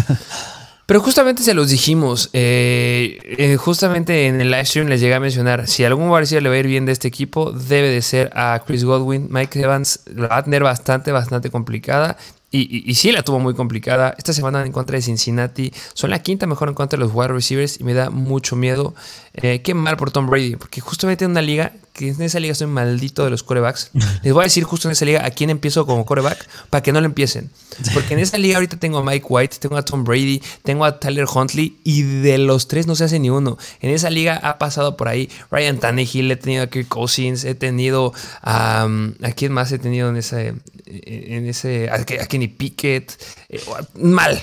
Pero 0.86 1.00
justamente 1.00 1.44
se 1.44 1.54
los 1.54 1.70
dijimos, 1.70 2.30
eh, 2.34 3.18
eh, 3.24 3.56
justamente 3.56 4.28
en 4.28 4.42
el 4.42 4.52
live 4.52 4.66
stream 4.66 4.88
les 4.88 5.00
llegué 5.00 5.14
a 5.14 5.20
mencionar, 5.22 5.66
si 5.66 5.86
algún 5.86 6.12
García 6.12 6.42
le 6.42 6.50
va 6.50 6.56
a 6.56 6.58
ir 6.58 6.68
bien 6.68 6.86
de 6.86 6.92
este 6.92 7.08
equipo, 7.08 7.54
debe 7.54 7.88
de 7.88 8.02
ser 8.02 8.30
a 8.36 8.62
Chris 8.68 8.84
Godwin. 8.84 9.28
Mike 9.32 9.62
Evans 9.62 10.02
la 10.14 10.28
va 10.28 10.38
a 10.40 10.44
tener 10.44 10.62
bastante, 10.62 11.14
bastante 11.14 11.50
complicada 11.50 12.18
y, 12.56 12.94
sí 12.94 13.12
la 13.12 13.24
tuvo 13.24 13.40
muy 13.40 13.56
complicada. 13.56 14.14
Esta 14.16 14.32
semana 14.32 14.64
en 14.64 14.72
contra 14.72 14.96
de 14.96 15.02
Cincinnati 15.02 15.74
son 15.96 16.12
la 16.12 16.22
quinta 16.22 16.46
mejor 16.46 16.70
en 16.70 16.76
contra 16.76 17.00
de 17.00 17.04
los 17.04 17.14
wide 17.14 17.30
receivers 17.30 17.80
y 17.80 17.84
me 17.84 17.96
da 17.96 18.12
mucho 18.12 18.56
miedo. 18.56 18.94
Eh, 19.36 19.64
qué 19.64 19.74
mal 19.74 19.98
por 19.98 20.12
Tom 20.12 20.28
Brady, 20.28 20.58
porque 20.58 20.80
justamente 20.80 21.26
en 21.26 21.32
una 21.32 21.42
liga, 21.42 21.74
que 21.94 22.10
en 22.10 22.22
esa 22.22 22.40
liga 22.40 22.54
soy 22.54 22.68
maldito 22.68 23.24
de 23.24 23.32
los 23.32 23.42
corebacks. 23.42 23.90
Les 24.24 24.32
voy 24.32 24.42
a 24.42 24.44
decir 24.44 24.64
justo 24.64 24.88
en 24.88 24.92
esa 24.92 25.06
liga 25.06 25.26
a 25.26 25.32
quién 25.32 25.50
empiezo 25.50 25.88
como 25.88 26.06
coreback 26.06 26.48
para 26.70 26.84
que 26.84 26.92
no 26.92 27.00
lo 27.00 27.08
empiecen. 27.08 27.50
Porque 27.96 28.14
en 28.14 28.20
esa 28.20 28.38
liga 28.38 28.58
ahorita 28.58 28.78
tengo 28.78 29.00
a 29.00 29.04
Mike 29.04 29.26
White, 29.28 29.58
tengo 29.60 29.76
a 29.76 29.84
Tom 29.84 30.04
Brady, 30.04 30.42
tengo 30.62 30.86
a 30.86 31.00
Tyler 31.00 31.26
Huntley 31.34 31.80
y 31.84 32.04
de 32.04 32.38
los 32.38 32.68
tres 32.68 32.86
no 32.86 32.96
se 32.96 33.06
hace 33.06 33.20
ni 33.20 33.32
uno. 33.32 33.58
En 33.82 33.90
esa 33.90 34.12
liga 34.12 34.36
ha 34.36 34.60
pasado 34.60 34.98
por 34.98 35.08
ahí 35.08 35.30
Ryan 35.50 35.80
Tannehill, 35.80 36.30
he 36.30 36.36
tenido 36.36 36.64
a 36.64 36.68
Kirk 36.68 36.88
Cousins, 36.88 37.44
he 37.44 37.56
tenido 37.56 38.14
a. 38.42 38.88
¿A 39.24 39.32
quién 39.32 39.52
más 39.52 39.72
he 39.72 39.80
tenido 39.80 40.10
en 40.10 40.18
ese. 40.18 40.54
En 40.86 41.48
ese 41.48 41.90
a, 41.90 42.04
Kenny 42.04 42.50
Pickett? 42.50 43.14
Eh, 43.50 43.62
mal. 43.96 44.40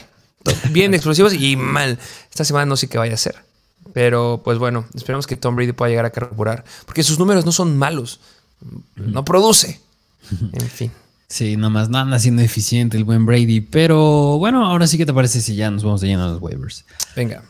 Bien 0.71 0.95
explosivos 0.95 1.35
y 1.35 1.57
mal. 1.57 1.99
Esta 2.29 2.45
semana 2.45 2.67
no 2.67 2.77
sé 2.77 2.89
qué 2.89 2.99
vaya 2.99 3.13
a 3.13 3.15
hacer. 3.15 3.50
Pero 3.93 4.41
pues 4.45 4.59
bueno, 4.59 4.87
esperemos 4.95 5.27
que 5.27 5.37
Tom 5.37 5.57
Brady 5.57 5.73
pueda 5.73 5.91
llegar 5.91 6.05
a 6.05 6.11
carburar. 6.11 6.65
Porque 6.87 7.03
sus 7.03 7.19
números 7.19 7.45
no 7.45 7.53
son 7.53 7.77
malos. 7.77 8.21
No 8.97 9.25
produce. 9.25 9.81
En 10.53 10.69
fin. 10.69 10.93
Sí, 11.27 11.57
nomás 11.57 11.89
no 11.89 11.99
anda 11.99 12.19
siendo 12.19 12.43
eficiente 12.43 12.97
el 12.97 13.05
buen 13.05 13.25
Brady. 13.25 13.61
Pero 13.61 14.39
bueno, 14.39 14.67
ahora 14.67 14.87
sí 14.87 14.99
que 14.99 15.07
te 15.07 15.15
parece 15.15 15.41
si 15.41 15.55
ya 15.55 15.71
nos 15.71 15.85
vamos 15.85 16.03
a 16.03 16.07
llenar 16.07 16.29
los 16.29 16.43
waivers. 16.43 16.85
Venga. 17.15 17.43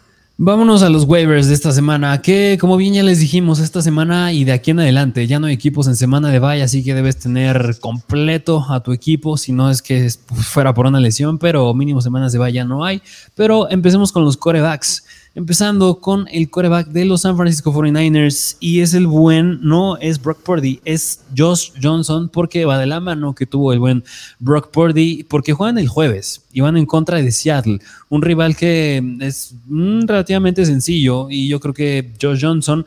Vámonos 0.42 0.83
a 0.83 0.88
los 0.88 1.05
waivers 1.05 1.48
de 1.48 1.55
esta 1.55 1.70
semana, 1.70 2.22
que 2.22 2.57
como 2.59 2.79
bien 2.79 2.94
ya 2.94 3.03
les 3.03 3.20
dijimos, 3.20 3.59
esta 3.59 3.83
semana 3.83 4.33
y 4.33 4.44
de 4.44 4.53
aquí 4.53 4.70
en 4.70 4.81
adelante 4.81 5.26
ya 5.26 5.38
no 5.38 5.48
hay 5.48 5.53
equipos 5.53 5.87
en 5.87 5.96
semana 5.96 6.31
de 6.31 6.38
bye, 6.38 6.62
así 6.62 6.83
que 6.83 6.94
debes 6.94 7.18
tener 7.18 7.76
completo 7.79 8.64
a 8.70 8.83
tu 8.83 8.92
equipo, 8.92 9.37
si 9.37 9.53
no 9.53 9.70
es 9.70 9.83
que 9.83 10.09
fuera 10.33 10.72
por 10.72 10.87
una 10.87 10.98
lesión, 10.98 11.37
pero 11.37 11.74
mínimo 11.74 12.00
semanas 12.00 12.33
de 12.33 12.38
bye 12.38 12.55
ya 12.55 12.64
no 12.64 12.87
hay. 12.87 13.03
Pero 13.35 13.70
empecemos 13.70 14.12
con 14.12 14.24
los 14.24 14.38
corebacks. 14.38 15.05
Empezando 15.33 16.01
con 16.01 16.27
el 16.33 16.51
coreback 16.51 16.88
de 16.88 17.05
los 17.05 17.21
San 17.21 17.37
Francisco 17.37 17.73
49ers 17.73 18.57
y 18.59 18.81
es 18.81 18.95
el 18.95 19.07
buen, 19.07 19.61
no 19.62 19.97
es 19.99 20.21
Brock 20.21 20.40
Purdy, 20.43 20.81
es 20.85 21.21
Josh 21.37 21.71
Johnson 21.81 22.29
porque 22.29 22.64
va 22.64 22.79
de 22.79 22.87
la 22.87 22.99
mano 22.99 23.33
que 23.33 23.47
tuvo 23.47 23.73
el 23.73 23.79
buen 23.79 24.03
Brock 24.40 24.73
Purdy 24.73 25.23
porque 25.23 25.53
juegan 25.53 25.79
el 25.79 25.87
jueves 25.87 26.43
y 26.53 26.62
van 26.62 26.77
en 26.77 26.85
contra 26.85 27.19
de 27.19 27.31
Seattle, 27.31 27.79
un 28.09 28.23
rival 28.23 28.57
que 28.57 29.01
es 29.21 29.55
mm, 29.66 30.07
relativamente 30.09 30.66
sencillo 30.66 31.29
y 31.31 31.47
yo 31.47 31.61
creo 31.61 31.75
que 31.75 32.11
Josh 32.21 32.40
Johnson 32.43 32.85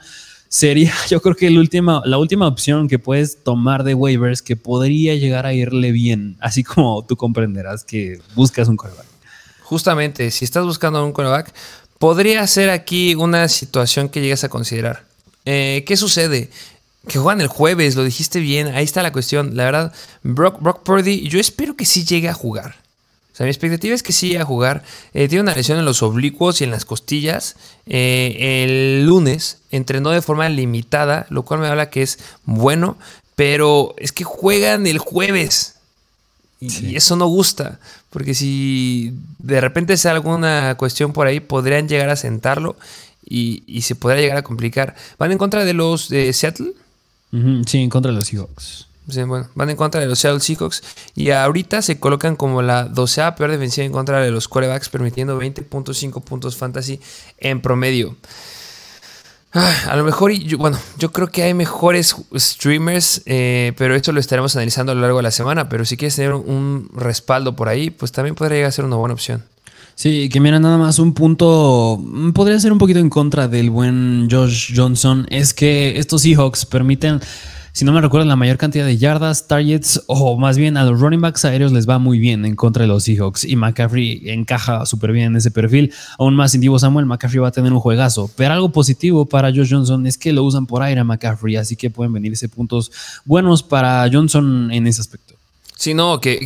sería 0.49 0.93
yo 1.09 1.21
creo 1.21 1.35
que 1.35 1.47
última, 1.57 2.01
la 2.03 2.17
última 2.17 2.45
opción 2.45 2.89
que 2.89 2.99
puedes 2.99 3.41
tomar 3.41 3.85
de 3.85 3.93
waivers 3.93 4.41
que 4.41 4.57
podría 4.57 5.15
llegar 5.15 5.45
a 5.45 5.53
irle 5.53 5.93
bien, 5.93 6.35
así 6.41 6.61
como 6.61 7.05
tú 7.05 7.15
comprenderás 7.15 7.85
que 7.85 8.19
buscas 8.35 8.67
un 8.67 8.75
coreback. 8.75 9.13
Justamente, 9.63 10.29
si 10.29 10.43
estás 10.45 10.65
buscando 10.65 11.03
un 11.03 11.13
coreback, 11.13 11.53
podría 12.03 12.45
ser 12.47 12.69
aquí 12.69 13.15
una 13.15 13.47
situación 13.47 14.09
que 14.09 14.19
llegas 14.19 14.43
a 14.43 14.49
considerar. 14.49 15.05
Eh, 15.45 15.85
¿Qué 15.87 15.95
sucede? 15.95 16.49
Que 17.07 17.17
juegan 17.17 17.39
el 17.39 17.47
jueves, 17.47 17.95
lo 17.95 18.03
dijiste 18.03 18.41
bien, 18.41 18.75
ahí 18.75 18.83
está 18.83 19.01
la 19.01 19.13
cuestión. 19.13 19.55
La 19.55 19.63
verdad, 19.63 19.93
Brock, 20.21 20.61
Brock 20.61 20.83
Purdy, 20.83 21.29
yo 21.29 21.39
espero 21.39 21.77
que 21.77 21.85
sí 21.85 22.03
llegue 22.03 22.27
a 22.27 22.33
jugar. 22.33 22.75
O 23.31 23.37
sea, 23.37 23.45
mi 23.45 23.51
expectativa 23.51 23.95
es 23.95 24.03
que 24.03 24.11
sí 24.11 24.27
llegue 24.27 24.41
a 24.41 24.45
jugar. 24.45 24.83
Eh, 25.13 25.29
tiene 25.29 25.43
una 25.43 25.55
lesión 25.55 25.79
en 25.79 25.85
los 25.85 26.03
oblicuos 26.03 26.59
y 26.59 26.65
en 26.65 26.71
las 26.71 26.83
costillas. 26.83 27.55
Eh, 27.85 28.65
el 28.65 29.05
lunes 29.05 29.59
entrenó 29.71 30.09
de 30.09 30.21
forma 30.21 30.49
limitada, 30.49 31.25
lo 31.29 31.43
cual 31.43 31.61
me 31.61 31.67
habla 31.67 31.89
que 31.89 32.01
es 32.01 32.19
bueno, 32.43 32.97
pero 33.37 33.95
es 33.97 34.11
que 34.11 34.25
juegan 34.25 34.87
el 34.87 34.97
jueves. 34.97 35.75
Y, 36.59 36.97
eso 36.97 37.15
no 37.15 37.27
gusta, 37.27 37.79
porque 38.13 38.35
si 38.35 39.11
de 39.39 39.59
repente 39.59 39.97
sale 39.97 40.17
alguna 40.17 40.75
cuestión 40.77 41.13
por 41.13 41.25
ahí, 41.25 41.39
podrían 41.39 41.89
llegar 41.89 42.11
a 42.11 42.15
sentarlo 42.15 42.75
y, 43.25 43.81
se 43.81 43.95
podría 43.95 44.21
llegar 44.21 44.37
a 44.37 44.43
complicar. 44.43 44.95
¿Van 45.17 45.31
en 45.31 45.39
contra 45.39 45.65
de 45.65 45.73
los 45.73 46.09
de 46.09 46.31
Seattle? 46.31 46.73
Sí, 47.65 47.79
en 47.79 47.89
contra 47.89 48.11
de 48.11 48.17
los 48.19 48.27
Seahawks. 48.27 48.87
bueno, 49.07 49.49
van 49.55 49.71
en 49.71 49.75
contra 49.75 49.99
de 49.99 50.05
los 50.05 50.19
Seattle 50.19 50.41
Seahawks 50.41 50.83
y 51.15 51.31
ahorita 51.31 51.81
se 51.81 51.99
colocan 51.99 52.35
como 52.35 52.61
la 52.61 52.83
doceava 52.83 53.35
peor 53.35 53.49
defensiva 53.49 53.83
en 53.83 53.91
contra 53.91 54.21
de 54.21 54.29
los 54.29 54.47
quarterbacks, 54.47 54.89
permitiendo 54.89 55.41
20.5 55.41 56.23
puntos 56.23 56.55
fantasy 56.55 56.99
en 57.39 57.61
promedio. 57.61 58.15
Ah, 59.55 59.71
a 59.89 59.95
lo 59.95 60.03
mejor, 60.03 60.31
bueno, 60.57 60.79
yo 60.97 61.11
creo 61.11 61.27
que 61.27 61.43
hay 61.43 61.53
mejores 61.53 62.15
streamers, 62.35 63.21
eh, 63.27 63.73
pero 63.77 63.95
esto 63.95 64.11
lo 64.11 64.19
estaremos 64.19 64.55
analizando 64.55 64.91
a 64.91 64.95
lo 64.95 65.01
largo 65.01 65.17
de 65.17 65.23
la 65.23 65.31
semana. 65.31 65.69
Pero 65.69 65.85
si 65.85 65.95
quieres 65.95 66.15
tener 66.15 66.33
un 66.33 66.89
respaldo 66.95 67.55
por 67.55 67.69
ahí, 67.69 67.91
pues 67.91 68.11
también 68.11 68.33
podría 68.33 68.57
llegar 68.57 68.69
a 68.69 68.71
ser 68.71 68.85
una 68.85 68.95
buena 68.95 69.13
opción. 69.13 69.43
Sí, 69.95 70.27
que 70.29 70.39
mira, 70.39 70.59
nada 70.59 70.79
más 70.79 70.97
un 70.97 71.13
punto, 71.13 71.99
mm, 72.01 72.31
podría 72.31 72.59
ser 72.59 72.71
un 72.71 72.79
poquito 72.79 72.99
en 72.99 73.11
contra 73.11 73.47
del 73.47 73.69
buen 73.69 74.27
Josh 74.29 74.73
Johnson, 74.75 75.27
es 75.29 75.53
que 75.53 75.99
estos 75.99 76.23
Seahawks 76.23 76.65
permiten 76.65 77.21
si 77.73 77.85
no 77.85 77.91
me 77.91 78.01
recuerdo, 78.01 78.27
la 78.27 78.35
mayor 78.35 78.57
cantidad 78.57 78.85
de 78.85 78.99
yardas, 78.99 79.47
targets, 79.47 80.03
o 80.05 80.37
más 80.37 80.59
bien 80.59 80.77
a 80.77 80.83
los 80.83 80.99
running 80.99 81.21
backs 81.21 81.43
aéreos 81.43 81.71
les 81.71 81.89
va 81.89 81.97
muy 81.97 82.19
bien 82.19 82.45
en 82.45 82.55
contra 82.55 82.83
de 82.83 82.87
los 82.87 83.03
Seahawks. 83.03 83.45
Y 83.45 83.55
McCaffrey 83.55 84.29
encaja 84.29 84.85
súper 84.85 85.11
bien 85.11 85.25
en 85.25 85.37
ese 85.37 85.49
perfil. 85.49 85.91
Aún 86.19 86.35
más 86.35 86.51
sin 86.51 86.61
Divo 86.61 86.77
Samuel, 86.77 87.07
McCaffrey 87.07 87.39
va 87.39 87.47
a 87.47 87.51
tener 87.51 87.73
un 87.73 87.79
juegazo. 87.79 88.29
Pero 88.37 88.53
algo 88.53 88.69
positivo 88.69 89.25
para 89.25 89.49
Josh 89.49 89.71
Johnson 89.71 90.05
es 90.05 90.19
que 90.19 90.31
lo 90.31 90.43
usan 90.43 90.67
por 90.67 90.83
aire 90.83 91.01
a 91.01 91.03
McCaffrey, 91.03 91.55
así 91.55 91.75
que 91.75 91.89
pueden 91.89 92.13
venirse 92.13 92.47
puntos 92.47 92.91
buenos 93.25 93.63
para 93.63 94.07
Johnson 94.11 94.71
en 94.71 94.85
ese 94.85 95.01
aspecto. 95.01 95.33
Sí, 95.75 95.95
no, 95.95 96.21
que, 96.21 96.37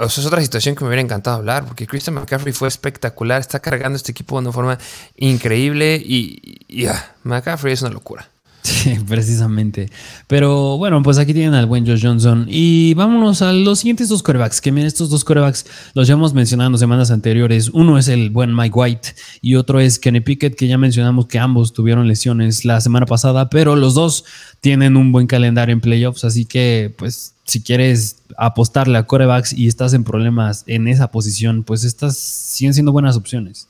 es 0.00 0.26
otra 0.26 0.40
situación 0.40 0.74
que 0.74 0.82
me 0.82 0.88
hubiera 0.88 1.02
encantado 1.02 1.36
hablar, 1.36 1.66
porque 1.66 1.86
Christian 1.86 2.14
McCaffrey 2.14 2.54
fue 2.54 2.68
espectacular, 2.68 3.38
está 3.42 3.60
cargando 3.60 3.96
este 3.96 4.12
equipo 4.12 4.36
de 4.36 4.46
una 4.46 4.52
forma 4.52 4.78
increíble 5.16 6.02
y, 6.02 6.64
y 6.66 6.86
ah, 6.86 7.14
McCaffrey 7.22 7.74
es 7.74 7.82
una 7.82 7.90
locura. 7.90 8.30
Sí, 8.70 8.98
precisamente. 9.06 9.90
Pero 10.26 10.76
bueno, 10.76 11.02
pues 11.02 11.18
aquí 11.18 11.32
tienen 11.32 11.54
al 11.54 11.66
buen 11.66 11.86
Josh 11.86 12.02
Johnson. 12.02 12.46
Y 12.48 12.94
vámonos 12.94 13.42
a 13.42 13.52
los 13.52 13.80
siguientes 13.80 14.08
dos 14.08 14.22
corebacks. 14.22 14.60
Que 14.60 14.70
miren, 14.70 14.86
estos 14.86 15.10
dos 15.10 15.24
corebacks 15.24 15.66
los 15.94 16.06
llevamos 16.06 16.34
mencionando 16.34 16.76
semanas 16.78 17.10
anteriores. 17.10 17.70
Uno 17.70 17.98
es 17.98 18.08
el 18.08 18.30
buen 18.30 18.54
Mike 18.54 18.74
White 18.74 19.08
y 19.40 19.54
otro 19.54 19.80
es 19.80 19.98
Kenny 19.98 20.20
Pickett, 20.20 20.56
que 20.56 20.66
ya 20.66 20.78
mencionamos 20.78 21.26
que 21.26 21.38
ambos 21.38 21.72
tuvieron 21.72 22.06
lesiones 22.06 22.64
la 22.64 22.80
semana 22.80 23.06
pasada, 23.06 23.48
pero 23.48 23.76
los 23.76 23.94
dos 23.94 24.24
tienen 24.60 24.96
un 24.96 25.12
buen 25.12 25.26
calendario 25.26 25.72
en 25.72 25.80
playoffs. 25.80 26.24
Así 26.24 26.44
que, 26.44 26.94
pues, 26.98 27.34
si 27.44 27.62
quieres 27.62 28.22
apostarle 28.36 28.98
a 28.98 29.06
corebacks 29.06 29.52
y 29.52 29.66
estás 29.66 29.94
en 29.94 30.04
problemas 30.04 30.64
en 30.66 30.86
esa 30.86 31.10
posición, 31.10 31.64
pues 31.64 31.84
estas 31.84 32.16
siguen 32.16 32.74
siendo 32.74 32.92
buenas 32.92 33.16
opciones. 33.16 33.68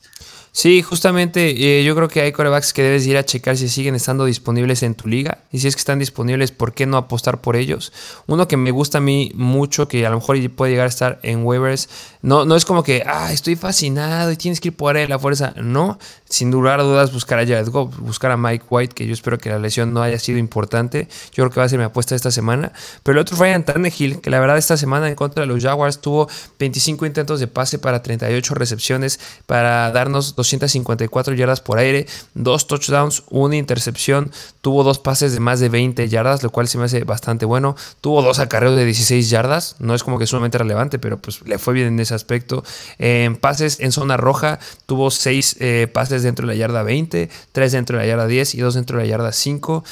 Sí, 0.52 0.82
justamente 0.82 1.78
eh, 1.78 1.84
yo 1.84 1.94
creo 1.94 2.08
que 2.08 2.20
hay 2.20 2.32
corebacks 2.32 2.72
que 2.72 2.82
debes 2.82 3.06
ir 3.06 3.16
a 3.16 3.24
checar 3.24 3.56
si 3.56 3.68
siguen 3.68 3.94
estando 3.94 4.24
disponibles 4.24 4.82
en 4.82 4.96
tu 4.96 5.06
liga. 5.06 5.44
Y 5.52 5.60
si 5.60 5.68
es 5.68 5.76
que 5.76 5.80
están 5.80 6.00
disponibles, 6.00 6.50
¿por 6.50 6.74
qué 6.74 6.86
no 6.86 6.96
apostar 6.96 7.40
por 7.40 7.54
ellos? 7.54 7.92
Uno 8.26 8.48
que 8.48 8.56
me 8.56 8.72
gusta 8.72 8.98
a 8.98 9.00
mí 9.00 9.30
mucho, 9.34 9.86
que 9.86 10.04
a 10.04 10.10
lo 10.10 10.16
mejor 10.16 10.38
puede 10.50 10.72
llegar 10.72 10.86
a 10.86 10.88
estar 10.88 11.20
en 11.22 11.44
waivers, 11.44 11.88
no, 12.22 12.44
no 12.44 12.56
es 12.56 12.64
como 12.64 12.82
que, 12.82 13.04
ah, 13.06 13.32
estoy 13.32 13.54
fascinado 13.54 14.32
y 14.32 14.36
tienes 14.36 14.60
que 14.60 14.68
ir 14.68 14.76
por 14.76 14.96
él 14.96 15.08
la 15.08 15.18
fuerza. 15.18 15.54
No, 15.56 15.98
sin 16.30 16.52
durar 16.52 16.80
dudas, 16.80 17.12
buscar 17.12 17.40
a 17.40 17.42
Jared 17.46 17.68
Goff, 17.68 17.98
buscar 17.98 18.30
a 18.30 18.36
Mike 18.36 18.64
White, 18.70 18.94
que 18.94 19.04
yo 19.04 19.12
espero 19.12 19.36
que 19.36 19.50
la 19.50 19.58
lesión 19.58 19.92
no 19.92 20.00
haya 20.00 20.18
sido 20.18 20.38
importante. 20.38 21.08
Yo 21.32 21.42
creo 21.42 21.50
que 21.50 21.60
va 21.60 21.66
a 21.66 21.68
ser 21.68 21.78
mi 21.78 21.84
apuesta 21.84 22.14
esta 22.14 22.30
semana. 22.30 22.72
Pero 23.02 23.18
el 23.18 23.22
otro 23.22 23.36
Ryan 23.36 23.64
Tannehill, 23.64 24.20
que 24.20 24.30
la 24.30 24.38
verdad 24.38 24.56
esta 24.56 24.76
semana 24.76 25.08
en 25.08 25.16
contra 25.16 25.40
de 25.40 25.48
los 25.48 25.60
Jaguars 25.60 26.00
tuvo 26.00 26.28
25 26.60 27.04
intentos 27.04 27.40
de 27.40 27.48
pase 27.48 27.80
para 27.80 28.00
38 28.02 28.54
recepciones, 28.54 29.18
para 29.46 29.90
darnos 29.90 30.36
254 30.36 31.34
yardas 31.34 31.60
por 31.60 31.78
aire, 31.78 32.06
dos 32.34 32.68
touchdowns, 32.68 33.24
una 33.28 33.56
intercepción, 33.56 34.30
tuvo 34.60 34.84
dos 34.84 35.00
pases 35.00 35.32
de 35.32 35.40
más 35.40 35.58
de 35.58 35.68
20 35.68 36.08
yardas, 36.08 36.44
lo 36.44 36.50
cual 36.50 36.68
se 36.68 36.78
me 36.78 36.84
hace 36.84 37.02
bastante 37.02 37.44
bueno. 37.44 37.74
Tuvo 38.00 38.22
dos 38.22 38.38
acarreos 38.38 38.76
de 38.76 38.84
16 38.84 39.30
yardas, 39.30 39.74
no 39.80 39.96
es 39.96 40.04
como 40.04 40.18
que 40.18 40.28
sumamente 40.28 40.58
relevante, 40.58 41.00
pero 41.00 41.18
pues 41.18 41.42
le 41.42 41.58
fue 41.58 41.74
bien 41.74 41.88
en 41.88 41.98
ese 41.98 42.14
aspecto. 42.14 42.62
En 42.98 43.34
pases 43.34 43.80
en 43.80 43.90
zona 43.90 44.16
roja, 44.16 44.60
tuvo 44.86 45.10
seis 45.10 45.56
eh, 45.58 45.88
pases 45.92 46.19
dentro 46.22 46.46
de 46.46 46.54
la 46.54 46.58
yarda 46.58 46.82
20, 46.82 47.28
tres 47.52 47.72
dentro 47.72 47.98
de 47.98 48.04
la 48.04 48.08
yarda 48.08 48.26
10 48.26 48.54
y 48.54 48.60
dos 48.60 48.74
dentro 48.74 48.98
de 48.98 49.04
la 49.04 49.10
yarda 49.10 49.32
5 49.32 49.84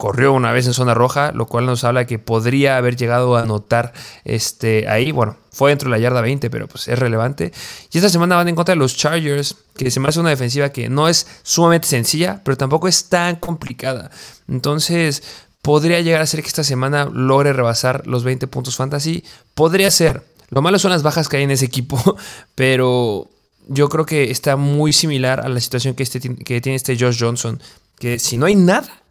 corrió 0.00 0.32
una 0.32 0.50
vez 0.50 0.66
en 0.66 0.72
zona 0.72 0.94
roja, 0.94 1.30
lo 1.32 1.46
cual 1.46 1.66
nos 1.66 1.84
habla 1.84 2.06
que 2.06 2.18
podría 2.18 2.78
haber 2.78 2.96
llegado 2.96 3.36
a 3.36 3.42
anotar 3.42 3.92
este, 4.24 4.88
ahí. 4.88 5.12
Bueno, 5.12 5.36
fue 5.52 5.70
dentro 5.70 5.90
de 5.90 5.96
la 5.96 6.02
yarda 6.02 6.22
20, 6.22 6.48
pero 6.48 6.66
pues 6.68 6.88
es 6.88 6.98
relevante. 6.98 7.52
Y 7.92 7.98
esta 7.98 8.08
semana 8.08 8.36
van 8.36 8.48
en 8.48 8.56
contra 8.56 8.74
de 8.74 8.78
los 8.78 8.96
Chargers, 8.96 9.56
que 9.76 9.90
se 9.90 10.00
me 10.00 10.08
hace 10.08 10.18
una 10.18 10.30
defensiva 10.30 10.70
que 10.70 10.88
no 10.88 11.06
es 11.06 11.26
sumamente 11.42 11.86
sencilla, 11.86 12.40
pero 12.42 12.56
tampoco 12.56 12.88
es 12.88 13.10
tan 13.10 13.36
complicada. 13.36 14.10
Entonces, 14.48 15.22
podría 15.60 16.00
llegar 16.00 16.22
a 16.22 16.26
ser 16.26 16.40
que 16.40 16.48
esta 16.48 16.64
semana 16.64 17.04
logre 17.04 17.52
rebasar 17.52 18.06
los 18.06 18.24
20 18.24 18.46
puntos 18.46 18.76
fantasy. 18.76 19.22
Podría 19.52 19.90
ser. 19.90 20.22
Lo 20.48 20.62
malo 20.62 20.78
son 20.78 20.92
las 20.92 21.02
bajas 21.02 21.28
que 21.28 21.36
hay 21.36 21.42
en 21.42 21.50
ese 21.50 21.66
equipo, 21.66 22.16
pero 22.54 23.28
yo 23.68 23.88
creo 23.88 24.06
que 24.06 24.30
está 24.30 24.56
muy 24.56 24.92
similar 24.92 25.40
a 25.40 25.48
la 25.48 25.60
situación 25.60 25.94
que, 25.94 26.02
este, 26.02 26.20
que 26.20 26.60
tiene 26.60 26.76
este 26.76 26.96
Josh 26.98 27.18
Johnson. 27.20 27.60
Que 27.98 28.18
si 28.18 28.36
no 28.36 28.46
hay 28.46 28.54
nada, 28.54 29.02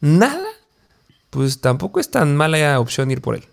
nada, 0.00 0.46
pues 1.30 1.60
tampoco 1.60 2.00
es 2.00 2.10
tan 2.10 2.36
mala 2.36 2.78
opción 2.78 3.10
ir 3.10 3.20
por 3.20 3.36
él. 3.36 3.44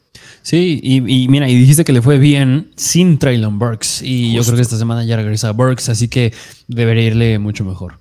Sí, 0.43 0.79
y, 0.83 1.27
mira, 1.27 1.47
y 1.49 1.55
dijiste 1.55 1.85
que 1.85 1.93
le 1.93 2.01
fue 2.01 2.17
bien 2.17 2.71
sin 2.75 3.17
Traylon 3.19 3.59
Burks. 3.59 4.01
Y 4.01 4.33
yo 4.33 4.43
creo 4.43 4.55
que 4.55 4.61
esta 4.61 4.77
semana 4.77 5.03
ya 5.03 5.15
regresa 5.15 5.49
a 5.49 5.51
Burks, 5.51 5.89
así 5.89 6.07
que 6.07 6.33
debería 6.67 7.05
irle 7.05 7.39
mucho 7.39 7.63
mejor. 7.63 7.99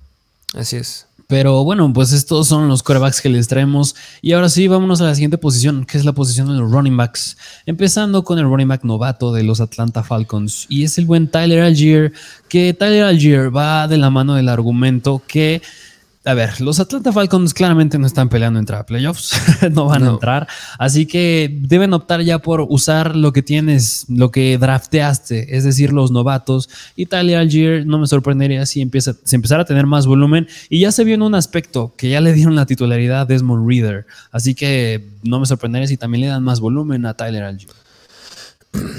Así 0.53 0.77
es. 0.77 1.07
Pero 1.31 1.63
bueno, 1.63 1.93
pues 1.93 2.11
estos 2.11 2.49
son 2.49 2.67
los 2.67 2.83
corebacks 2.83 3.21
que 3.21 3.29
les 3.29 3.47
traemos. 3.47 3.95
Y 4.21 4.33
ahora 4.33 4.49
sí, 4.49 4.67
vámonos 4.67 4.99
a 4.99 5.05
la 5.05 5.15
siguiente 5.15 5.37
posición, 5.37 5.85
que 5.85 5.97
es 5.97 6.03
la 6.03 6.11
posición 6.11 6.49
de 6.49 6.55
los 6.55 6.69
running 6.69 6.97
backs. 6.97 7.37
Empezando 7.65 8.25
con 8.25 8.37
el 8.37 8.43
running 8.43 8.67
back 8.67 8.83
novato 8.83 9.31
de 9.31 9.43
los 9.43 9.61
Atlanta 9.61 10.03
Falcons. 10.03 10.65
Y 10.67 10.83
es 10.83 10.97
el 10.97 11.05
buen 11.05 11.29
Tyler 11.29 11.61
Algier, 11.61 12.11
que 12.49 12.73
Tyler 12.73 13.03
Algier 13.03 13.55
va 13.55 13.87
de 13.87 13.95
la 13.95 14.09
mano 14.09 14.35
del 14.35 14.49
argumento 14.49 15.21
que 15.25 15.61
a 16.23 16.35
ver, 16.35 16.61
los 16.61 16.79
Atlanta 16.79 17.11
Falcons 17.11 17.53
claramente 17.53 17.97
no 17.97 18.05
están 18.05 18.29
peleando 18.29 18.59
entrar 18.59 18.81
a 18.81 18.85
playoffs, 18.85 19.33
no 19.71 19.85
van 19.85 20.03
a 20.03 20.09
entrar, 20.11 20.47
así 20.77 21.07
que 21.07 21.57
deben 21.61 21.93
optar 21.93 22.21
ya 22.21 22.39
por 22.39 22.61
usar 22.69 23.15
lo 23.15 23.33
que 23.33 23.41
tienes, 23.41 24.05
lo 24.07 24.29
que 24.29 24.59
drafteaste, 24.59 25.57
es 25.57 25.63
decir, 25.63 25.91
los 25.91 26.11
novatos. 26.11 26.69
Y 26.95 27.07
Tyler 27.07 27.37
Algier 27.37 27.87
no 27.87 27.97
me 27.97 28.05
sorprendería 28.05 28.67
si 28.67 28.81
empieza, 28.81 29.15
se 29.23 29.35
empezara 29.35 29.63
a 29.63 29.65
tener 29.65 29.87
más 29.87 30.05
volumen 30.05 30.47
y 30.69 30.81
ya 30.81 30.91
se 30.91 31.03
vio 31.03 31.15
en 31.15 31.23
un 31.23 31.33
aspecto 31.33 31.93
que 31.97 32.09
ya 32.09 32.21
le 32.21 32.33
dieron 32.33 32.55
la 32.55 32.67
titularidad 32.67 33.21
a 33.21 33.25
Desmond 33.25 33.67
Reader, 33.67 34.05
así 34.31 34.53
que 34.53 35.03
no 35.23 35.39
me 35.39 35.47
sorprendería 35.47 35.87
si 35.87 35.97
también 35.97 36.21
le 36.21 36.27
dan 36.27 36.43
más 36.43 36.59
volumen 36.59 37.07
a 37.07 37.15
Tyler 37.15 37.43
Algier. 37.43 37.71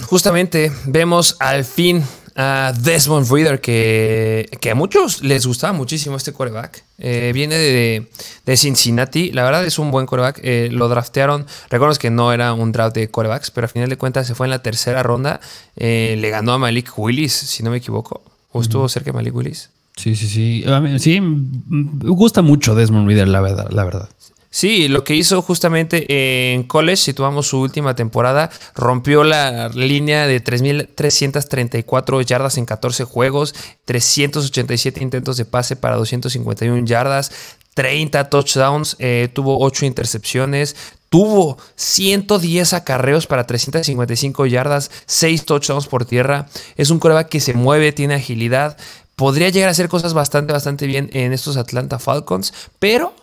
Justamente 0.03 0.73
vemos 0.87 1.37
al 1.39 1.65
fin 1.65 2.03
a 2.37 2.73
Desmond 2.73 3.31
Reader, 3.31 3.61
que, 3.61 4.49
a 4.71 4.75
muchos 4.75 5.23
les 5.23 5.47
gustaba 5.47 5.73
muchísimo 5.73 6.17
este 6.17 6.33
coreback. 6.33 6.85
Eh, 6.99 7.33
viene 7.35 7.57
de, 7.57 8.57
Cincinnati. 8.57 9.33
La 9.33 9.45
verdad 9.45 9.65
es 9.65 9.79
un 9.79 9.91
buen 9.91 10.07
coreback. 10.07 10.41
Eh, 10.43 10.69
lo 10.71 10.89
draftearon. 10.89 11.47
Recuerdo 11.71 11.99
que 11.99 12.11
no 12.11 12.33
era 12.33 12.53
un 12.53 12.73
draft 12.73 12.95
de 12.95 13.09
corebacks, 13.09 13.51
pero 13.51 13.67
al 13.67 13.71
final 13.71 13.89
de 13.89 13.97
cuentas 13.97 14.27
se 14.27 14.35
fue 14.35 14.47
en 14.47 14.51
la 14.51 14.63
tercera 14.63 15.03
ronda. 15.03 15.41
Eh, 15.77 16.17
le 16.19 16.31
ganó 16.31 16.53
a 16.53 16.59
Malik 16.59 16.97
Willis, 16.97 17.33
si 17.33 17.63
no 17.63 17.71
me 17.71 17.79
equivoco. 17.79 18.23
¿O 18.53 18.61
estuvo 18.61 18.89
cerca 18.89 19.11
de 19.11 19.15
Malik 19.15 19.35
Willis? 19.35 19.71
Sí, 19.97 20.17
sí, 20.17 20.29
sí. 20.29 20.65
sí, 20.99 21.21
me 21.21 22.11
gusta 22.11 22.43
mucho 22.43 22.75
Desmond 22.75 23.09
Reader, 23.09 23.29
la 23.29 23.41
verdad. 23.41 23.71
La 23.71 23.85
verdad. 23.85 24.09
Sí, 24.55 24.87
lo 24.89 25.03
que 25.03 25.15
hizo 25.15 25.41
justamente 25.41 26.53
en 26.53 26.65
college, 26.65 26.99
si 26.99 27.15
su 27.43 27.59
última 27.59 27.95
temporada, 27.95 28.51
rompió 28.75 29.25
la 29.25 29.71
línea 29.71 30.27
de 30.27 30.45
3.334 30.45 32.23
yardas 32.23 32.59
en 32.59 32.67
14 32.67 33.05
juegos, 33.05 33.55
387 33.87 35.03
intentos 35.03 35.39
de 35.39 35.47
pase 35.47 35.75
para 35.75 35.97
251 35.97 36.85
yardas, 36.85 37.33
30 37.73 38.29
touchdowns, 38.29 38.97
eh, 38.99 39.31
tuvo 39.33 39.59
8 39.59 39.87
intercepciones, 39.87 40.77
tuvo 41.09 41.57
110 41.77 42.75
acarreos 42.75 43.27
para 43.27 43.47
355 43.47 44.45
yardas, 44.45 44.91
6 45.07 45.47
touchdowns 45.47 45.87
por 45.87 46.05
tierra. 46.05 46.47
Es 46.77 46.91
un 46.91 46.99
coreback 46.99 47.31
que 47.31 47.41
se 47.41 47.55
mueve, 47.55 47.93
tiene 47.93 48.17
agilidad. 48.17 48.77
Podría 49.17 49.49
llegar 49.49 49.69
a 49.69 49.73
hacer 49.73 49.89
cosas 49.89 50.13
bastante, 50.13 50.53
bastante 50.53 50.87
bien 50.87 51.09
en 51.15 51.33
estos 51.33 51.57
Atlanta 51.57 51.99
Falcons, 51.99 52.53
pero 52.79 53.15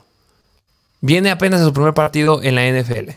Viene 1.02 1.32
apenas 1.32 1.62
a 1.62 1.66
su 1.66 1.74
primer 1.74 1.94
partido 1.94 2.42
en 2.44 2.56
la 2.56 2.68
NFL. 2.70 3.12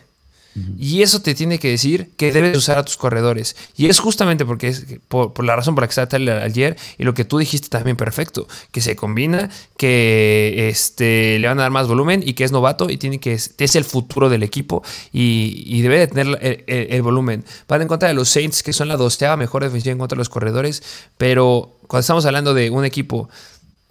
Y 0.79 1.01
eso 1.01 1.23
te 1.23 1.35
tiene 1.35 1.59
que 1.59 1.71
decir 1.71 2.11
que 2.19 2.31
debes 2.31 2.57
usar 2.59 2.77
a 2.77 2.85
tus 2.85 2.99
corredores. 2.99 3.57
Y 3.75 3.87
es 3.87 3.99
justamente 3.99 4.45
porque 4.45 4.69
es 4.69 4.85
por, 5.09 5.43
la 5.43 5.57
razón 5.57 5.75
por 5.75 5.83
la 5.83 5.89
que 5.89 5.93
está 5.93 6.09
Tyler 6.09 6.43
ayer 6.43 6.77
y 6.99 7.05
lo 7.05 7.15
que 7.15 7.25
tú 7.25 7.39
dijiste 7.39 7.69
también 7.69 7.97
perfecto, 7.97 8.47
que 8.71 8.83
se 8.83 8.95
combina, 8.95 9.49
que 9.79 10.69
este, 10.69 11.39
le 11.39 11.49
van 11.49 11.59
a 11.59 11.63
dar 11.63 11.71
más 11.71 11.89
volumen 11.89 12.23
y 12.25 12.35
que 12.35 12.45
es 12.45 12.53
novato 12.53 12.91
y 12.91 12.99
tiene 12.99 13.19
que 13.19 13.33
es 13.33 13.77
el 13.77 13.85
futuro 13.85 14.29
del 14.29 14.43
equipo 14.43 14.83
y, 15.11 15.81
debe 15.81 15.99
de 15.99 16.07
tener 16.07 16.65
el, 16.67 17.03
volumen. 17.03 17.45
Van 17.67 17.81
en 17.81 17.89
contra 17.89 18.09
de 18.09 18.15
los 18.15 18.29
Saints, 18.29 18.63
que 18.63 18.75
son 18.75 18.89
la 18.89 18.97
doceava 18.97 19.37
mejor 19.39 19.65
defensiva 19.65 19.93
en 19.93 19.99
contra 19.99 20.17
de 20.17 20.21
los 20.21 20.29
corredores, 20.29 20.83
pero 21.17 21.79
cuando 21.87 22.01
estamos 22.01 22.27
hablando 22.27 22.53
de 22.53 22.69
un 22.69 22.85
equipo 22.85 23.31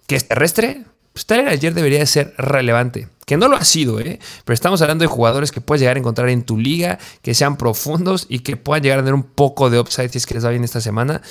que 0.06 0.14
es 0.14 0.28
terrestre, 0.28 0.84
pues 1.12 1.26
Tyler 1.26 1.48
ayer 1.48 1.74
debería 1.74 2.06
ser 2.06 2.34
relevante. 2.38 3.08
Que 3.24 3.36
no 3.36 3.48
lo 3.48 3.56
ha 3.56 3.64
sido, 3.64 4.00
¿eh? 4.00 4.18
Pero 4.44 4.54
estamos 4.54 4.82
hablando 4.82 5.02
de 5.02 5.08
jugadores 5.08 5.52
que 5.52 5.60
puedes 5.60 5.80
llegar 5.80 5.96
a 5.96 6.00
encontrar 6.00 6.28
en 6.28 6.42
tu 6.42 6.58
liga, 6.58 6.98
que 7.22 7.34
sean 7.34 7.56
profundos 7.56 8.26
y 8.28 8.40
que 8.40 8.56
puedan 8.56 8.82
llegar 8.82 8.98
a 8.98 9.02
tener 9.02 9.14
un 9.14 9.22
poco 9.22 9.70
de 9.70 9.78
upside 9.78 10.08
si 10.08 10.18
es 10.18 10.26
que 10.26 10.34
les 10.34 10.44
va 10.44 10.50
bien 10.50 10.64
esta 10.64 10.80
semana. 10.80 11.22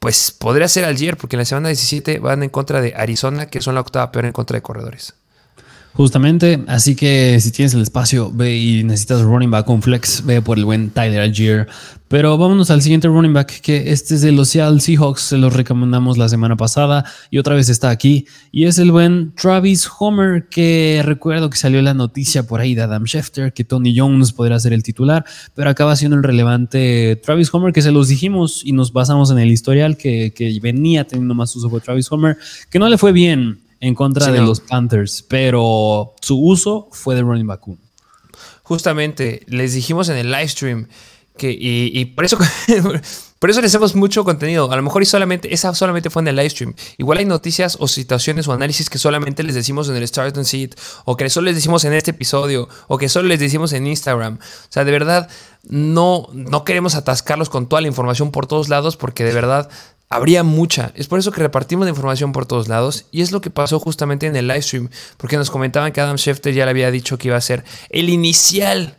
Pues 0.00 0.30
podría 0.30 0.68
ser 0.68 0.84
ayer, 0.84 1.16
porque 1.16 1.36
en 1.36 1.40
la 1.40 1.44
semana 1.44 1.68
17 1.68 2.18
van 2.18 2.42
en 2.42 2.50
contra 2.50 2.80
de 2.80 2.94
Arizona, 2.96 3.46
que 3.46 3.60
son 3.62 3.74
la 3.74 3.80
octava 3.80 4.12
peor 4.12 4.26
en 4.26 4.32
contra 4.32 4.56
de 4.56 4.62
corredores. 4.62 5.14
Justamente, 5.96 6.62
así 6.66 6.94
que 6.94 7.40
si 7.40 7.50
tienes 7.52 7.72
el 7.72 7.80
espacio, 7.80 8.30
ve 8.30 8.54
y 8.54 8.84
necesitas 8.84 9.22
running 9.22 9.50
back 9.50 9.64
con 9.64 9.80
flex, 9.80 10.22
ve 10.26 10.42
por 10.42 10.58
el 10.58 10.66
buen 10.66 10.90
Tyler 10.90 11.22
Algier. 11.22 11.68
Pero 12.08 12.36
vámonos 12.36 12.70
al 12.70 12.82
siguiente 12.82 13.08
running 13.08 13.32
back, 13.32 13.62
que 13.62 13.90
este 13.90 14.16
es 14.16 14.20
de 14.20 14.30
los 14.30 14.50
Seahawks, 14.50 15.22
se 15.22 15.38
los 15.38 15.54
recomendamos 15.54 16.18
la 16.18 16.28
semana 16.28 16.54
pasada 16.54 17.06
y 17.30 17.38
otra 17.38 17.54
vez 17.54 17.70
está 17.70 17.88
aquí. 17.88 18.26
Y 18.52 18.66
es 18.66 18.78
el 18.78 18.92
buen 18.92 19.32
Travis 19.36 19.88
Homer, 19.98 20.50
que 20.50 21.00
recuerdo 21.02 21.48
que 21.48 21.56
salió 21.56 21.80
la 21.80 21.94
noticia 21.94 22.42
por 22.42 22.60
ahí 22.60 22.74
de 22.74 22.82
Adam 22.82 23.06
Schefter, 23.06 23.54
que 23.54 23.64
Tony 23.64 23.98
Jones 23.98 24.32
podría 24.32 24.60
ser 24.60 24.74
el 24.74 24.82
titular, 24.82 25.24
pero 25.54 25.70
acaba 25.70 25.96
siendo 25.96 26.18
el 26.18 26.22
relevante 26.22 27.18
Travis 27.24 27.48
Homer, 27.54 27.72
que 27.72 27.80
se 27.80 27.90
los 27.90 28.08
dijimos 28.08 28.60
y 28.66 28.72
nos 28.72 28.92
basamos 28.92 29.30
en 29.30 29.38
el 29.38 29.50
historial 29.50 29.96
que, 29.96 30.34
que 30.36 30.58
venía 30.60 31.06
teniendo 31.06 31.34
más 31.34 31.56
uso 31.56 31.70
por 31.70 31.80
Travis 31.80 32.12
Homer, 32.12 32.36
que 32.68 32.78
no 32.78 32.86
le 32.86 32.98
fue 32.98 33.12
bien 33.12 33.65
en 33.86 33.94
contra 33.94 34.32
de 34.32 34.40
los 34.40 34.60
Panthers, 34.60 35.24
pero 35.28 36.14
su 36.20 36.38
uso 36.38 36.88
fue 36.90 37.14
de 37.14 37.22
running 37.22 37.46
back 37.46 37.62
Justamente, 38.62 39.44
les 39.46 39.74
dijimos 39.74 40.08
en 40.08 40.16
el 40.16 40.30
live 40.30 40.48
stream 40.48 40.88
que, 41.36 41.56
y, 41.58 42.04
por 42.06 42.24
eso 42.24 42.38
por 43.38 43.50
eso 43.50 43.60
les 43.60 43.70
hacemos 43.70 43.94
mucho 43.94 44.24
contenido. 44.24 44.72
A 44.72 44.76
lo 44.76 44.82
mejor 44.82 45.02
y 45.02 45.06
solamente, 45.06 45.54
esa 45.54 45.72
solamente 45.74 46.10
fue 46.10 46.22
en 46.22 46.28
el 46.28 46.36
live 46.36 46.50
stream. 46.50 46.74
Igual 46.98 47.18
hay 47.18 47.26
noticias 47.26 47.76
o 47.78 47.86
situaciones 47.86 48.48
o 48.48 48.52
análisis 48.52 48.90
que 48.90 48.98
solamente 48.98 49.44
les 49.44 49.54
decimos 49.54 49.88
en 49.88 49.96
el 49.96 50.08
Start 50.08 50.36
and 50.36 50.46
Seat, 50.46 50.74
o 51.04 51.16
que 51.16 51.30
solo 51.30 51.44
les 51.44 51.54
decimos 51.54 51.84
en 51.84 51.92
este 51.92 52.10
episodio, 52.10 52.68
o 52.88 52.98
que 52.98 53.08
solo 53.08 53.28
les 53.28 53.38
decimos 53.38 53.72
en 53.72 53.86
Instagram. 53.86 54.38
O 54.40 54.72
sea, 54.72 54.84
de 54.84 54.90
verdad, 54.90 55.28
no, 55.62 56.26
no 56.32 56.64
queremos 56.64 56.96
atascarlos 56.96 57.50
con 57.50 57.68
toda 57.68 57.82
la 57.82 57.88
información 57.88 58.32
por 58.32 58.46
todos 58.46 58.68
lados, 58.68 58.96
porque 58.96 59.22
de 59.22 59.32
verdad 59.32 59.68
habría 60.08 60.42
mucha. 60.42 60.92
Es 60.94 61.08
por 61.08 61.18
eso 61.18 61.32
que 61.32 61.40
repartimos 61.40 61.86
la 61.86 61.90
información 61.90 62.32
por 62.32 62.46
todos 62.46 62.68
lados 62.68 63.06
y 63.10 63.22
es 63.22 63.32
lo 63.32 63.40
que 63.40 63.50
pasó 63.50 63.80
justamente 63.80 64.26
en 64.26 64.36
el 64.36 64.46
live 64.48 64.62
stream, 64.62 64.88
porque 65.16 65.36
nos 65.36 65.50
comentaban 65.50 65.92
que 65.92 66.00
Adam 66.00 66.16
Schefter 66.16 66.54
ya 66.54 66.64
le 66.64 66.70
había 66.70 66.90
dicho 66.90 67.18
que 67.18 67.28
iba 67.28 67.36
a 67.36 67.40
ser 67.40 67.64
el 67.90 68.08
inicial, 68.08 68.96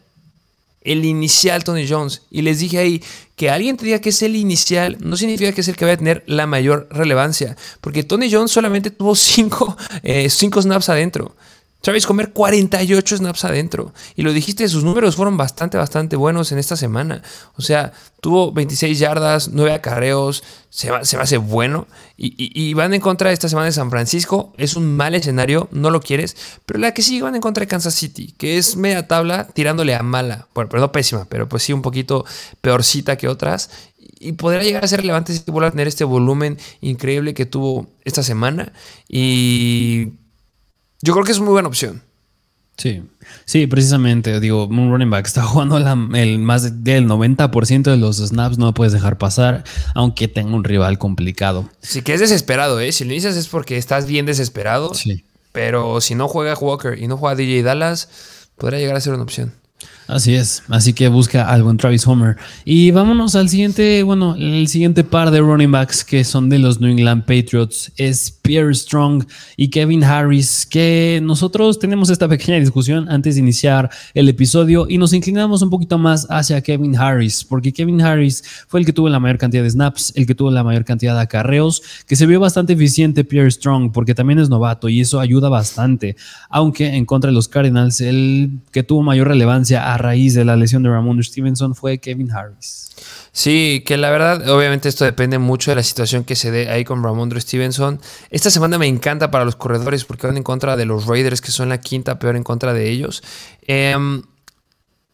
el 0.81 1.05
inicial 1.05 1.63
Tony 1.63 1.87
Jones. 1.87 2.23
Y 2.29 2.41
les 2.41 2.59
dije 2.59 2.79
ahí 2.79 3.03
que 3.35 3.49
alguien 3.49 3.77
te 3.77 3.85
diga 3.85 3.99
que 3.99 4.09
es 4.09 4.21
el 4.21 4.35
inicial 4.35 4.97
no 4.99 5.15
significa 5.15 5.51
que 5.51 5.61
es 5.61 5.67
el 5.67 5.75
que 5.75 5.85
va 5.85 5.93
a 5.93 5.97
tener 5.97 6.23
la 6.27 6.47
mayor 6.47 6.87
relevancia, 6.91 7.55
porque 7.81 8.03
Tony 8.03 8.31
Jones 8.31 8.51
solamente 8.51 8.91
tuvo 8.91 9.15
5 9.15 9.77
eh, 10.03 10.29
cinco 10.29 10.61
snaps 10.61 10.89
adentro. 10.89 11.35
Travis 11.81 12.05
Comer 12.05 12.33
48 12.33 13.17
snaps 13.17 13.45
adentro. 13.45 13.93
Y 14.15 14.23
lo 14.23 14.33
dijiste, 14.33 14.67
sus 14.67 14.83
números 14.83 15.15
fueron 15.15 15.37
bastante, 15.37 15.77
bastante 15.77 16.15
buenos 16.15 16.51
en 16.51 16.57
esta 16.57 16.75
semana. 16.75 17.21
O 17.55 17.61
sea, 17.61 17.93
tuvo 18.19 18.51
26 18.51 18.99
yardas, 18.99 19.49
9 19.49 19.73
acarreos, 19.73 20.43
se, 20.69 20.91
va, 20.91 21.05
se 21.05 21.17
hace 21.17 21.37
bueno. 21.37 21.87
Y, 22.17 22.73
van 22.73 22.93
en 22.93 23.01
contra 23.01 23.31
esta 23.31 23.47
semana 23.47 23.67
de 23.67 23.71
San 23.71 23.91
Francisco. 23.91 24.53
Es 24.57 24.75
un 24.75 24.95
mal 24.95 25.13
escenario, 25.13 25.69
no 25.71 25.91
lo 25.91 26.01
quieres. 26.01 26.35
Pero 26.65 26.79
la 26.79 26.93
que 26.93 27.03
sí 27.03 27.21
van 27.21 27.35
en 27.35 27.41
contra 27.41 27.61
de 27.61 27.67
Kansas 27.67 27.93
City, 27.93 28.33
que 28.37 28.57
es 28.57 28.75
media 28.75 29.07
tabla 29.07 29.47
tirándole 29.47 29.93
a 29.93 30.01
mala. 30.01 30.47
Bueno, 30.55 30.69
pero 30.69 30.81
no 30.81 30.91
pésima, 30.91 31.25
pero 31.25 31.47
pues 31.47 31.63
sí 31.63 31.73
un 31.73 31.83
poquito 31.83 32.25
peorcita 32.61 33.17
que 33.17 33.27
otras. 33.27 33.69
Y 34.19 34.31
podrá 34.31 34.63
llegar 34.63 34.83
a 34.83 34.87
ser 34.87 35.01
relevante 35.01 35.31
si 35.31 35.43
vuelve 35.51 35.67
a 35.67 35.71
tener 35.71 35.87
este 35.87 36.03
volumen 36.03 36.57
increíble 36.81 37.35
que 37.35 37.45
tuvo 37.45 37.87
esta 38.03 38.23
semana. 38.23 38.73
Y 39.07 40.13
yo 41.01 41.13
creo 41.13 41.25
que 41.25 41.31
es 41.31 41.39
muy 41.39 41.49
buena 41.49 41.67
opción. 41.67 42.01
Sí, 42.77 43.01
sí, 43.45 43.65
precisamente, 43.65 44.39
digo, 44.39 44.65
un 44.67 44.91
running 44.91 45.09
back 45.09 45.25
está 45.25 45.43
jugando 45.45 45.77
el 45.77 46.39
más 46.39 46.83
del 46.83 47.07
90% 47.07 47.83
de 47.83 47.97
los 47.97 48.17
snaps, 48.17 48.59
no 48.59 48.67
lo 48.67 48.73
puedes 48.73 48.93
dejar 48.93 49.17
pasar, 49.17 49.63
aunque 49.95 50.27
tenga 50.27 50.55
un 50.55 50.63
rival 50.63 50.99
complicado. 50.99 51.69
Sí, 51.81 52.03
que 52.03 52.13
es 52.13 52.19
desesperado, 52.19 52.79
¿eh? 52.79 52.91
Si 52.91 53.03
lo 53.03 53.11
inicias 53.11 53.35
es 53.35 53.47
porque 53.47 53.77
estás 53.77 54.05
bien 54.05 54.27
desesperado. 54.27 54.93
Sí. 54.93 55.23
Pero 55.51 56.01
si 56.01 56.13
no 56.13 56.27
juega 56.27 56.53
Walker 56.53 57.01
y 57.01 57.07
no 57.07 57.17
juega 57.17 57.35
DJ 57.35 57.63
Dallas, 57.63 58.09
podría 58.57 58.79
llegar 58.79 58.95
a 58.95 59.01
ser 59.01 59.13
una 59.13 59.23
opción. 59.23 59.53
Así 60.07 60.35
es, 60.35 60.63
así 60.69 60.93
que 60.93 61.09
busca 61.09 61.49
algo 61.49 61.69
en 61.69 61.75
Travis 61.75 62.07
Homer. 62.07 62.37
Y 62.63 62.91
vámonos 62.91 63.35
al 63.35 63.49
siguiente, 63.49 64.03
bueno, 64.03 64.35
el 64.35 64.69
siguiente 64.69 65.03
par 65.03 65.31
de 65.31 65.41
running 65.41 65.71
backs 65.71 66.05
que 66.05 66.23
son 66.23 66.47
de 66.47 66.59
los 66.59 66.79
New 66.79 66.89
England 66.89 67.25
Patriots. 67.25 67.91
Es 67.97 68.31
Pierre 68.31 68.73
Strong 68.73 69.25
y 69.57 69.69
Kevin 69.69 70.05
Harris, 70.05 70.65
que 70.65 71.19
nosotros 71.21 71.77
tenemos 71.77 72.09
esta 72.09 72.29
pequeña 72.29 72.57
discusión 72.57 73.09
antes 73.09 73.35
de 73.35 73.41
iniciar 73.41 73.89
el 74.13 74.29
episodio 74.29 74.85
y 74.87 74.97
nos 74.97 75.11
inclinamos 75.11 75.61
un 75.61 75.69
poquito 75.69 75.97
más 75.97 76.25
hacia 76.29 76.61
Kevin 76.61 76.95
Harris, 76.95 77.43
porque 77.43 77.73
Kevin 77.73 78.01
Harris 78.01 78.41
fue 78.69 78.79
el 78.79 78.85
que 78.85 78.93
tuvo 78.93 79.09
la 79.09 79.19
mayor 79.19 79.37
cantidad 79.37 79.63
de 79.63 79.69
snaps, 79.69 80.13
el 80.15 80.25
que 80.25 80.35
tuvo 80.35 80.51
la 80.51 80.63
mayor 80.63 80.85
cantidad 80.85 81.15
de 81.15 81.21
acarreos, 81.21 81.81
que 82.07 82.15
se 82.15 82.25
vio 82.25 82.39
bastante 82.39 82.71
eficiente 82.71 83.25
Pierre 83.25 83.51
Strong, 83.51 83.91
porque 83.91 84.15
también 84.15 84.39
es 84.39 84.49
novato 84.49 84.87
y 84.87 85.01
eso 85.01 85.19
ayuda 85.19 85.49
bastante, 85.49 86.15
aunque 86.49 86.95
en 86.95 87.03
contra 87.03 87.29
de 87.29 87.35
los 87.35 87.49
Cardinals, 87.49 87.99
el 87.99 88.51
que 88.71 88.83
tuvo 88.83 89.03
mayor 89.03 89.27
relevancia 89.27 89.93
a 89.93 89.96
raíz 89.97 90.33
de 90.33 90.45
la 90.45 90.55
lesión 90.55 90.83
de 90.83 90.89
Ramon 90.89 91.21
Stevenson 91.23 91.75
fue 91.75 91.99
Kevin 91.99 92.31
Harris. 92.31 92.89
Sí, 93.31 93.83
que 93.85 93.97
la 93.97 94.09
verdad, 94.09 94.49
obviamente 94.49 94.89
esto 94.89 95.05
depende 95.05 95.37
mucho 95.37 95.71
de 95.71 95.75
la 95.75 95.83
situación 95.83 96.23
que 96.23 96.35
se 96.35 96.51
dé 96.51 96.69
ahí 96.69 96.83
con 96.83 97.03
Ramondre 97.03 97.41
Stevenson. 97.41 97.99
Esta 98.29 98.49
semana 98.49 98.77
me 98.77 98.87
encanta 98.87 99.29
para 99.31 99.45
los 99.45 99.55
corredores 99.55 100.05
porque 100.05 100.27
van 100.27 100.37
en 100.37 100.43
contra 100.43 100.75
de 100.75 100.85
los 100.85 101.05
Raiders, 101.05 101.41
que 101.41 101.51
son 101.51 101.69
la 101.69 101.79
quinta 101.79 102.19
peor 102.19 102.35
en 102.35 102.43
contra 102.43 102.73
de 102.73 102.89
ellos. 102.89 103.23
Em, 103.67 104.23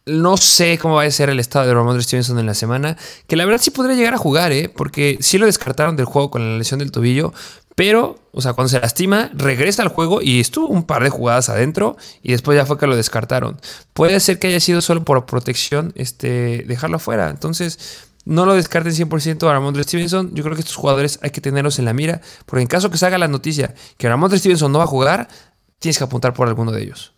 no 0.06 0.36
sé 0.36 0.78
cómo 0.78 0.96
va 0.96 1.04
a 1.04 1.10
ser 1.10 1.30
el 1.30 1.40
estado 1.40 1.66
de 1.66 1.74
Ramondre 1.74 2.02
Stevenson 2.02 2.38
en 2.38 2.46
la 2.46 2.54
semana, 2.54 2.96
que 3.26 3.36
la 3.36 3.44
verdad 3.46 3.60
sí 3.60 3.70
podría 3.70 3.96
llegar 3.96 4.14
a 4.14 4.18
jugar, 4.18 4.52
¿eh? 4.52 4.68
porque 4.68 5.16
sí 5.20 5.38
lo 5.38 5.46
descartaron 5.46 5.96
del 5.96 6.04
juego 6.06 6.30
con 6.30 6.42
la 6.42 6.58
lesión 6.58 6.78
del 6.78 6.92
tobillo, 6.92 7.32
pero, 7.74 8.18
o 8.32 8.40
sea, 8.40 8.52
cuando 8.52 8.68
se 8.68 8.80
lastima, 8.80 9.30
regresa 9.34 9.82
al 9.82 9.88
juego 9.88 10.22
y 10.22 10.40
estuvo 10.40 10.68
un 10.68 10.84
par 10.84 11.02
de 11.02 11.10
jugadas 11.10 11.48
adentro 11.48 11.96
y 12.22 12.32
después 12.32 12.56
ya 12.56 12.66
fue 12.66 12.78
que 12.78 12.86
lo 12.86 12.96
descartaron. 12.96 13.60
Puede 13.92 14.20
ser 14.20 14.38
que 14.38 14.46
haya 14.48 14.60
sido 14.60 14.80
solo 14.80 15.04
por 15.04 15.26
protección 15.26 15.92
este, 15.96 16.64
dejarlo 16.68 16.96
afuera. 16.96 17.30
Entonces, 17.30 18.06
no 18.24 18.46
lo 18.46 18.54
descarten 18.54 18.92
100% 18.92 19.48
a 19.48 19.52
Ramondre 19.52 19.82
Stevenson. 19.82 20.34
Yo 20.34 20.44
creo 20.44 20.54
que 20.54 20.60
estos 20.60 20.76
jugadores 20.76 21.18
hay 21.22 21.30
que 21.30 21.40
tenerlos 21.40 21.78
en 21.78 21.84
la 21.84 21.92
mira, 21.92 22.20
porque 22.46 22.62
en 22.62 22.68
caso 22.68 22.90
que 22.90 22.98
se 22.98 23.06
haga 23.06 23.18
la 23.18 23.28
noticia 23.28 23.74
que 23.98 24.08
Ramondre 24.08 24.38
Stevenson 24.38 24.70
no 24.70 24.78
va 24.78 24.84
a 24.84 24.88
jugar, 24.88 25.28
tienes 25.78 25.98
que 25.98 26.04
apuntar 26.04 26.32
por 26.32 26.48
alguno 26.48 26.70
de 26.70 26.82
ellos. 26.82 27.13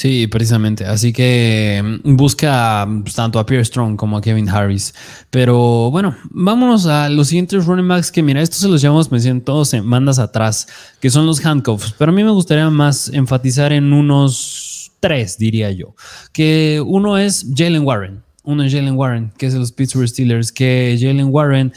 Sí, 0.00 0.26
precisamente. 0.28 0.86
Así 0.86 1.12
que 1.12 2.00
mm, 2.04 2.16
busca 2.16 2.88
pues, 3.02 3.14
tanto 3.14 3.38
a 3.38 3.44
Pierre 3.44 3.66
Strong 3.66 3.96
como 3.96 4.16
a 4.16 4.22
Kevin 4.22 4.48
Harris. 4.48 4.94
Pero 5.28 5.90
bueno, 5.90 6.16
vámonos 6.30 6.86
a 6.86 7.10
los 7.10 7.28
siguientes 7.28 7.66
running 7.66 7.86
backs 7.86 8.10
que 8.10 8.22
mira, 8.22 8.40
estos 8.40 8.60
se 8.60 8.68
los 8.68 8.80
llevamos 8.80 9.12
mencionando 9.12 9.44
todos 9.44 9.74
en 9.74 9.90
bandas 9.90 10.18
atrás, 10.18 10.68
que 11.00 11.10
son 11.10 11.26
los 11.26 11.44
handcuffs. 11.44 11.94
Pero 11.98 12.12
a 12.12 12.14
mí 12.14 12.24
me 12.24 12.30
gustaría 12.30 12.70
más 12.70 13.10
enfatizar 13.12 13.74
en 13.74 13.92
unos 13.92 14.90
tres, 15.00 15.36
diría 15.36 15.70
yo. 15.70 15.94
Que 16.32 16.82
uno 16.82 17.18
es 17.18 17.44
Jalen 17.54 17.84
Warren. 17.84 18.22
Uno 18.42 18.64
es 18.64 18.72
Jalen 18.72 18.96
Warren, 18.96 19.32
que 19.36 19.48
es 19.48 19.52
de 19.52 19.58
los 19.58 19.70
Pittsburgh 19.70 20.08
Steelers. 20.08 20.50
Que 20.50 20.96
Jalen 20.98 21.28
Warren 21.28 21.74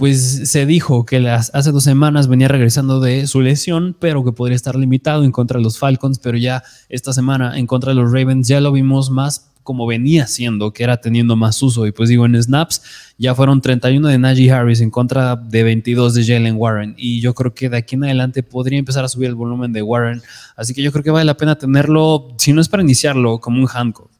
pues 0.00 0.48
se 0.48 0.64
dijo 0.64 1.04
que 1.04 1.20
las, 1.20 1.54
hace 1.54 1.72
dos 1.72 1.84
semanas 1.84 2.26
venía 2.26 2.48
regresando 2.48 3.00
de 3.00 3.26
su 3.26 3.42
lesión, 3.42 3.94
pero 4.00 4.24
que 4.24 4.32
podría 4.32 4.56
estar 4.56 4.74
limitado 4.74 5.24
en 5.24 5.30
contra 5.30 5.58
de 5.58 5.62
los 5.62 5.78
Falcons, 5.78 6.18
pero 6.18 6.38
ya 6.38 6.62
esta 6.88 7.12
semana 7.12 7.58
en 7.58 7.66
contra 7.66 7.90
de 7.90 7.96
los 7.96 8.10
Ravens 8.10 8.48
ya 8.48 8.62
lo 8.62 8.72
vimos 8.72 9.10
más 9.10 9.50
como 9.62 9.86
venía 9.86 10.26
siendo, 10.26 10.72
que 10.72 10.84
era 10.84 11.02
teniendo 11.02 11.36
más 11.36 11.62
uso. 11.62 11.86
Y 11.86 11.92
pues 11.92 12.08
digo, 12.08 12.24
en 12.24 12.42
snaps 12.42 12.80
ya 13.18 13.34
fueron 13.34 13.60
31 13.60 14.08
de 14.08 14.18
Najee 14.18 14.50
Harris 14.50 14.80
en 14.80 14.90
contra 14.90 15.36
de 15.36 15.64
22 15.64 16.14
de 16.14 16.24
Jalen 16.24 16.56
Warren. 16.56 16.94
Y 16.96 17.20
yo 17.20 17.34
creo 17.34 17.52
que 17.52 17.68
de 17.68 17.76
aquí 17.76 17.96
en 17.96 18.04
adelante 18.04 18.42
podría 18.42 18.78
empezar 18.78 19.04
a 19.04 19.08
subir 19.08 19.28
el 19.28 19.34
volumen 19.34 19.70
de 19.74 19.82
Warren. 19.82 20.22
Así 20.56 20.72
que 20.72 20.80
yo 20.82 20.92
creo 20.92 21.04
que 21.04 21.10
vale 21.10 21.26
la 21.26 21.36
pena 21.36 21.56
tenerlo, 21.56 22.28
si 22.38 22.54
no 22.54 22.62
es 22.62 22.70
para 22.70 22.82
iniciarlo, 22.82 23.38
como 23.38 23.60
un 23.60 23.68
handcuff. 23.70 24.10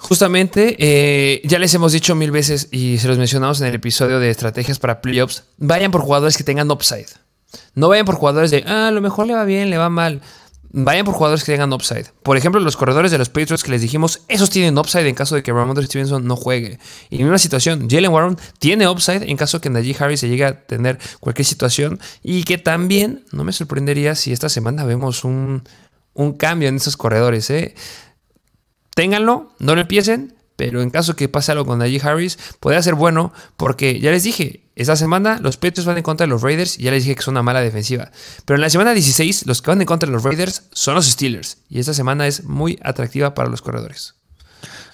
Justamente, 0.00 0.76
eh, 0.78 1.42
ya 1.44 1.58
les 1.58 1.74
hemos 1.74 1.92
dicho 1.92 2.14
mil 2.14 2.30
veces 2.30 2.68
y 2.72 2.96
se 2.98 3.06
los 3.06 3.18
mencionamos 3.18 3.60
en 3.60 3.66
el 3.66 3.74
episodio 3.74 4.18
de 4.18 4.30
estrategias 4.30 4.78
para 4.78 5.02
playoffs, 5.02 5.44
vayan 5.58 5.90
por 5.90 6.00
jugadores 6.00 6.38
que 6.38 6.42
tengan 6.42 6.70
upside. 6.70 7.06
No 7.74 7.88
vayan 7.88 8.06
por 8.06 8.14
jugadores 8.14 8.50
de, 8.50 8.64
ah, 8.66 8.88
a 8.88 8.90
lo 8.92 9.02
mejor 9.02 9.26
le 9.26 9.34
va 9.34 9.44
bien, 9.44 9.68
le 9.68 9.76
va 9.76 9.90
mal. 9.90 10.22
Vayan 10.72 11.04
por 11.04 11.14
jugadores 11.14 11.44
que 11.44 11.52
tengan 11.52 11.72
upside. 11.72 12.06
Por 12.22 12.38
ejemplo, 12.38 12.60
los 12.60 12.78
corredores 12.78 13.10
de 13.10 13.18
los 13.18 13.28
Patriots 13.28 13.62
que 13.62 13.72
les 13.72 13.82
dijimos, 13.82 14.22
esos 14.28 14.48
tienen 14.48 14.78
upside 14.78 15.06
en 15.06 15.14
caso 15.14 15.34
de 15.34 15.42
que 15.42 15.52
Ramondre 15.52 15.84
Stevenson 15.84 16.26
no 16.26 16.34
juegue. 16.34 16.78
Y 17.10 17.20
en 17.20 17.28
una 17.28 17.38
situación, 17.38 17.88
Jalen 17.90 18.10
Warren 18.10 18.36
tiene 18.58 18.88
upside 18.88 19.28
en 19.28 19.36
caso 19.36 19.60
que 19.60 19.68
Najee 19.68 19.96
Harris 19.98 20.20
se 20.20 20.28
llegue 20.28 20.46
a 20.46 20.62
tener 20.62 20.98
cualquier 21.18 21.44
situación. 21.44 22.00
Y 22.22 22.44
que 22.44 22.56
también, 22.56 23.24
no 23.32 23.44
me 23.44 23.52
sorprendería 23.52 24.14
si 24.14 24.32
esta 24.32 24.48
semana 24.48 24.84
vemos 24.84 25.24
un, 25.24 25.62
un 26.14 26.32
cambio 26.32 26.68
en 26.68 26.76
esos 26.76 26.96
corredores. 26.96 27.50
¿eh? 27.50 27.74
Ténganlo, 29.00 29.50
no 29.58 29.74
lo 29.74 29.80
empiecen, 29.80 30.34
pero 30.56 30.82
en 30.82 30.90
caso 30.90 31.16
que 31.16 31.30
pase 31.30 31.52
algo 31.52 31.64
con 31.64 31.78
Najee 31.78 32.02
Harris, 32.02 32.38
podría 32.60 32.82
ser 32.82 32.94
bueno 32.96 33.32
porque 33.56 33.98
ya 33.98 34.10
les 34.10 34.24
dije, 34.24 34.68
esta 34.76 34.94
semana 34.94 35.38
los 35.40 35.56
Patriots 35.56 35.86
van 35.86 35.96
en 35.96 36.02
contra 36.02 36.26
de 36.26 36.28
los 36.28 36.42
Raiders 36.42 36.78
y 36.78 36.82
ya 36.82 36.90
les 36.90 37.04
dije 37.04 37.16
que 37.16 37.22
son 37.22 37.32
una 37.32 37.42
mala 37.42 37.62
defensiva. 37.62 38.10
Pero 38.44 38.56
en 38.56 38.60
la 38.60 38.68
semana 38.68 38.92
16, 38.92 39.46
los 39.46 39.62
que 39.62 39.70
van 39.70 39.80
en 39.80 39.86
contra 39.86 40.06
de 40.06 40.12
los 40.12 40.22
Raiders 40.22 40.64
son 40.72 40.96
los 40.96 41.06
Steelers 41.06 41.62
y 41.70 41.80
esta 41.80 41.94
semana 41.94 42.26
es 42.26 42.44
muy 42.44 42.78
atractiva 42.82 43.32
para 43.32 43.48
los 43.48 43.62
corredores. 43.62 44.19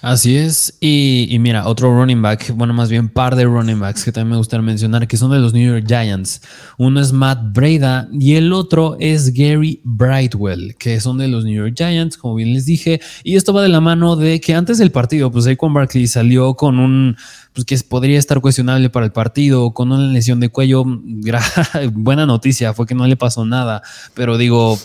Así 0.01 0.35
es. 0.35 0.77
Y, 0.79 1.35
mira, 1.39 1.67
otro 1.67 1.93
running 1.93 2.21
back, 2.21 2.53
bueno, 2.55 2.73
más 2.73 2.89
bien 2.89 3.09
par 3.09 3.35
de 3.35 3.45
running 3.45 3.79
backs 3.79 4.03
que 4.03 4.11
también 4.11 4.31
me 4.31 4.37
gustaría 4.37 4.63
mencionar, 4.63 5.07
que 5.07 5.17
son 5.17 5.31
de 5.31 5.39
los 5.39 5.53
New 5.53 5.73
York 5.73 5.85
Giants. 5.87 6.41
Uno 6.77 6.99
es 6.99 7.11
Matt 7.11 7.53
Breda 7.53 8.07
y 8.11 8.35
el 8.35 8.53
otro 8.53 8.95
es 8.99 9.33
Gary 9.33 9.81
Brightwell, 9.83 10.75
que 10.77 10.99
son 10.99 11.17
de 11.17 11.27
los 11.27 11.43
New 11.43 11.55
York 11.55 11.73
Giants, 11.75 12.17
como 12.17 12.35
bien 12.35 12.53
les 12.53 12.65
dije. 12.65 13.01
Y 13.23 13.35
esto 13.35 13.53
va 13.53 13.61
de 13.61 13.69
la 13.69 13.81
mano 13.81 14.15
de 14.15 14.39
que 14.39 14.53
antes 14.53 14.77
del 14.77 14.91
partido, 14.91 15.31
pues 15.31 15.45
Saquon 15.45 15.73
Barkley 15.73 16.07
salió 16.07 16.53
con 16.53 16.79
un, 16.79 17.17
pues 17.53 17.65
que 17.65 17.77
podría 17.87 18.19
estar 18.19 18.39
cuestionable 18.39 18.89
para 18.89 19.05
el 19.05 19.11
partido, 19.11 19.71
con 19.71 19.91
una 19.91 20.07
lesión 20.11 20.39
de 20.39 20.49
cuello. 20.49 20.83
Buena 21.93 22.25
noticia, 22.25 22.73
fue 22.73 22.85
que 22.85 22.95
no 22.95 23.07
le 23.07 23.17
pasó 23.17 23.45
nada, 23.45 23.81
pero 24.13 24.37
digo, 24.37 24.77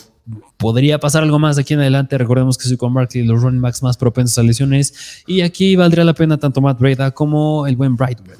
podría 0.57 0.99
pasar 0.99 1.23
algo 1.23 1.39
más 1.39 1.57
de 1.57 1.63
aquí 1.63 1.75
en 1.75 1.81
adelante. 1.81 2.19
Recordemos 2.19 2.59
que 2.59 2.65
soy 2.65 2.77
con 2.77 2.95
Barkley, 2.95 3.25
los 3.25 3.43
running 3.43 3.61
backs 3.61 3.83
más 3.83 3.97
propensos 3.97 4.39
a 4.39 4.43
lesiones. 4.43 5.23
Y 5.27 5.43
aquí 5.43 5.77
valdría 5.77 6.05
la 6.05 6.15
pena 6.15 6.39
tanto 6.39 6.61
Matt 6.61 6.79
Breda 6.79 7.11
como 7.11 7.67
el 7.67 7.77
buen 7.77 7.97
Brightwell. 7.97 8.39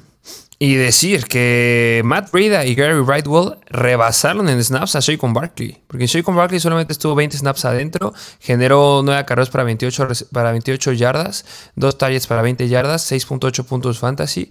Y 0.59 0.75
decir 0.75 1.25
que 1.25 2.01
Matt 2.05 2.31
Breda 2.31 2.65
y 2.65 2.73
Gary 2.73 3.01
Brightwell 3.01 3.57
rebasaron 3.65 4.47
en 4.47 4.63
snaps 4.63 4.95
a 4.95 5.17
con 5.17 5.33
Barkley. 5.33 5.81
Porque 5.87 6.23
con 6.23 6.37
Barkley 6.37 6.61
solamente 6.61 6.93
estuvo 6.93 7.15
20 7.15 7.37
snaps 7.37 7.65
adentro, 7.65 8.13
generó 8.39 9.01
9 9.03 9.25
carreras 9.25 9.49
para 9.49 9.65
28, 9.65 10.07
para 10.31 10.51
28 10.51 10.93
yardas, 10.93 11.43
2 11.75 11.97
targets 11.97 12.27
para 12.27 12.41
20 12.41 12.69
yardas, 12.69 13.11
6.8 13.11 13.65
puntos 13.65 13.99
fantasy. 13.99 14.49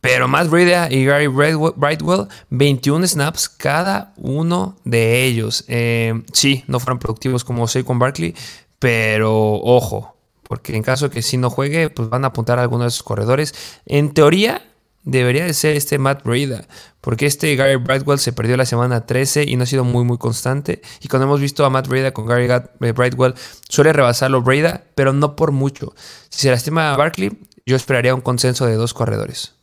Pero 0.00 0.28
Matt 0.28 0.48
Breda 0.48 0.88
y 0.90 1.04
Gary 1.04 1.26
Brightwell, 1.26 2.28
21 2.50 3.06
snaps 3.06 3.48
cada 3.48 4.12
uno 4.16 4.76
de 4.84 5.24
ellos. 5.24 5.64
Eh, 5.68 6.22
sí, 6.32 6.64
no 6.68 6.80
fueron 6.80 6.98
productivos 6.98 7.44
como 7.44 7.66
con 7.84 7.98
Barkley, 7.98 8.34
pero 8.78 9.54
ojo, 9.54 10.16
porque 10.42 10.76
en 10.76 10.82
caso 10.82 11.10
que 11.10 11.22
si 11.22 11.36
no 11.36 11.50
juegue, 11.50 11.90
pues 11.90 12.08
van 12.08 12.24
a 12.24 12.28
apuntar 12.28 12.58
a 12.58 12.62
algunos 12.62 12.86
de 12.86 12.90
sus 12.90 13.02
corredores. 13.02 13.54
En 13.86 14.12
teoría, 14.14 14.62
debería 15.02 15.44
de 15.44 15.54
ser 15.54 15.76
este 15.76 15.98
Matt 15.98 16.22
Breda, 16.24 16.66
porque 17.00 17.26
este 17.26 17.54
Gary 17.56 17.76
Brightwell 17.76 18.18
se 18.18 18.32
perdió 18.32 18.56
la 18.56 18.66
semana 18.66 19.06
13 19.06 19.44
y 19.44 19.56
no 19.56 19.62
ha 19.62 19.66
sido 19.66 19.84
muy 19.84 20.04
muy 20.04 20.18
constante. 20.18 20.82
Y 21.00 21.08
cuando 21.08 21.26
hemos 21.26 21.40
visto 21.40 21.64
a 21.64 21.70
Matt 21.70 21.88
Breda 21.88 22.12
con 22.12 22.26
Gary 22.26 22.46
eh, 22.50 22.92
Brightwell, 22.92 23.34
suele 23.68 23.92
rebasarlo 23.92 24.42
Breda, 24.42 24.84
pero 24.94 25.12
no 25.12 25.34
por 25.34 25.52
mucho. 25.52 25.94
Si 26.28 26.42
se 26.42 26.50
lastima 26.50 26.92
a 26.92 26.96
Barkley, 26.96 27.32
yo 27.64 27.76
esperaría 27.76 28.14
un 28.14 28.20
consenso 28.20 28.66
de 28.66 28.74
dos 28.74 28.94
corredores. 28.94 29.55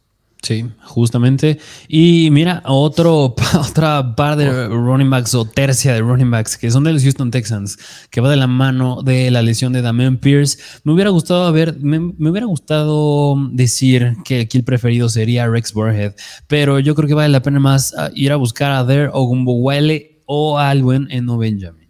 Sí, 0.43 0.65
justamente. 0.83 1.57
Y 1.87 2.27
mira, 2.29 2.61
otro, 2.65 3.33
otra 3.69 4.13
par 4.13 4.35
de 4.35 4.67
running 4.67 5.09
backs 5.09 5.33
o 5.35 5.45
tercia 5.45 5.93
de 5.93 6.01
running 6.01 6.29
backs 6.29 6.57
que 6.57 6.69
son 6.69 6.83
de 6.83 6.91
los 6.91 7.01
Houston 7.01 7.31
Texans, 7.31 7.77
que 8.09 8.19
va 8.19 8.29
de 8.29 8.35
la 8.35 8.47
mano 8.47 9.01
de 9.03 9.31
la 9.31 9.41
lesión 9.41 9.71
de 9.71 9.81
Damian 9.81 10.17
Pierce. 10.17 10.59
Me 10.83 10.91
hubiera 10.91 11.11
gustado 11.11 11.49
ver, 11.53 11.77
me, 11.79 11.97
hubiera 12.29 12.45
gustado 12.45 13.37
decir 13.53 14.17
que 14.25 14.41
aquí 14.41 14.57
el 14.57 14.65
preferido 14.65 15.07
sería 15.07 15.47
Rex 15.47 15.71
Burhead, 15.71 16.13
pero 16.47 16.77
yo 16.79 16.93
creo 16.93 17.07
que 17.07 17.13
vale 17.13 17.29
la 17.29 17.41
pena 17.41 17.61
más 17.61 17.95
ah, 17.97 18.09
ir 18.13 18.33
a 18.33 18.35
buscar 18.35 18.71
a 18.71 18.83
Der 18.83 19.11
Ogumbowale 19.13 20.23
o 20.25 20.59
a 20.59 20.71
Alwin 20.71 21.07
en 21.09 21.25
No 21.25 21.37
Benjamin. 21.37 21.87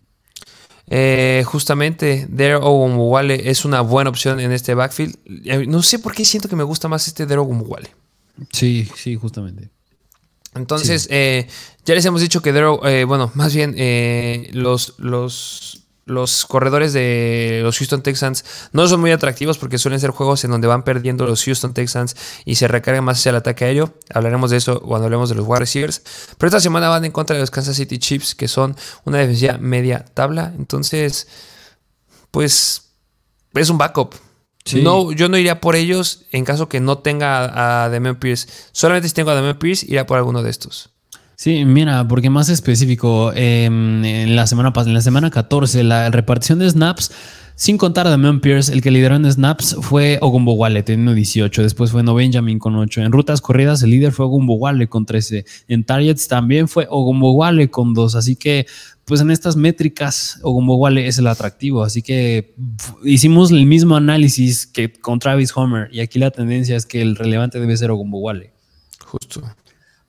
Eh, 0.85 1.41
justamente, 1.47 2.27
Der 2.29 2.57
Ogumbowale 2.57 3.49
es 3.49 3.65
una 3.65 3.81
buena 3.81 4.11
opción 4.11 4.39
en 4.39 4.51
este 4.51 4.75
backfield. 4.75 5.15
Eh, 5.43 5.65
no 5.65 5.81
sé 5.81 5.97
por 5.97 6.13
qué 6.13 6.23
siento 6.23 6.47
que 6.47 6.55
me 6.55 6.61
gusta 6.61 6.87
más 6.87 7.07
este 7.07 7.25
Der 7.25 7.39
Ogumbowale. 7.39 8.02
Sí, 8.51 8.89
sí, 8.95 9.15
justamente. 9.15 9.69
Entonces, 10.55 11.07
eh, 11.09 11.47
ya 11.85 11.95
les 11.95 12.05
hemos 12.05 12.21
dicho 12.21 12.41
que 12.41 12.49
eh, 12.49 13.03
bueno, 13.05 13.31
más 13.33 13.55
bien 13.55 13.73
eh, 13.77 14.49
los, 14.53 14.93
los, 14.99 15.83
los 16.05 16.45
corredores 16.45 16.93
de 16.93 17.61
los 17.63 17.77
Houston 17.77 18.03
Texans 18.03 18.45
no 18.71 18.87
son 18.87 19.01
muy 19.01 19.11
atractivos 19.11 19.57
porque 19.57 19.77
suelen 19.77 19.99
ser 19.99 20.11
juegos 20.11 20.43
en 20.43 20.51
donde 20.51 20.67
van 20.67 20.83
perdiendo 20.83 21.25
los 21.25 21.43
Houston 21.43 21.73
Texans 21.73 22.15
y 22.45 22.55
se 22.55 22.67
recargan 22.67 23.03
más 23.03 23.19
hacia 23.19 23.31
el 23.31 23.37
ataque 23.37 23.65
aéreo. 23.65 23.95
Hablaremos 24.13 24.51
de 24.51 24.57
eso 24.57 24.79
cuando 24.81 25.05
hablemos 25.05 25.29
de 25.29 25.35
los 25.35 25.47
wide 25.47 25.61
receivers. 25.61 26.03
Pero 26.37 26.49
esta 26.49 26.59
semana 26.59 26.89
van 26.89 27.05
en 27.05 27.11
contra 27.11 27.35
de 27.35 27.41
los 27.41 27.51
Kansas 27.51 27.75
City 27.75 27.97
Chiefs, 27.97 28.35
que 28.35 28.47
son 28.47 28.75
una 29.05 29.17
defensiva 29.17 29.57
media 29.57 30.05
tabla. 30.13 30.53
Entonces, 30.55 31.27
pues 32.29 32.91
es 33.55 33.69
un 33.69 33.77
backup. 33.77 34.13
No, 34.81 35.11
yo 35.11 35.27
no 35.29 35.37
iría 35.37 35.59
por 35.59 35.75
ellos 35.75 36.25
en 36.31 36.45
caso 36.45 36.69
que 36.69 36.79
no 36.79 36.99
tenga 36.99 37.83
a 37.83 37.89
Damian 37.89 38.15
Pierce. 38.15 38.47
Solamente 38.71 39.09
si 39.09 39.13
tengo 39.13 39.31
a 39.31 39.35
Damian 39.35 39.59
Pierce, 39.59 39.85
iría 39.85 40.05
por 40.05 40.17
alguno 40.17 40.41
de 40.41 40.49
estos. 40.49 40.89
Sí, 41.35 41.65
mira, 41.65 42.07
porque 42.07 42.29
más 42.29 42.47
específico, 42.49 43.33
em, 43.35 44.05
en, 44.05 44.35
la 44.35 44.47
semana, 44.47 44.71
en 44.75 44.93
la 44.93 45.01
semana 45.01 45.29
14, 45.29 45.83
la 45.83 46.09
repartición 46.09 46.59
de 46.59 46.69
snaps, 46.69 47.11
sin 47.55 47.77
contar 47.77 48.07
a 48.07 48.09
Damian 48.09 48.39
Pierce, 48.39 48.71
el 48.71 48.81
que 48.81 48.91
lideró 48.91 49.15
en 49.15 49.29
snaps 49.31 49.75
fue 49.81 50.17
Ogumbo 50.21 50.53
Wale, 50.53 50.83
teniendo 50.83 51.13
18. 51.13 51.61
Después 51.61 51.91
fue 51.91 52.01
No 52.01 52.15
Benjamin 52.15 52.59
con 52.59 52.75
8. 52.75 53.01
En 53.01 53.11
rutas 53.11 53.41
corridas, 53.41 53.83
el 53.83 53.91
líder 53.91 54.11
fue 54.11 54.25
Ogumbo 54.25 54.55
Wale 54.55 54.87
con 54.87 55.05
13. 55.05 55.45
En 55.67 55.83
targets 55.83 56.27
también 56.27 56.67
fue 56.67 56.87
Ogumbo 56.89 57.33
Wale 57.33 57.69
con 57.69 57.93
2. 57.93 58.15
Así 58.15 58.35
que 58.35 58.65
pues 59.05 59.21
en 59.21 59.31
estas 59.31 59.55
métricas 59.55 60.39
Wale 60.75 61.07
es 61.07 61.17
el 61.17 61.27
atractivo. 61.27 61.83
Así 61.83 62.01
que 62.01 62.55
hicimos 63.03 63.51
el 63.51 63.65
mismo 63.65 63.95
análisis 63.95 64.65
que 64.65 64.91
con 64.91 65.19
Travis 65.19 65.51
Homer 65.55 65.89
y 65.91 65.99
aquí 65.99 66.19
la 66.19 66.31
tendencia 66.31 66.75
es 66.75 66.85
que 66.85 67.01
el 67.01 67.15
relevante 67.15 67.59
debe 67.59 67.75
ser 67.75 67.91
Wale. 68.19 68.51
Justo. 69.05 69.41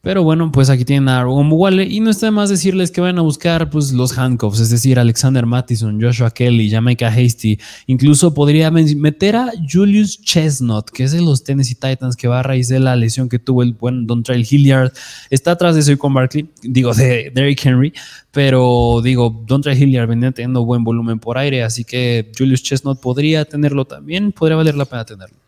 Pero 0.04 0.22
bueno, 0.22 0.52
pues 0.52 0.68
aquí 0.68 0.84
tienen 0.84 1.08
a 1.08 1.26
Wale 1.26 1.84
y 1.84 1.98
no 2.00 2.10
está 2.10 2.26
de 2.26 2.32
más 2.32 2.50
decirles 2.50 2.90
que 2.90 3.00
van 3.00 3.18
a 3.18 3.22
buscar 3.22 3.70
pues, 3.70 3.90
los 3.90 4.18
handcuffs, 4.18 4.60
es 4.60 4.68
decir, 4.68 4.98
Alexander 4.98 5.46
Mattison, 5.46 5.98
Joshua 5.98 6.30
Kelly, 6.30 6.70
Jamaica 6.70 7.08
Hasty. 7.08 7.58
Incluso 7.86 8.34
podría 8.34 8.70
meter 8.70 9.36
a 9.36 9.50
Julius 9.66 10.20
Chestnut, 10.20 10.90
que 10.90 11.04
es 11.04 11.12
de 11.12 11.22
los 11.22 11.42
Tennessee 11.42 11.74
Titans, 11.74 12.16
que 12.16 12.28
va 12.28 12.40
a 12.40 12.42
raíz 12.42 12.68
de 12.68 12.80
la 12.80 12.96
lesión 12.96 13.30
que 13.30 13.38
tuvo 13.38 13.62
el 13.62 13.72
buen 13.72 14.06
Don 14.06 14.22
Trail 14.22 14.46
Hilliard. 14.48 14.92
Está 15.30 15.52
atrás 15.52 15.74
de 15.74 15.96
con 15.96 16.12
Barkley, 16.12 16.50
digo, 16.62 16.92
de 16.92 17.32
Derrick 17.34 17.64
Henry, 17.64 17.94
pero 18.30 19.00
digo, 19.02 19.42
Don 19.46 19.62
Trail 19.62 19.82
Hilliard 19.82 20.06
venía 20.06 20.32
teniendo 20.32 20.66
buen 20.66 20.84
volumen 20.84 21.18
por 21.18 21.38
aire, 21.38 21.62
así 21.62 21.82
que 21.82 22.30
Julius 22.36 22.62
Chestnut 22.62 23.00
podría 23.00 23.46
tenerlo 23.46 23.86
también, 23.86 24.32
podría 24.32 24.56
valer 24.56 24.74
la 24.74 24.84
pena 24.84 25.06
tenerlo. 25.06 25.43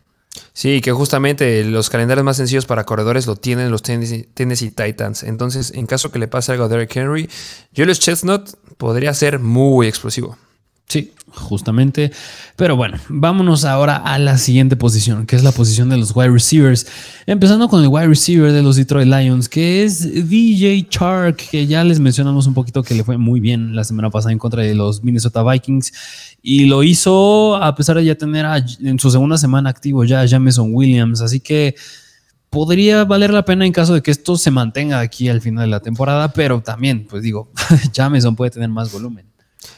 Sí, 0.53 0.81
que 0.81 0.91
justamente 0.91 1.63
los 1.63 1.89
calendarios 1.89 2.25
más 2.25 2.37
sencillos 2.37 2.65
para 2.65 2.85
corredores 2.85 3.27
lo 3.27 3.35
tienen 3.35 3.71
los 3.71 3.83
Tennessee, 3.83 4.71
Titans. 4.71 5.23
Entonces, 5.23 5.71
en 5.75 5.85
caso 5.85 6.11
que 6.11 6.19
le 6.19 6.27
pase 6.27 6.51
algo 6.51 6.65
a 6.65 6.67
Derrick 6.67 6.95
Henry, 6.95 7.29
Julius 7.75 7.99
Chestnut 7.99 8.49
podría 8.77 9.13
ser 9.13 9.39
muy 9.39 9.87
explosivo. 9.87 10.37
Sí, 10.87 11.11
justamente. 11.27 12.13
Pero 12.55 12.77
bueno, 12.77 12.97
vámonos 13.09 13.65
ahora 13.65 13.97
a 13.97 14.17
la 14.19 14.37
siguiente 14.37 14.77
posición, 14.77 15.25
que 15.25 15.35
es 15.35 15.43
la 15.43 15.51
posición 15.51 15.89
de 15.89 15.97
los 15.97 16.15
wide 16.15 16.29
receivers. 16.29 16.87
Empezando 17.25 17.67
con 17.67 17.83
el 17.83 17.89
wide 17.89 18.07
receiver 18.07 18.53
de 18.53 18.63
los 18.63 18.77
Detroit 18.77 19.07
Lions, 19.07 19.49
que 19.49 19.83
es 19.83 20.29
DJ 20.29 20.87
Chark, 20.89 21.35
que 21.35 21.67
ya 21.67 21.83
les 21.83 21.99
mencionamos 21.99 22.47
un 22.47 22.53
poquito 22.53 22.83
que 22.83 22.95
le 22.95 23.03
fue 23.03 23.17
muy 23.17 23.41
bien 23.41 23.75
la 23.75 23.83
semana 23.83 24.09
pasada 24.09 24.31
en 24.31 24.39
contra 24.39 24.63
de 24.63 24.75
los 24.75 25.03
Minnesota 25.03 25.43
Vikings. 25.43 25.91
Y 26.41 26.65
lo 26.67 26.83
hizo 26.83 27.57
a 27.57 27.75
pesar 27.75 27.97
de 27.97 28.05
ya 28.05 28.15
tener 28.15 28.45
en 28.81 28.97
su 28.97 29.11
segunda 29.11 29.37
semana 29.37 29.69
activo 29.69 30.05
ya 30.05 30.21
a 30.21 30.25
Jameson 30.25 30.69
Williams. 30.73 31.19
Así 31.19 31.41
que 31.41 31.75
podría 32.49 33.03
valer 33.03 33.31
la 33.31 33.43
pena 33.43 33.65
en 33.65 33.73
caso 33.73 33.93
de 33.93 34.01
que 34.01 34.11
esto 34.11 34.37
se 34.37 34.51
mantenga 34.51 35.01
aquí 35.01 35.27
al 35.27 35.41
final 35.41 35.65
de 35.65 35.71
la 35.71 35.81
temporada, 35.81 36.31
pero 36.31 36.61
también, 36.61 37.05
pues 37.09 37.23
digo, 37.23 37.51
Jameson 37.91 38.37
puede 38.37 38.51
tener 38.51 38.69
más 38.69 38.89
volumen. 38.89 39.25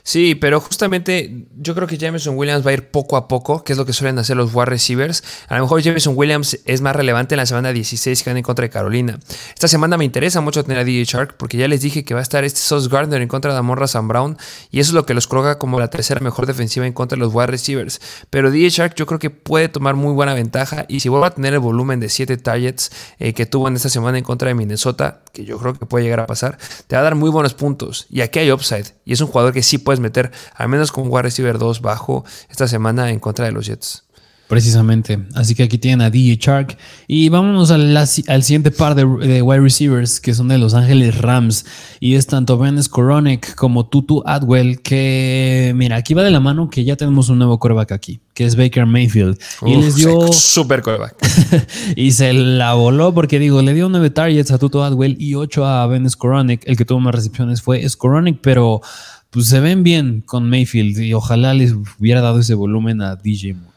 Sí, 0.03 0.35
pero 0.35 0.59
justamente 0.59 1.45
yo 1.57 1.75
creo 1.75 1.87
que 1.87 1.97
Jameson 1.97 2.37
Williams 2.37 2.65
va 2.65 2.71
a 2.71 2.73
ir 2.73 2.89
poco 2.89 3.15
a 3.15 3.27
poco, 3.27 3.63
que 3.63 3.73
es 3.73 3.77
lo 3.77 3.85
que 3.85 3.93
suelen 3.93 4.17
hacer 4.19 4.37
los 4.37 4.53
wide 4.53 4.65
receivers. 4.65 5.23
A 5.47 5.57
lo 5.57 5.63
mejor 5.63 5.81
Jameson 5.81 6.13
Williams 6.17 6.59
es 6.65 6.81
más 6.81 6.95
relevante 6.95 7.35
en 7.35 7.37
la 7.37 7.45
semana 7.45 7.71
16 7.71 8.23
que 8.23 8.29
van 8.29 8.37
en 8.37 8.43
contra 8.43 8.63
de 8.63 8.69
Carolina. 8.69 9.19
Esta 9.53 9.67
semana 9.67 9.97
me 9.97 10.05
interesa 10.05 10.41
mucho 10.41 10.63
tener 10.63 10.79
a 10.79 10.83
DJ 10.83 11.05
Shark 11.05 11.37
porque 11.37 11.57
ya 11.57 11.67
les 11.67 11.81
dije 11.81 12.03
que 12.03 12.13
va 12.13 12.19
a 12.19 12.23
estar 12.23 12.43
este 12.43 12.59
Sauce 12.59 12.89
Gardner 12.89 13.21
en 13.21 13.27
contra 13.27 13.53
de 13.53 13.59
Amorra 13.59 13.87
Sam 13.87 14.07
Brown 14.07 14.37
y 14.71 14.79
eso 14.79 14.91
es 14.91 14.95
lo 14.95 15.05
que 15.05 15.13
los 15.13 15.27
coloca 15.27 15.57
como 15.57 15.79
la 15.79 15.89
tercera 15.89 16.19
mejor 16.19 16.45
defensiva 16.45 16.85
en 16.85 16.93
contra 16.93 17.15
de 17.15 17.19
los 17.19 17.33
wide 17.33 17.47
receivers. 17.47 18.01
Pero 18.29 18.51
DJ 18.51 18.69
Shark 18.69 18.95
yo 18.95 19.05
creo 19.05 19.19
que 19.19 19.29
puede 19.29 19.69
tomar 19.69 19.95
muy 19.95 20.13
buena 20.13 20.33
ventaja 20.33 20.85
y 20.87 20.99
si 20.99 21.09
vuelve 21.09 21.27
a 21.27 21.31
tener 21.31 21.53
el 21.53 21.59
volumen 21.59 21.99
de 21.99 22.09
7 22.09 22.37
targets 22.37 22.91
eh, 23.19 23.33
que 23.33 23.45
tuvo 23.45 23.67
en 23.67 23.75
esta 23.75 23.89
semana 23.89 24.17
en 24.17 24.23
contra 24.23 24.49
de 24.49 24.55
Minnesota, 24.55 25.21
que 25.31 25.45
yo 25.45 25.57
creo 25.57 25.73
que 25.73 25.85
puede 25.85 26.03
llegar 26.03 26.19
a 26.19 26.27
pasar, 26.27 26.57
te 26.87 26.95
va 26.95 27.01
a 27.01 27.03
dar 27.03 27.15
muy 27.15 27.29
buenos 27.29 27.53
puntos. 27.53 28.07
Y 28.09 28.21
aquí 28.21 28.39
hay 28.39 28.51
upside 28.51 28.85
y 29.05 29.13
es 29.13 29.21
un 29.21 29.27
jugador 29.27 29.53
que 29.53 29.63
sí 29.63 29.77
puedes 29.77 29.99
meter 29.99 30.31
al 30.55 30.69
menos 30.69 30.91
con 30.91 31.07
wide 31.07 31.23
receiver 31.23 31.57
2 31.57 31.81
bajo 31.81 32.25
esta 32.49 32.67
semana 32.67 33.09
en 33.11 33.19
contra 33.19 33.45
de 33.45 33.51
los 33.51 33.65
Jets. 33.65 34.08
Precisamente. 34.49 35.19
Así 35.35 35.53
que 35.53 35.61
aquí 35.61 35.77
tienen 35.77 36.01
a 36.01 36.09
DJ 36.09 36.37
Shark. 36.41 36.75
Y 37.07 37.29
vámonos 37.29 37.69
al, 37.69 38.07
siguiente 38.07 38.71
par 38.71 38.95
de, 38.95 39.03
wide 39.05 39.59
receivers 39.59 40.19
que 40.19 40.33
son 40.33 40.47
de 40.47 40.57
Los 40.57 40.73
Ángeles 40.73 41.19
Rams. 41.19 41.67
Y 41.99 42.15
es 42.15 42.25
tanto 42.25 42.57
Ben 42.57 42.81
Skoronek 42.81 43.53
como 43.53 43.85
Tutu 43.85 44.23
Atwell. 44.25 44.81
Que 44.81 45.71
mira, 45.75 45.97
aquí 45.97 46.15
va 46.15 46.23
de 46.23 46.31
la 46.31 46.39
mano 46.39 46.67
que 46.67 46.83
ya 46.83 46.95
tenemos 46.95 47.29
un 47.29 47.37
nuevo 47.37 47.59
coreback 47.59 47.91
aquí, 47.91 48.21
que 48.33 48.43
es 48.43 48.55
Baker 48.55 48.87
Mayfield. 48.87 49.37
y 49.67 49.75
les 49.75 49.97
dio. 49.97 50.19
Super 50.33 50.81
coreback. 50.81 51.15
y 51.95 52.11
se 52.13 52.33
la 52.33 52.73
voló 52.73 53.13
porque 53.13 53.37
digo, 53.37 53.61
le 53.61 53.75
dio 53.75 53.87
nueve 53.87 54.09
targets 54.09 54.49
a 54.49 54.57
Tutu 54.57 54.81
Atwell 54.81 55.15
y 55.19 55.35
ocho 55.35 55.63
a 55.63 55.85
Ben 55.85 56.09
Skoronek. 56.09 56.63
El 56.65 56.75
que 56.75 56.85
tuvo 56.85 56.99
más 56.99 57.13
recepciones 57.13 57.61
fue 57.61 57.87
Skoronek, 57.87 58.39
pero 58.41 58.81
pues 59.29 59.45
se 59.45 59.59
ven 59.59 59.83
bien 59.83 60.21
con 60.25 60.49
Mayfield 60.49 60.97
y 60.97 61.13
ojalá 61.13 61.53
les 61.53 61.73
hubiera 61.99 62.21
dado 62.21 62.39
ese 62.39 62.55
volumen 62.55 63.03
a 63.03 63.15
DJ 63.15 63.53
Moore. 63.53 63.68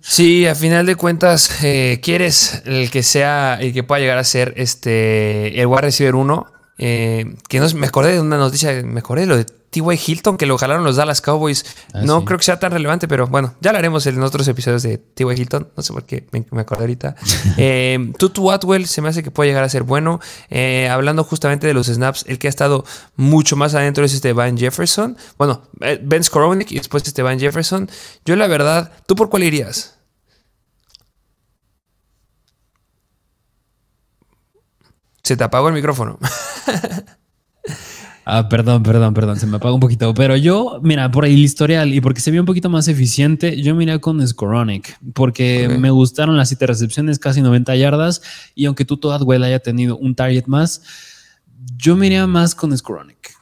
Sí, 0.00 0.46
a 0.46 0.54
final 0.54 0.86
de 0.86 0.96
cuentas, 0.96 1.62
eh, 1.62 2.00
quieres 2.02 2.62
el 2.64 2.90
que 2.90 3.02
sea, 3.02 3.58
el 3.60 3.72
que 3.72 3.82
pueda 3.82 4.00
llegar 4.00 4.18
a 4.18 4.24
ser 4.24 4.54
este 4.56 5.60
el 5.60 5.66
wide 5.66 5.82
receiver 5.82 6.14
1. 6.14 6.59
Eh, 6.82 7.34
que 7.46 7.60
no 7.60 7.68
me 7.74 7.86
acordé 7.86 8.14
de 8.14 8.20
una 8.22 8.38
noticia, 8.38 8.72
me 8.82 9.00
acordé 9.00 9.22
de 9.22 9.26
lo 9.26 9.36
de 9.36 9.44
T.Y. 9.44 10.00
Hilton, 10.06 10.38
que 10.38 10.46
lo 10.46 10.56
jalaron 10.56 10.82
los 10.82 10.96
Dallas 10.96 11.20
Cowboys. 11.20 11.66
Ah, 11.92 12.00
no 12.02 12.24
creo 12.24 12.38
que 12.38 12.44
sea 12.44 12.58
tan 12.58 12.72
relevante, 12.72 13.06
pero 13.06 13.26
bueno, 13.26 13.54
ya 13.60 13.70
lo 13.72 13.78
haremos 13.78 14.06
en 14.06 14.20
otros 14.22 14.48
episodios 14.48 14.82
de 14.82 14.96
T.Y. 14.96 15.42
Hilton. 15.42 15.68
No 15.76 15.82
sé 15.82 15.92
por 15.92 16.04
qué 16.06 16.26
me, 16.32 16.46
me 16.50 16.62
acordé 16.62 16.84
ahorita. 16.84 17.16
eh, 17.58 18.12
Tutu 18.18 18.50
Atwell 18.50 18.86
se 18.86 19.02
me 19.02 19.10
hace 19.10 19.22
que 19.22 19.30
puede 19.30 19.50
llegar 19.50 19.62
a 19.62 19.68
ser 19.68 19.82
bueno. 19.82 20.20
Eh, 20.48 20.88
hablando 20.88 21.22
justamente 21.22 21.66
de 21.66 21.74
los 21.74 21.88
snaps, 21.88 22.24
el 22.26 22.38
que 22.38 22.48
ha 22.48 22.50
estado 22.50 22.86
mucho 23.14 23.56
más 23.56 23.74
adentro 23.74 24.02
es 24.02 24.14
este 24.14 24.32
Van 24.32 24.56
Jefferson. 24.56 25.18
Bueno, 25.36 25.62
Ben 25.76 26.24
Skoronik 26.24 26.72
y 26.72 26.76
después 26.76 27.06
este 27.06 27.22
Van 27.22 27.38
Jefferson. 27.38 27.90
Yo, 28.24 28.36
la 28.36 28.46
verdad, 28.46 28.90
¿tú 29.04 29.14
por 29.16 29.28
cuál 29.28 29.42
irías? 29.42 29.98
Se 35.22 35.36
te 35.36 35.44
apagó 35.44 35.68
el 35.68 35.74
micrófono. 35.74 36.18
Ah, 38.24 38.48
perdón, 38.48 38.82
perdón, 38.82 39.12
perdón, 39.12 39.40
se 39.40 39.46
me 39.46 39.56
apaga 39.56 39.74
un 39.74 39.80
poquito. 39.80 40.14
Pero 40.14 40.36
yo, 40.36 40.78
mira, 40.82 41.10
por 41.10 41.24
ahí 41.24 41.34
el 41.34 41.40
historial 41.40 41.92
y 41.92 42.00
porque 42.00 42.20
se 42.20 42.30
vio 42.30 42.40
un 42.40 42.46
poquito 42.46 42.68
más 42.68 42.86
eficiente, 42.86 43.60
yo 43.60 43.74
miré 43.74 43.98
con 43.98 44.24
Skoronic, 44.26 44.98
porque 45.14 45.68
me 45.68 45.90
gustaron 45.90 46.36
las 46.36 46.48
siete 46.48 46.66
recepciones, 46.66 47.18
casi 47.18 47.40
90 47.40 47.74
yardas, 47.76 48.22
y 48.54 48.66
aunque 48.66 48.84
tú 48.84 49.00
Adwell 49.10 49.42
haya 49.42 49.58
tenido 49.58 49.96
un 49.96 50.14
target 50.14 50.44
más, 50.46 50.82
yo 51.76 51.96
miré 51.96 52.24
más 52.26 52.54
con 52.54 52.76
Skoronic. 52.76 53.39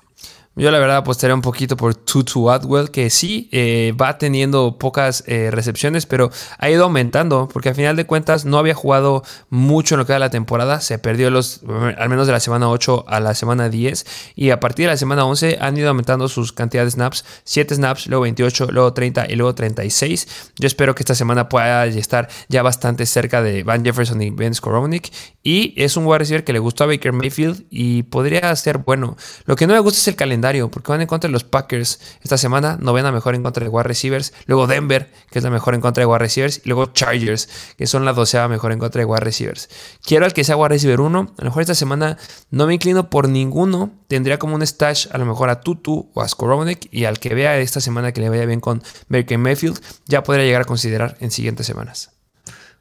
Yo 0.59 0.73
la 0.73 0.81
verdad 0.81 0.97
apostaría 0.97 1.37
un 1.37 1.41
poquito 1.41 1.77
por 1.77 1.95
Tutu 1.95 2.51
Atwell, 2.51 2.91
que 2.91 3.11
sí 3.11 3.49
eh, 3.53 3.95
va 3.99 4.19
teniendo 4.19 4.77
pocas 4.77 5.23
eh, 5.29 5.53
recepciones, 5.53 6.05
pero 6.05 6.33
ha 6.59 6.69
ido 6.69 6.83
aumentando, 6.83 7.49
porque 7.53 7.69
al 7.69 7.77
final 7.77 7.95
de 7.95 8.07
cuentas 8.07 8.45
no 8.45 8.59
había 8.59 8.75
jugado 8.75 9.23
mucho 9.51 9.95
en 9.95 10.01
lo 10.01 10.07
que 10.07 10.15
era 10.15 10.19
la 10.19 10.31
temporada, 10.31 10.81
se 10.81 10.99
perdió 10.99 11.31
los, 11.31 11.63
al 11.97 12.09
menos 12.09 12.27
de 12.27 12.33
la 12.33 12.41
semana 12.41 12.69
8 12.71 13.05
a 13.07 13.21
la 13.21 13.37
semana 13.37 13.69
10, 13.69 14.05
y 14.35 14.51
a 14.51 14.59
partir 14.59 14.87
de 14.87 14.95
la 14.95 14.97
semana 14.97 15.25
11 15.27 15.59
han 15.61 15.77
ido 15.77 15.91
aumentando 15.91 16.27
sus 16.27 16.53
cantidades 16.53 16.95
de 16.95 16.97
snaps, 16.97 17.25
7 17.45 17.77
snaps, 17.77 18.09
luego 18.09 18.23
28, 18.23 18.67
luego 18.73 18.93
30 18.93 19.27
y 19.31 19.37
luego 19.37 19.55
36. 19.55 20.51
Yo 20.59 20.67
espero 20.67 20.93
que 20.97 21.05
esta 21.05 21.15
semana 21.15 21.49
pueda 21.49 21.87
estar 21.87 22.29
ya 22.49 22.65
bastante 22.65 23.07
cerca 23.07 23.43
de 23.43 23.63
Van 23.63 23.85
Jefferson 23.85 24.21
y 24.23 24.31
Ben 24.31 24.55
Skoronik, 24.55 25.13
y 25.45 25.73
es 25.77 25.97
un 25.97 26.05
wide 26.05 26.19
receiver 26.19 26.43
que 26.43 26.53
le 26.53 26.59
gustó 26.59 26.83
a 26.83 26.89
Baker 26.89 27.13
Mayfield 27.13 27.65
y 27.71 28.03
podría 28.03 28.55
ser 28.57 28.79
bueno. 28.79 29.17
Lo 29.45 29.55
que 29.55 29.69
no 29.69 29.75
me 29.75 29.79
gusta 29.79 30.01
es 30.01 30.09
el 30.09 30.17
calendario 30.17 30.48
porque 30.71 30.91
van 30.91 31.01
en 31.01 31.07
contra 31.07 31.29
de 31.29 31.33
los 31.33 31.45
Packers 31.45 32.01
esta 32.23 32.39
semana, 32.39 32.79
novena 32.81 33.13
mejor 33.13 33.35
en 33.35 33.43
contra 33.43 33.63
de 33.63 33.69
wide 33.69 33.85
receivers, 33.85 34.33
luego 34.47 34.67
Denver, 34.67 35.11
que 35.31 35.39
es 35.39 35.45
la 35.45 35.51
mejor 35.51 35.75
en 35.75 35.81
contra 35.81 36.03
de 36.03 36.07
wide 36.07 36.19
receivers, 36.19 36.63
y 36.65 36.69
luego 36.69 36.87
Chargers, 36.87 37.49
que 37.77 37.87
son 37.87 38.05
la 38.05 38.13
doceava 38.13 38.49
mejor 38.49 38.73
en 38.73 38.79
contra 38.79 39.01
de 39.01 39.05
wide 39.05 39.21
receivers. 39.21 39.69
Quiero 40.03 40.25
al 40.25 40.33
que 40.33 40.45
sea 40.45 40.57
wide 40.57 40.71
receiver 40.71 41.01
1, 41.01 41.19
a 41.19 41.43
lo 41.43 41.45
mejor 41.45 41.63
esta 41.63 41.75
semana 41.75 42.19
no 42.51 42.67
me 42.67 42.75
inclino 42.75 43.11
por 43.11 43.29
ninguno, 43.29 43.93
tendría 44.09 44.39
como 44.39 44.55
un 44.55 44.67
stash 44.67 45.07
a 45.13 45.19
lo 45.19 45.27
mejor 45.27 45.51
a 45.51 45.61
Tutu 45.61 46.11
o 46.15 46.23
a 46.23 46.29
Skoronek, 46.29 46.89
y 46.91 47.05
al 47.05 47.19
que 47.19 47.35
vea 47.35 47.59
esta 47.59 47.81
semana 47.81 48.13
que 48.13 48.21
le 48.21 48.31
vaya 48.31 48.47
bien 48.47 48.61
con 48.61 48.83
Baker 49.09 49.39
Mayfield, 49.39 49.81
ya 50.07 50.23
podría 50.23 50.45
llegar 50.45 50.63
a 50.63 50.65
considerar 50.65 51.17
en 51.21 51.31
siguientes 51.31 51.67
semanas. 51.67 52.18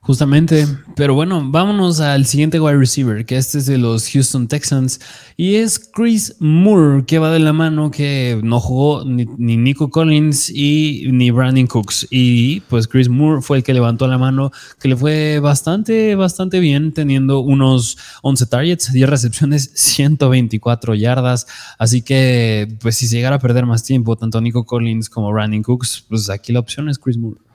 Justamente, 0.08 0.66
pero 0.95 1.16
bueno, 1.16 1.51
vámonos 1.51 1.99
al 1.99 2.26
siguiente 2.26 2.62
wide 2.62 2.78
receiver, 2.78 3.26
que 3.26 3.36
este 3.36 3.58
es 3.58 3.66
de 3.66 3.78
los 3.78 4.10
Houston 4.10 4.47
Texans, 4.47 5.01
y 5.36 5.55
es 5.55 5.80
Chris 5.80 6.34
Moore, 6.39 7.03
que 7.05 7.20
va 7.20 7.30
de 7.30 7.39
la 7.39 7.51
mano, 7.51 7.91
que 7.91 8.39
no 8.41 8.62
jugó 8.62 9.03
ni, 9.03 9.26
Nico 9.58 9.89
Collins 9.89 10.49
y 10.49 11.10
ni 11.12 11.30
Brandon 11.30 11.68
Cooks. 11.68 12.08
Y 12.10 12.62
pues 12.62 12.88
Chris 12.88 13.10
Moore 13.10 13.41
fue 13.41 13.58
el 13.58 13.64
que 13.66 13.74
levantó 13.74 14.08
la 14.08 14.18
mano, 14.18 14.53
que 14.80 14.88
le 14.88 14.95
fue 14.95 15.39
bastante, 15.39 16.16
bastante 16.16 16.62
bien, 16.62 16.93
teniendo 16.93 17.41
unos 17.41 17.97
11 18.22 18.45
targets, 18.45 18.93
10 18.93 19.10
recepciones, 19.10 19.72
124 19.76 20.95
yardas. 20.95 21.47
Así 21.78 22.01
que, 22.01 22.78
pues 22.80 22.95
si 22.95 23.08
se 23.08 23.18
llegara 23.18 23.36
a 23.36 23.39
perder 23.39 23.66
más 23.66 23.84
tiempo, 23.84 24.16
tanto 24.16 24.39
Nico 24.39 24.64
Collins 24.66 25.10
como 25.10 25.34
Brandon 25.34 25.64
Cooks, 25.64 26.05
pues 26.08 26.30
aquí 26.30 26.53
la 26.53 26.62
opción 26.62 26.88
es 26.88 26.97
Chris 26.97 27.18
Moore. 27.18 27.47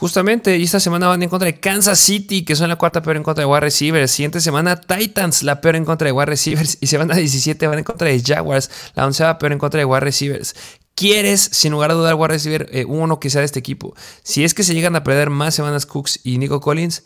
Justamente, 0.00 0.56
y 0.56 0.62
esta 0.62 0.80
semana 0.80 1.08
van 1.08 1.22
en 1.22 1.28
contra 1.28 1.44
de 1.44 1.60
Kansas 1.60 2.00
City, 2.00 2.42
que 2.42 2.56
son 2.56 2.70
la 2.70 2.76
cuarta 2.76 3.02
peor 3.02 3.18
en 3.18 3.22
contra 3.22 3.42
de 3.42 3.46
wide 3.46 3.60
receivers. 3.60 4.10
Siguiente 4.10 4.40
semana, 4.40 4.80
Titans, 4.80 5.42
la 5.42 5.60
peor 5.60 5.76
en 5.76 5.84
contra 5.84 6.06
de 6.06 6.12
wide 6.12 6.24
receivers. 6.24 6.78
Y 6.80 6.86
semana 6.86 7.14
17 7.16 7.66
van 7.66 7.80
en 7.80 7.84
contra 7.84 8.08
de 8.08 8.18
Jaguars, 8.18 8.70
la 8.94 9.04
onceava 9.04 9.38
peor 9.38 9.52
en 9.52 9.58
contra 9.58 9.76
de 9.76 9.84
wide 9.84 10.00
receivers. 10.00 10.54
¿Quieres, 10.94 11.42
sin 11.52 11.72
lugar 11.72 11.90
a 11.90 11.94
dudar, 11.94 12.14
wide 12.14 12.28
receiver 12.28 12.70
eh, 12.72 12.86
uno 12.86 13.20
que 13.20 13.28
sea 13.28 13.40
de 13.40 13.44
este 13.44 13.58
equipo? 13.58 13.94
Si 14.22 14.42
es 14.42 14.54
que 14.54 14.62
se 14.62 14.72
llegan 14.72 14.96
a 14.96 15.04
perder 15.04 15.28
más 15.28 15.54
semanas 15.54 15.84
Cooks 15.84 16.20
y 16.24 16.38
Nico 16.38 16.60
Collins, 16.60 17.02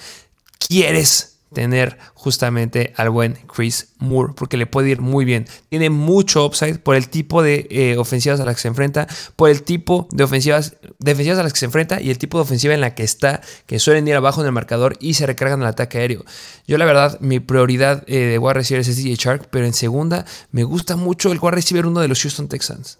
¿quieres 0.60 1.33
tener 1.54 1.96
justamente 2.12 2.92
al 2.96 3.10
buen 3.10 3.38
Chris 3.52 3.94
Moore, 3.98 4.34
porque 4.36 4.56
le 4.56 4.66
puede 4.66 4.90
ir 4.90 5.00
muy 5.00 5.24
bien. 5.24 5.46
Tiene 5.70 5.88
mucho 5.88 6.44
upside 6.44 6.78
por 6.78 6.96
el 6.96 7.08
tipo 7.08 7.42
de 7.42 7.66
eh, 7.70 7.96
ofensivas 7.96 8.40
a 8.40 8.44
las 8.44 8.56
que 8.56 8.62
se 8.62 8.68
enfrenta, 8.68 9.06
por 9.36 9.48
el 9.48 9.62
tipo 9.62 10.08
de 10.10 10.24
ofensivas, 10.24 10.76
defensivas 10.98 11.38
a 11.38 11.42
las 11.42 11.52
que 11.52 11.60
se 11.60 11.66
enfrenta 11.66 12.00
y 12.00 12.10
el 12.10 12.18
tipo 12.18 12.38
de 12.38 12.42
ofensiva 12.42 12.74
en 12.74 12.80
la 12.80 12.94
que 12.94 13.04
está, 13.04 13.40
que 13.66 13.78
suelen 13.78 14.06
ir 14.06 14.14
abajo 14.14 14.40
en 14.40 14.46
el 14.46 14.52
marcador 14.52 14.96
y 15.00 15.14
se 15.14 15.26
recargan 15.26 15.62
al 15.62 15.68
ataque 15.68 15.98
aéreo. 15.98 16.24
Yo 16.66 16.76
la 16.76 16.84
verdad, 16.84 17.18
mi 17.20 17.40
prioridad 17.40 18.04
eh, 18.06 18.18
de 18.18 18.38
wide 18.38 18.54
receiver 18.54 18.80
es 18.80 18.96
DJ 18.96 19.14
Shark, 19.16 19.48
pero 19.50 19.64
en 19.64 19.72
segunda 19.72 20.26
me 20.50 20.64
gusta 20.64 20.96
mucho 20.96 21.32
el 21.32 21.38
wide 21.40 21.52
receiver 21.52 21.86
uno 21.86 22.00
de 22.00 22.08
los 22.08 22.20
Houston 22.20 22.48
Texans. 22.48 22.98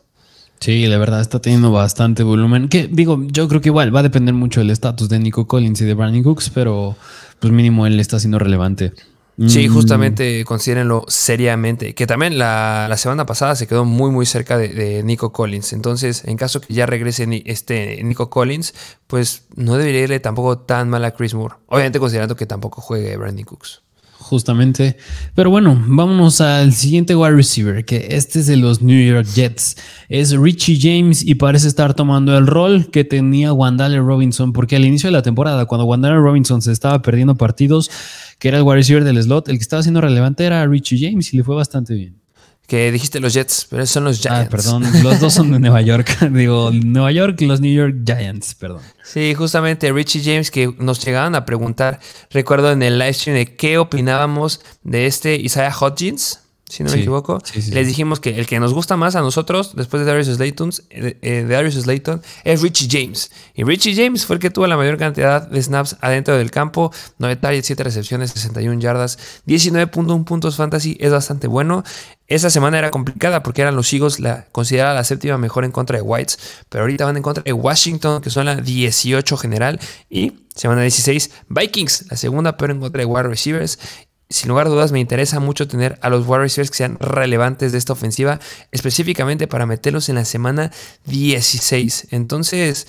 Sí, 0.65 0.87
la 0.87 0.97
verdad 0.97 1.21
está 1.21 1.41
teniendo 1.41 1.73
bastante 1.73 2.23
volumen. 2.23 2.71
Que 2.71 2.89
digo, 2.91 3.23
yo 3.27 3.49
creo 3.49 3.61
que 3.61 3.69
igual 3.69 3.95
va 3.95 4.01
a 4.01 4.03
depender 4.03 4.33
mucho 4.33 4.61
del 4.61 4.71
estatus 4.71 5.11
de 5.11 5.19
Nico 5.19 5.47
Collins 5.47 5.83
y 5.83 5.85
de 5.85 5.93
Brandon 5.93 6.23
Cooks, 6.23 6.49
pero 6.49 6.97
pues 7.39 7.53
mínimo 7.53 7.87
él 7.87 8.01
está 8.01 8.19
siendo 8.19 8.39
relevante. 8.39 8.95
Sí, 9.47 9.69
mm. 9.69 9.75
justamente 9.75 10.45
considérenlo 10.47 11.05
seriamente. 11.07 11.95
Que 11.95 12.07
también 12.07 12.39
la, 12.39 12.91
semana 12.97 13.27
pasada 13.27 13.57
se 13.57 13.67
quedó 13.67 13.85
muy, 13.85 14.11
muy 14.11 14.25
cerca 14.25 14.57
de, 14.57 15.03
Nico 15.03 15.33
Collins. 15.33 15.75
Entonces, 15.75 16.25
en 16.25 16.39
caso 16.39 16.63
que 16.63 16.73
ya 16.73 16.87
regrese 16.87 17.29
este 17.45 18.03
Nico 18.03 18.31
Collins, 18.31 18.73
pues 19.07 19.45
no 19.57 19.77
debería 19.77 20.05
irle 20.05 20.19
tampoco 20.19 20.61
tan 20.61 20.89
mal 20.89 21.05
a 21.05 21.11
Chris 21.11 21.35
Moore. 21.35 21.57
Obviamente, 21.67 21.99
considerando 21.99 22.37
que 22.37 22.47
tampoco 22.47 22.81
juegue 22.81 23.19
Brandon 23.19 23.45
Cooks 23.45 23.84
justamente. 24.25 24.97
Pero 25.35 25.51
bueno, 25.51 25.81
vámonos 25.87 26.41
al 26.41 26.73
siguiente 26.73 27.15
wide 27.15 27.37
receiver, 27.37 27.85
que 27.85 28.09
este 28.11 28.41
es 28.41 28.47
de 28.47 28.57
los 28.57 28.83
New 28.83 29.07
York 29.07 29.27
Jets. 29.35 29.77
Es 30.09 30.37
Richie 30.37 30.79
James 30.81 31.25
y 31.25 31.35
parece 31.35 31.69
estar 31.69 31.95
tomando 31.95 32.37
el 32.37 32.47
rol 32.47 32.91
que 32.91 33.05
tenía 33.05 33.53
Wandale 33.53 33.99
Robinson, 33.99 34.53
porque 34.53 34.77
al 34.77 34.85
inicio 34.85 35.09
de 35.09 35.13
la 35.13 35.23
temporada, 35.23 35.67
cuando 35.67 35.85
Wandale 35.85 36.17
Robinson 36.17 36.63
se 36.63 36.73
estaba 36.73 37.03
perdiendo 37.03 37.37
partidos, 37.37 37.91
que 38.39 38.49
era 38.49 38.57
el 38.59 38.65
wide 38.65 38.77
receiver 38.77 39.05
del 39.05 39.23
slot, 39.23 39.49
el 39.49 39.59
que 39.59 39.63
estaba 39.63 39.83
siendo 39.83 40.01
relevante 40.01 40.45
era 40.45 40.67
Richie 40.67 40.99
James 40.99 41.33
y 41.33 41.37
le 41.37 41.45
fue 41.45 41.55
bastante 41.55 41.95
bien 41.95 42.24
que 42.67 42.91
dijiste 42.91 43.21
los 43.21 43.35
Jets, 43.35 43.67
pero 43.69 43.85
son 43.87 44.05
los 44.05 44.19
ah, 44.21 44.23
Giants. 44.23 44.47
Ah, 44.47 44.51
perdón, 44.51 45.03
los 45.03 45.21
dos 45.21 45.35
son 45.35 45.53
de 45.53 45.59
Nueva 45.59 45.83
York. 45.83 46.19
Digo, 46.31 46.71
Nueva 46.73 47.13
York 47.13 47.41
y 47.41 47.47
los 47.47 47.61
New 47.61 47.73
York 47.73 47.97
Giants, 48.05 48.55
perdón. 48.55 48.81
Sí, 49.03 49.35
justamente 49.35 49.93
Richie 49.93 50.23
James 50.25 50.51
que 50.51 50.75
nos 50.79 51.05
llegaban 51.05 51.35
a 51.35 51.45
preguntar, 51.45 52.01
recuerdo 52.31 52.73
en 52.73 52.83
el 52.83 52.99
live 52.99 53.13
stream 53.13 53.37
de 53.37 53.55
qué 53.57 53.79
opinábamos 53.79 54.61
de 54.83 55.07
este 55.07 55.37
Isaiah 55.37 55.75
Hodgins 55.79 56.41
si 56.69 56.83
no 56.83 56.91
me 56.91 56.97
equivoco. 56.97 57.39
Les 57.71 57.87
dijimos 57.87 58.21
que 58.21 58.39
el 58.39 58.47
que 58.47 58.59
nos 58.59 58.73
gusta 58.73 58.97
más 58.97 59.17
a 59.17 59.21
nosotros, 59.21 59.77
después 59.77 60.05
de 60.05 60.11
Darius 60.11 60.29
Slayton, 60.29 60.71
eh, 60.91 61.19
eh, 61.21 61.45
de 61.45 61.55
Darius 61.55 61.75
Slayton, 61.75 62.23
es 62.43 62.63
Richie 62.63 62.89
James. 62.91 63.31
Y 63.55 63.65
Richie 63.65 63.95
James 63.95 64.25
fue 64.25 64.37
el 64.37 64.41
que 64.41 64.51
tuvo 64.51 64.67
la 64.67 64.77
mayor 64.77 64.97
cantidad 64.97 65.47
de 65.47 65.63
snaps 65.63 65.97
adentro 66.01 66.37
del 66.37 66.51
campo. 66.51 66.91
9 67.19 67.37
targets, 67.37 67.67
7 67.67 67.85
recepciones, 67.85 68.31
61 68.31 68.81
yardas, 68.81 69.19
19.1 69.47 70.25
puntos 70.25 70.57
fantasy. 70.57 70.97
Es 71.01 71.13
bastante 71.13 71.47
bueno. 71.49 71.85
Esa 72.27 72.49
semana 72.49 72.79
era 72.79 72.91
complicada 72.91 73.43
porque 73.43 73.61
eran 73.61 73.77
los 73.77 73.93
Eagles 73.93 74.19
la 74.19 74.47
considerada 74.51 74.95
la 74.95 75.05
séptima 75.05 75.37
mejor 75.37 75.65
en 75.65 75.71
contra 75.71 75.99
de 75.99 76.03
Whites, 76.03 76.39
pero 76.71 76.85
ahorita 76.85 77.05
van 77.05 77.19
en 77.19 77.23
contra 77.23 77.45
de 77.45 77.53
Washington, 77.53 78.23
que 78.23 78.31
son 78.31 78.47
la 78.47 78.57
18 78.57 79.37
general, 79.37 79.79
y 80.09 80.33
semana 80.55 80.81
16 80.81 81.31
Vikings, 81.49 82.07
la 82.11 82.17
segunda 82.17 82.57
peor 82.57 82.71
en 82.71 82.81
contra 82.81 83.01
de 83.01 83.05
wide 83.05 83.25
receivers, 83.25 83.79
sin 84.29 84.49
lugar 84.49 84.67
a 84.67 84.71
dudas 84.71 84.93
me 84.93 85.01
interesa 85.01 85.41
mucho 85.41 85.69
tener 85.69 85.99
a 86.03 86.09
los 86.09 86.27
wide 86.27 86.41
receivers 86.41 86.71
que 86.71 86.79
sean 86.79 86.99
relevantes 86.99 87.73
de 87.73 87.79
esta 87.79 87.93
ofensiva, 87.93 88.41
específicamente 88.73 89.47
para 89.47 89.67
meterlos 89.67 90.09
en 90.09 90.17
la 90.17 90.25
semana 90.25 90.73
16. 91.07 92.09
Entonces, 92.11 92.87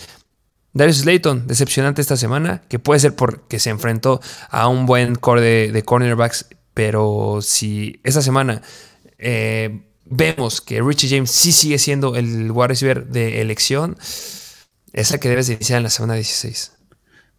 Darius 0.73 0.97
Slayton, 0.99 1.47
decepcionante 1.47 2.01
esta 2.01 2.17
semana, 2.17 2.61
que 2.67 2.79
puede 2.79 2.99
ser 2.99 3.15
porque 3.15 3.59
se 3.59 3.69
enfrentó 3.69 4.21
a 4.49 4.67
un 4.67 4.85
buen 4.85 5.15
core 5.15 5.71
de, 5.71 5.83
cornerbacks, 5.83 6.47
pero 6.73 7.39
si 7.41 7.99
esta 8.03 8.21
semana 8.21 8.61
eh, 9.17 9.81
vemos 10.05 10.61
que 10.61 10.81
Richie 10.81 11.09
James 11.09 11.31
sí 11.31 11.51
sigue 11.51 11.79
siendo 11.79 12.15
el 12.15 12.51
wide 12.51 12.67
receiver 12.67 13.07
de 13.07 13.41
elección, 13.41 13.97
es 14.93 15.17
que 15.17 15.29
debes 15.29 15.47
de 15.47 15.53
iniciar 15.53 15.77
en 15.77 15.83
la 15.83 15.89
semana 15.89 16.15
16. 16.15 16.74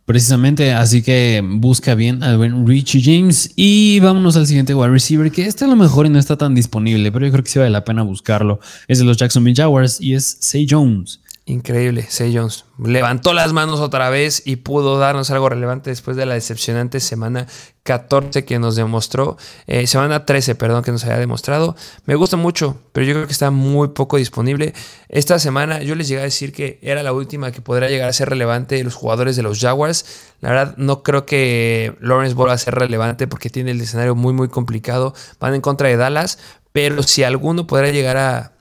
Precisamente, 0.06 0.72
así 0.72 1.02
que 1.02 1.42
busca 1.44 1.96
bien 1.96 2.22
al 2.22 2.38
buen 2.38 2.64
Richie 2.64 3.02
James 3.02 3.50
y 3.56 3.98
vámonos 3.98 4.36
al 4.36 4.46
siguiente 4.46 4.72
wide 4.72 4.90
receiver, 4.90 5.32
que 5.32 5.46
este 5.46 5.64
a 5.64 5.68
lo 5.68 5.74
mejor 5.74 6.08
no 6.08 6.18
está 6.20 6.36
tan 6.36 6.54
disponible, 6.54 7.10
pero 7.10 7.26
yo 7.26 7.32
creo 7.32 7.42
que 7.42 7.50
sí 7.50 7.58
vale 7.58 7.72
la 7.72 7.84
pena 7.84 8.02
buscarlo. 8.02 8.60
Es 8.86 9.00
de 9.00 9.04
los 9.04 9.16
Jacksonville 9.16 9.56
Jaguars 9.56 10.00
y 10.00 10.14
es 10.14 10.36
Say 10.38 10.64
Jones. 10.70 11.18
Increíble, 11.48 12.04
Say. 12.08 12.36
Levantó 12.76 13.32
las 13.32 13.52
manos 13.52 13.78
otra 13.78 14.10
vez 14.10 14.42
y 14.44 14.56
pudo 14.56 14.98
darnos 14.98 15.30
algo 15.30 15.48
relevante 15.48 15.90
después 15.90 16.16
de 16.16 16.26
la 16.26 16.34
decepcionante 16.34 16.98
semana 16.98 17.46
14 17.84 18.44
que 18.44 18.58
nos 18.58 18.74
demostró. 18.74 19.36
Eh, 19.68 19.86
semana 19.86 20.26
13, 20.26 20.56
perdón, 20.56 20.82
que 20.82 20.90
nos 20.90 21.04
había 21.04 21.18
demostrado. 21.18 21.76
Me 22.04 22.16
gusta 22.16 22.36
mucho, 22.36 22.80
pero 22.90 23.06
yo 23.06 23.14
creo 23.14 23.26
que 23.26 23.32
está 23.32 23.52
muy 23.52 23.90
poco 23.90 24.16
disponible. 24.16 24.74
Esta 25.08 25.38
semana 25.38 25.80
yo 25.84 25.94
les 25.94 26.08
llegué 26.08 26.22
a 26.22 26.24
decir 26.24 26.52
que 26.52 26.80
era 26.82 27.04
la 27.04 27.12
última 27.12 27.52
que 27.52 27.60
podría 27.60 27.88
llegar 27.88 28.08
a 28.08 28.12
ser 28.12 28.28
relevante 28.28 28.82
los 28.82 28.96
jugadores 28.96 29.36
de 29.36 29.44
los 29.44 29.60
Jaguars. 29.60 30.04
La 30.40 30.48
verdad, 30.48 30.74
no 30.78 31.04
creo 31.04 31.26
que 31.26 31.96
Lawrence 32.00 32.34
vuelva 32.34 32.54
a 32.54 32.58
ser 32.58 32.74
relevante 32.74 33.28
porque 33.28 33.50
tiene 33.50 33.70
el 33.70 33.80
escenario 33.80 34.16
muy, 34.16 34.32
muy 34.32 34.48
complicado. 34.48 35.14
Van 35.38 35.54
en 35.54 35.60
contra 35.60 35.88
de 35.88 35.96
Dallas, 35.96 36.40
pero 36.72 37.04
si 37.04 37.22
alguno 37.22 37.68
podrá 37.68 37.92
llegar 37.92 38.16
a 38.16 38.55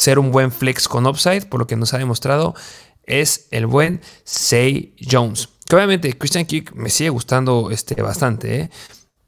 ser 0.00 0.18
un 0.18 0.32
buen 0.32 0.50
flex 0.50 0.88
con 0.88 1.06
upside, 1.06 1.46
por 1.46 1.60
lo 1.60 1.66
que 1.66 1.76
nos 1.76 1.92
ha 1.92 1.98
demostrado, 1.98 2.54
es 3.04 3.48
el 3.50 3.66
buen 3.66 4.00
Say 4.24 4.94
Jones. 4.98 5.50
Que 5.68 5.76
obviamente 5.76 6.16
Christian 6.16 6.46
Kick 6.46 6.72
me 6.74 6.88
sigue 6.88 7.10
gustando 7.10 7.70
este, 7.70 8.00
bastante, 8.00 8.60
¿eh? 8.60 8.70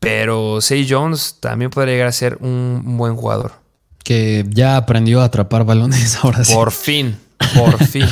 pero 0.01 0.61
Say 0.61 0.87
Jones 0.89 1.37
también 1.41 1.71
podría 1.71 1.95
llegar 1.95 2.09
a 2.09 2.13
ser 2.13 2.39
un, 2.41 2.83
buen 2.97 3.15
jugador. 3.17 3.53
Que 4.03 4.45
ya 4.49 4.77
aprendió 4.77 5.21
a 5.21 5.25
atrapar 5.25 5.65
balones 5.65 6.17
ahora 6.23 6.43
sí. 6.43 6.55
Por 6.55 6.73
fin, 6.73 7.19
por 7.55 7.85
fin. 7.85 8.09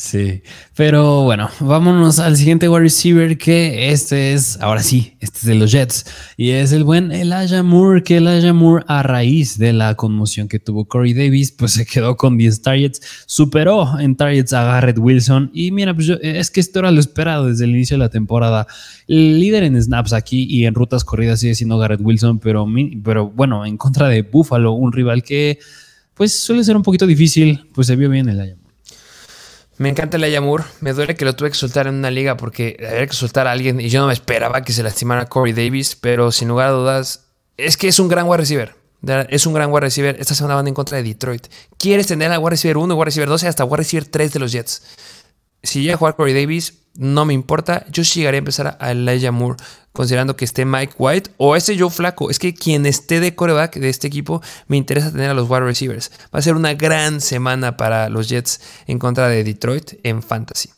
Sí, 0.00 0.42
pero 0.76 1.24
bueno, 1.24 1.50
vámonos 1.58 2.20
al 2.20 2.36
siguiente 2.36 2.68
wide 2.68 2.82
receiver 2.82 3.36
que 3.36 3.90
este 3.90 4.32
es, 4.32 4.56
ahora 4.60 4.80
sí, 4.80 5.16
este 5.18 5.38
es 5.40 5.44
de 5.46 5.56
los 5.56 5.72
Jets 5.72 6.06
y 6.36 6.50
es 6.50 6.70
el 6.70 6.84
buen 6.84 7.10
Elijah 7.10 7.64
Moore, 7.64 8.04
que 8.04 8.18
Elijah 8.18 8.52
Moore 8.52 8.84
a 8.86 9.02
raíz 9.02 9.58
de 9.58 9.72
la 9.72 9.96
conmoción 9.96 10.46
que 10.46 10.60
tuvo 10.60 10.84
Corey 10.84 11.14
Davis, 11.14 11.50
pues 11.50 11.72
se 11.72 11.84
quedó 11.84 12.16
con 12.16 12.38
10 12.38 12.62
targets, 12.62 13.00
superó 13.26 13.98
en 13.98 14.14
targets 14.14 14.52
a 14.52 14.62
Garrett 14.62 14.98
Wilson 15.00 15.50
y 15.52 15.72
mira, 15.72 15.92
pues 15.92 16.10
es 16.22 16.52
que 16.52 16.60
esto 16.60 16.78
era 16.78 16.92
lo 16.92 17.00
esperado 17.00 17.48
desde 17.48 17.64
el 17.64 17.70
inicio 17.70 17.96
de 17.96 18.04
la 18.04 18.08
temporada. 18.08 18.68
El 19.08 19.40
líder 19.40 19.64
en 19.64 19.82
snaps 19.82 20.12
aquí 20.12 20.46
y 20.48 20.66
en 20.66 20.74
rutas 20.74 21.02
corridas 21.02 21.40
sigue 21.40 21.56
siendo 21.56 21.76
Garrett 21.76 22.00
Wilson, 22.00 22.38
pero, 22.38 22.64
pero 23.02 23.30
bueno, 23.30 23.66
en 23.66 23.76
contra 23.76 24.06
de 24.06 24.22
Buffalo, 24.22 24.74
un 24.74 24.92
rival 24.92 25.24
que 25.24 25.58
pues 26.14 26.32
suele 26.38 26.62
ser 26.62 26.76
un 26.76 26.84
poquito 26.84 27.04
difícil, 27.04 27.66
pues 27.74 27.88
se 27.88 27.96
vio 27.96 28.08
bien 28.08 28.28
Elijah 28.28 28.54
Moore. 28.54 28.67
Me 29.78 29.88
encanta 29.88 30.16
el 30.16 30.24
Ayamur. 30.24 30.64
Me 30.80 30.92
duele 30.92 31.14
que 31.14 31.24
lo 31.24 31.34
tuve 31.34 31.50
que 31.50 31.56
soltar 31.56 31.86
en 31.86 31.94
una 31.94 32.10
liga 32.10 32.36
porque 32.36 32.76
había 32.86 33.06
que 33.06 33.14
soltar 33.14 33.46
a 33.46 33.52
alguien 33.52 33.80
y 33.80 33.88
yo 33.88 34.00
no 34.00 34.08
me 34.08 34.12
esperaba 34.12 34.62
que 34.62 34.72
se 34.72 34.82
lastimara 34.82 35.26
Corey 35.26 35.52
Davis, 35.52 35.96
pero 35.96 36.32
sin 36.32 36.48
lugar 36.48 36.68
a 36.68 36.72
dudas, 36.72 37.28
es 37.56 37.76
que 37.76 37.88
es 37.88 37.98
un 37.98 38.08
gran 38.08 38.26
wide 38.26 38.38
receiver. 38.38 38.74
Es 39.28 39.46
un 39.46 39.54
gran 39.54 39.70
wide 39.70 39.82
receiver. 39.82 40.16
Esta 40.18 40.34
semana 40.34 40.56
van 40.56 40.66
en 40.66 40.74
contra 40.74 40.96
de 40.96 41.04
Detroit. 41.04 41.46
¿Quieres 41.78 42.08
tener 42.08 42.32
a 42.32 42.40
wide 42.40 42.50
receiver 42.50 42.76
1, 42.76 42.94
wide 42.94 43.04
receiver 43.04 43.28
12 43.28 43.46
hasta 43.46 43.64
wide 43.64 43.76
receiver 43.76 44.08
3 44.08 44.32
de 44.32 44.38
los 44.40 44.52
Jets? 44.52 44.82
Si 45.62 45.82
llega 45.82 45.94
a 45.94 45.98
jugar 45.98 46.16
Corey 46.16 46.34
Davis, 46.34 46.74
no 46.94 47.24
me 47.24 47.34
importa. 47.34 47.84
Yo 47.90 48.04
sí 48.04 48.20
llegaría 48.20 48.38
a 48.38 48.40
empezar 48.40 48.76
a 48.80 48.90
Elijah 48.90 49.32
Moore, 49.32 49.56
considerando 49.92 50.36
que 50.36 50.44
esté 50.44 50.64
Mike 50.64 50.94
White 50.98 51.30
o 51.36 51.56
ese 51.56 51.78
Joe 51.78 51.90
Flaco. 51.90 52.30
Es 52.30 52.38
que 52.38 52.54
quien 52.54 52.86
esté 52.86 53.20
de 53.20 53.34
coreback 53.34 53.76
de 53.76 53.88
este 53.88 54.06
equipo, 54.06 54.42
me 54.66 54.76
interesa 54.76 55.12
tener 55.12 55.30
a 55.30 55.34
los 55.34 55.48
wide 55.48 55.60
receivers. 55.60 56.10
Va 56.34 56.40
a 56.40 56.42
ser 56.42 56.54
una 56.54 56.74
gran 56.74 57.20
semana 57.20 57.76
para 57.76 58.08
los 58.08 58.28
Jets 58.28 58.60
en 58.86 58.98
contra 58.98 59.28
de 59.28 59.44
Detroit 59.44 59.92
en 60.02 60.22
Fantasy. 60.22 60.70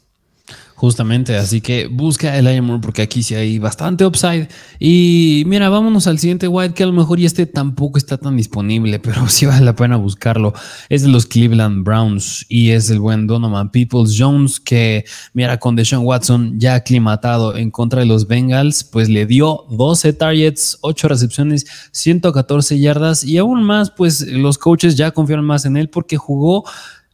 Justamente, 0.80 1.36
así 1.36 1.60
que 1.60 1.88
busca 1.88 2.38
el 2.38 2.62
Moore 2.62 2.80
porque 2.80 3.02
aquí 3.02 3.22
sí 3.22 3.34
hay 3.34 3.58
bastante 3.58 4.06
upside. 4.06 4.48
Y 4.78 5.42
mira, 5.44 5.68
vámonos 5.68 6.06
al 6.06 6.18
siguiente 6.18 6.48
white 6.48 6.72
que 6.72 6.84
a 6.84 6.86
lo 6.86 6.94
mejor 6.94 7.20
y 7.20 7.26
este 7.26 7.44
tampoco 7.44 7.98
está 7.98 8.16
tan 8.16 8.38
disponible, 8.38 8.98
pero 9.02 9.28
sí 9.28 9.44
vale 9.44 9.62
la 9.62 9.76
pena 9.76 9.96
buscarlo. 9.96 10.54
Es 10.88 11.02
de 11.02 11.08
los 11.08 11.26
Cleveland 11.26 11.84
Browns 11.84 12.46
y 12.48 12.70
es 12.70 12.88
el 12.88 12.98
buen 12.98 13.26
Donovan 13.26 13.70
Peoples 13.70 14.16
Jones 14.18 14.58
que, 14.58 15.04
mira, 15.34 15.58
con 15.58 15.76
Deshaun 15.76 16.06
Watson 16.06 16.58
ya 16.58 16.76
aclimatado 16.76 17.58
en 17.58 17.70
contra 17.70 18.00
de 18.00 18.06
los 18.06 18.26
Bengals, 18.26 18.82
pues 18.82 19.10
le 19.10 19.26
dio 19.26 19.66
12 19.68 20.14
targets, 20.14 20.78
8 20.80 21.08
recepciones, 21.08 21.66
114 21.92 22.80
yardas 22.80 23.22
y 23.22 23.36
aún 23.36 23.64
más, 23.64 23.90
pues 23.90 24.26
los 24.26 24.56
coaches 24.56 24.96
ya 24.96 25.10
confían 25.10 25.44
más 25.44 25.66
en 25.66 25.76
él 25.76 25.90
porque 25.90 26.16
jugó 26.16 26.64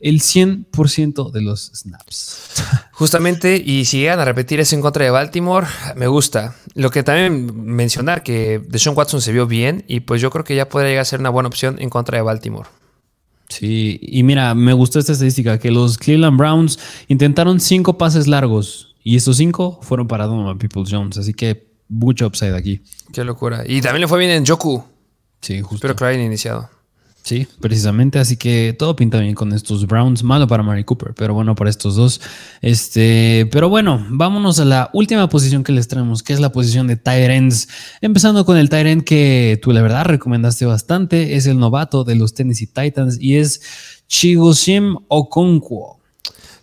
el 0.01 0.21
100% 0.21 1.31
de 1.31 1.41
los 1.41 1.71
snaps. 1.75 2.63
Justamente, 2.93 3.63
y 3.65 3.85
si 3.87 4.01
llegan 4.01 4.21
a 4.21 4.25
repetir 4.25 4.61
eso 4.61 4.75
en 4.75 4.83
contra 4.83 5.05
de 5.05 5.11
Baltimore, 5.11 5.67
me 5.97 6.07
gusta. 6.07 6.55
Lo 6.75 6.91
que 6.91 7.03
también 7.03 7.65
mencionar 7.65 8.23
que 8.23 8.61
Deshaun 8.69 8.97
Watson 8.97 9.21
se 9.21 9.33
vio 9.33 9.47
bien 9.47 9.85
y 9.89 10.01
pues 10.01 10.21
yo 10.21 10.31
creo 10.31 10.45
que 10.45 10.55
ya 10.57 10.69
podría 10.69 10.91
llegar 10.91 11.03
a 11.03 11.07
ser 11.07 11.21
una 11.21 11.31
buena 11.31 11.49
opción 11.49 11.77
en 11.79 11.91
contra 11.91 12.19
de 12.19 12.23
Baltimore. 12.23 12.69
Sí, 13.49 13.99
y 14.03 14.23
mira, 14.23 14.55
me 14.55 14.73
gustó 14.73 14.99
esta 14.99 15.13
estadística 15.13 15.59
que 15.59 15.71
los 15.71 15.99
Cleveland 15.99 16.37
Browns 16.37 16.79
intentaron 17.09 17.61
cinco 17.61 17.97
pases 17.97 18.27
largos 18.27 18.97
y 19.05 19.17
estos 19.17 19.37
cinco 19.37 19.79
fueron 19.83 20.09
para 20.09 20.27
Donovan 20.27 20.59
People 20.59 20.83
Jones, 20.89 21.17
así 21.17 21.33
que 21.33 21.69
mucho 21.89 22.27
upside 22.27 22.57
aquí. 22.57 22.83
Qué 23.13 23.25
locura. 23.25 23.63
Y 23.67 23.81
también 23.81 24.01
le 24.01 24.09
fue 24.09 24.19
bien 24.19 24.33
en 24.33 24.45
Joku. 24.45 24.85
Sí, 25.41 25.61
justo. 25.61 25.77
Espero 25.77 25.95
que 25.95 26.05
lo 26.05 26.09
hayan 26.09 26.23
iniciado. 26.23 26.69
Sí, 27.27 27.49
precisamente. 27.59 28.21
Así 28.21 28.37
que 28.37 28.73
todo 28.79 28.95
pinta 28.95 29.19
bien 29.19 29.35
con 29.35 29.53
estos 29.53 29.89
Browns. 29.89 30.23
Malo 30.23 30.47
para 30.47 30.63
Mary 30.63 30.85
Cooper, 30.85 31.13
pero 31.13 31.35
bueno 31.35 31.57
para 31.57 31.69
estos 31.69 31.97
dos. 31.97 32.21
Este, 32.63 33.49
pero 33.51 33.69
bueno, 33.69 34.07
vámonos 34.11 34.61
a 34.61 34.65
la 34.65 34.91
última 34.93 35.29
posición 35.29 35.65
que 35.65 35.73
les 35.73 35.89
traemos, 35.89 36.23
que 36.23 36.33
es 36.33 36.39
la 36.39 36.53
posición 36.53 36.87
de 36.87 36.95
Tyrants. 36.95 37.67
Empezando 38.01 38.45
con 38.45 38.57
el 38.57 38.69
Tyrant 38.69 39.03
que 39.03 39.59
tú 39.61 39.73
la 39.73 39.83
verdad 39.83 40.05
recomendaste 40.05 40.67
bastante. 40.67 41.35
Es 41.35 41.49
el 41.49 41.59
novato 41.59 42.05
de 42.05 42.15
los 42.15 42.33
Tennessee 42.33 42.69
Titans 42.69 43.19
y 43.21 43.39
es 43.39 43.61
Chigosim 44.07 44.95
Okonkwo. 45.09 45.99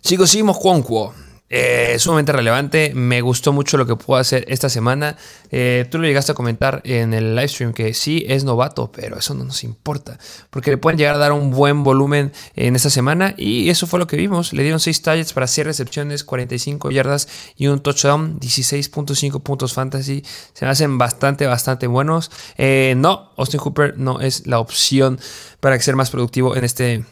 Chigosim 0.00 0.48
Okonkwo 0.48 1.12
eh, 1.56 2.00
sumamente 2.00 2.32
relevante. 2.32 2.90
Me 2.96 3.20
gustó 3.20 3.52
mucho 3.52 3.76
lo 3.76 3.86
que 3.86 3.94
pudo 3.94 4.16
hacer 4.16 4.44
esta 4.48 4.68
semana. 4.68 5.16
Eh, 5.52 5.86
tú 5.88 5.98
lo 5.98 6.04
llegaste 6.04 6.32
a 6.32 6.34
comentar 6.34 6.80
en 6.82 7.14
el 7.14 7.36
live 7.36 7.46
stream 7.46 7.72
que 7.72 7.94
sí 7.94 8.24
es 8.26 8.42
novato, 8.42 8.90
pero 8.90 9.16
eso 9.16 9.34
no 9.34 9.44
nos 9.44 9.62
importa. 9.62 10.18
Porque 10.50 10.72
le 10.72 10.78
pueden 10.78 10.98
llegar 10.98 11.14
a 11.14 11.18
dar 11.18 11.30
un 11.30 11.52
buen 11.52 11.84
volumen 11.84 12.32
en 12.56 12.74
esta 12.74 12.90
semana. 12.90 13.34
Y 13.36 13.70
eso 13.70 13.86
fue 13.86 14.00
lo 14.00 14.08
que 14.08 14.16
vimos. 14.16 14.52
Le 14.52 14.64
dieron 14.64 14.80
6 14.80 15.02
targets 15.02 15.32
para 15.32 15.46
6 15.46 15.64
recepciones, 15.64 16.24
45 16.24 16.90
yardas 16.90 17.28
y 17.56 17.68
un 17.68 17.78
touchdown. 17.78 18.40
16.5 18.40 19.40
puntos 19.40 19.74
fantasy. 19.74 20.24
Se 20.54 20.64
me 20.64 20.72
hacen 20.72 20.98
bastante, 20.98 21.46
bastante 21.46 21.86
buenos. 21.86 22.32
Eh, 22.58 22.94
no, 22.96 23.30
Austin 23.36 23.60
Cooper 23.60 23.96
no 23.96 24.18
es 24.18 24.48
la 24.48 24.58
opción 24.58 25.20
para 25.60 25.78
ser 25.78 25.94
más 25.94 26.10
productivo 26.10 26.56
en 26.56 26.64
este 26.64 27.04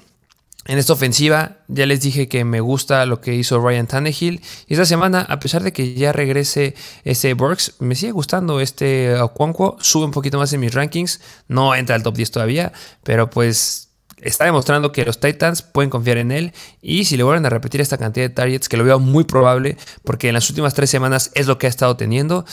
en 0.64 0.78
esta 0.78 0.92
ofensiva 0.92 1.58
ya 1.68 1.86
les 1.86 2.00
dije 2.00 2.28
que 2.28 2.44
me 2.44 2.60
gusta 2.60 3.04
lo 3.06 3.20
que 3.20 3.34
hizo 3.34 3.60
Ryan 3.60 3.86
Tannehill. 3.86 4.40
Y 4.68 4.74
esta 4.74 4.86
semana, 4.86 5.22
a 5.22 5.40
pesar 5.40 5.62
de 5.62 5.72
que 5.72 5.94
ya 5.94 6.12
regrese 6.12 6.74
ese 7.04 7.34
Burks, 7.34 7.74
me 7.80 7.94
sigue 7.96 8.12
gustando 8.12 8.60
este 8.60 9.16
Okonkwo. 9.20 9.76
Sube 9.80 10.04
un 10.04 10.12
poquito 10.12 10.38
más 10.38 10.52
en 10.52 10.60
mis 10.60 10.74
rankings. 10.74 11.20
No 11.48 11.74
entra 11.74 11.96
al 11.96 12.02
top 12.02 12.16
10 12.16 12.30
todavía, 12.30 12.72
pero 13.02 13.28
pues 13.28 13.88
está 14.22 14.44
demostrando 14.44 14.92
que 14.92 15.04
los 15.04 15.18
Titans 15.18 15.62
pueden 15.62 15.90
confiar 15.90 16.18
en 16.18 16.30
él. 16.30 16.52
Y 16.80 17.06
si 17.06 17.16
le 17.16 17.24
vuelven 17.24 17.44
a 17.44 17.50
repetir 17.50 17.80
esta 17.80 17.98
cantidad 17.98 18.28
de 18.28 18.34
targets, 18.34 18.68
que 18.68 18.76
lo 18.76 18.84
veo 18.84 19.00
muy 19.00 19.24
probable, 19.24 19.76
porque 20.04 20.28
en 20.28 20.34
las 20.34 20.48
últimas 20.48 20.74
tres 20.74 20.90
semanas 20.90 21.32
es 21.34 21.48
lo 21.48 21.58
que 21.58 21.66
ha 21.66 21.70
estado 21.70 21.96
teniendo 21.96 22.44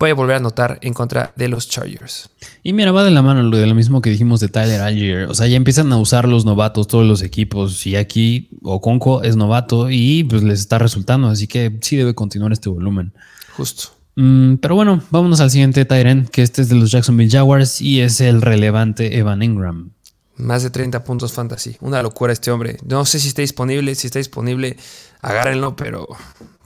puede 0.00 0.14
volver 0.14 0.36
a 0.36 0.38
anotar 0.38 0.78
en 0.80 0.94
contra 0.94 1.34
de 1.36 1.48
los 1.48 1.68
Chargers. 1.68 2.30
Y 2.62 2.72
mira, 2.72 2.90
va 2.90 3.04
de 3.04 3.10
la 3.10 3.20
mano 3.20 3.42
lo 3.42 3.58
de 3.58 3.66
lo 3.66 3.74
mismo 3.74 4.00
que 4.00 4.08
dijimos 4.08 4.40
de 4.40 4.48
Tyler 4.48 4.80
Algier. 4.80 5.24
O 5.24 5.34
sea, 5.34 5.46
ya 5.46 5.56
empiezan 5.56 5.92
a 5.92 5.98
usar 5.98 6.26
los 6.26 6.46
novatos 6.46 6.88
todos 6.88 7.06
los 7.06 7.20
equipos. 7.20 7.86
Y 7.86 7.96
aquí 7.96 8.48
Oconco 8.62 9.22
es 9.22 9.36
novato 9.36 9.90
y 9.90 10.24
pues 10.24 10.42
les 10.42 10.60
está 10.60 10.78
resultando. 10.78 11.28
Así 11.28 11.46
que 11.46 11.78
sí 11.82 11.96
debe 11.96 12.14
continuar 12.14 12.50
este 12.50 12.70
volumen. 12.70 13.12
Justo. 13.58 13.90
Mm, 14.16 14.54
pero 14.54 14.74
bueno, 14.74 15.02
vámonos 15.10 15.42
al 15.42 15.50
siguiente 15.50 15.84
Tyren, 15.84 16.26
que 16.32 16.40
este 16.40 16.62
es 16.62 16.70
de 16.70 16.76
los 16.76 16.90
Jacksonville 16.90 17.30
Jaguars 17.30 17.82
y 17.82 18.00
es 18.00 18.22
el 18.22 18.40
relevante 18.40 19.18
Evan 19.18 19.42
Ingram. 19.42 19.90
Más 20.36 20.62
de 20.62 20.70
30 20.70 21.04
puntos 21.04 21.34
fantasy. 21.34 21.76
Una 21.82 22.02
locura 22.02 22.32
este 22.32 22.50
hombre. 22.50 22.78
No 22.86 23.04
sé 23.04 23.20
si 23.20 23.28
está 23.28 23.42
disponible. 23.42 23.94
Si 23.94 24.06
está 24.06 24.18
disponible, 24.18 24.78
agárrenlo, 25.20 25.76
pero 25.76 26.08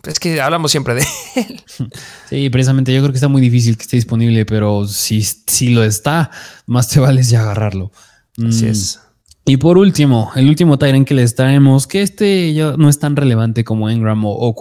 es 0.07 0.19
que 0.21 0.41
hablamos 0.41 0.71
siempre 0.71 0.95
de 0.95 1.07
él. 1.37 1.61
Sí, 2.29 2.51
precisamente 2.51 2.93
yo 2.93 3.01
creo 3.01 3.13
que 3.13 3.19
está 3.19 3.29
muy 3.29 3.41
difícil 3.43 3.77
que 3.77 3.83
esté 3.83 3.97
disponible, 3.97 4.45
pero 4.47 4.87
si, 4.87 5.23
si 5.23 5.71
lo 5.71 5.85
está, 5.85 6.31
más 6.67 6.89
te 6.89 7.01
vale 7.01 7.23
ya 7.23 7.43
agarrarlo. 7.43 7.93
Así 8.39 8.65
mm, 8.65 8.69
es. 8.69 9.01
Y 9.47 9.59
por 9.59 9.77
último, 9.77 10.33
el 10.37 10.49
último 10.49 10.79
Tyrant 10.79 11.07
que 11.07 11.15
les 11.15 11.35
traemos, 11.35 11.87
que 11.87 12.01
este 12.01 12.55
ya 12.55 12.77
no 12.79 12.89
es 12.89 12.99
tan 12.99 13.15
relevante 13.15 13.63
como 13.63 13.91
Engram 13.91 14.25
o, 14.25 14.31
o 14.31 14.55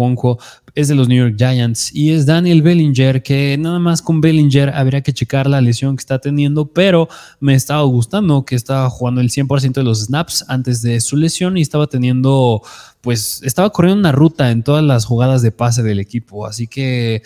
es 0.76 0.88
de 0.88 0.96
los 0.96 1.08
New 1.08 1.18
York 1.18 1.36
Giants 1.38 1.94
y 1.94 2.12
es 2.12 2.26
Daniel 2.26 2.62
Bellinger, 2.62 3.22
que 3.22 3.58
nada 3.58 3.80
más 3.80 4.02
con 4.02 4.22
Bellinger 4.22 4.70
habría 4.70 5.02
que 5.02 5.14
checar 5.14 5.48
la 5.48 5.62
lesión 5.62 5.96
que 5.96 6.02
está 6.02 6.20
teniendo, 6.20 6.66
pero 6.66 7.10
me 7.40 7.54
estaba 7.54 7.84
gustando 7.84 8.44
que 8.46 8.56
estaba 8.56 8.90
jugando 8.90 9.22
el 9.22 9.30
100% 9.30 9.74
de 9.74 9.84
los 9.84 10.06
snaps 10.06 10.46
antes 10.48 10.82
de 10.82 11.00
su 11.02 11.16
lesión 11.16 11.58
y 11.58 11.62
estaba 11.62 11.88
teniendo, 11.88 12.62
pues 13.02 13.42
estaba 13.44 13.70
corriendo 13.70 14.00
una 14.00 14.12
ruta 14.12 14.50
en 14.52 14.64
todas 14.64 14.84
las 14.84 15.06
jugadas 15.06 15.42
de 15.42 15.52
pase 15.52 15.84
del 15.84 16.00
equipo, 16.00 16.48
así 16.48 16.68
que 16.68 17.22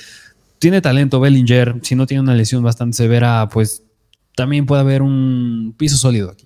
tiene 0.60 0.82
talento 0.82 1.20
Bellinger, 1.20 1.80
si 1.84 1.96
no 1.96 2.06
tiene 2.06 2.22
una 2.22 2.36
lesión 2.36 2.64
bastante 2.64 2.98
severa, 2.98 3.48
pues 3.50 3.84
también 4.36 4.66
puede 4.66 4.82
haber 4.82 5.02
un 5.02 5.74
piso 5.78 5.98
sólido 5.98 6.32
aquí. 6.32 6.46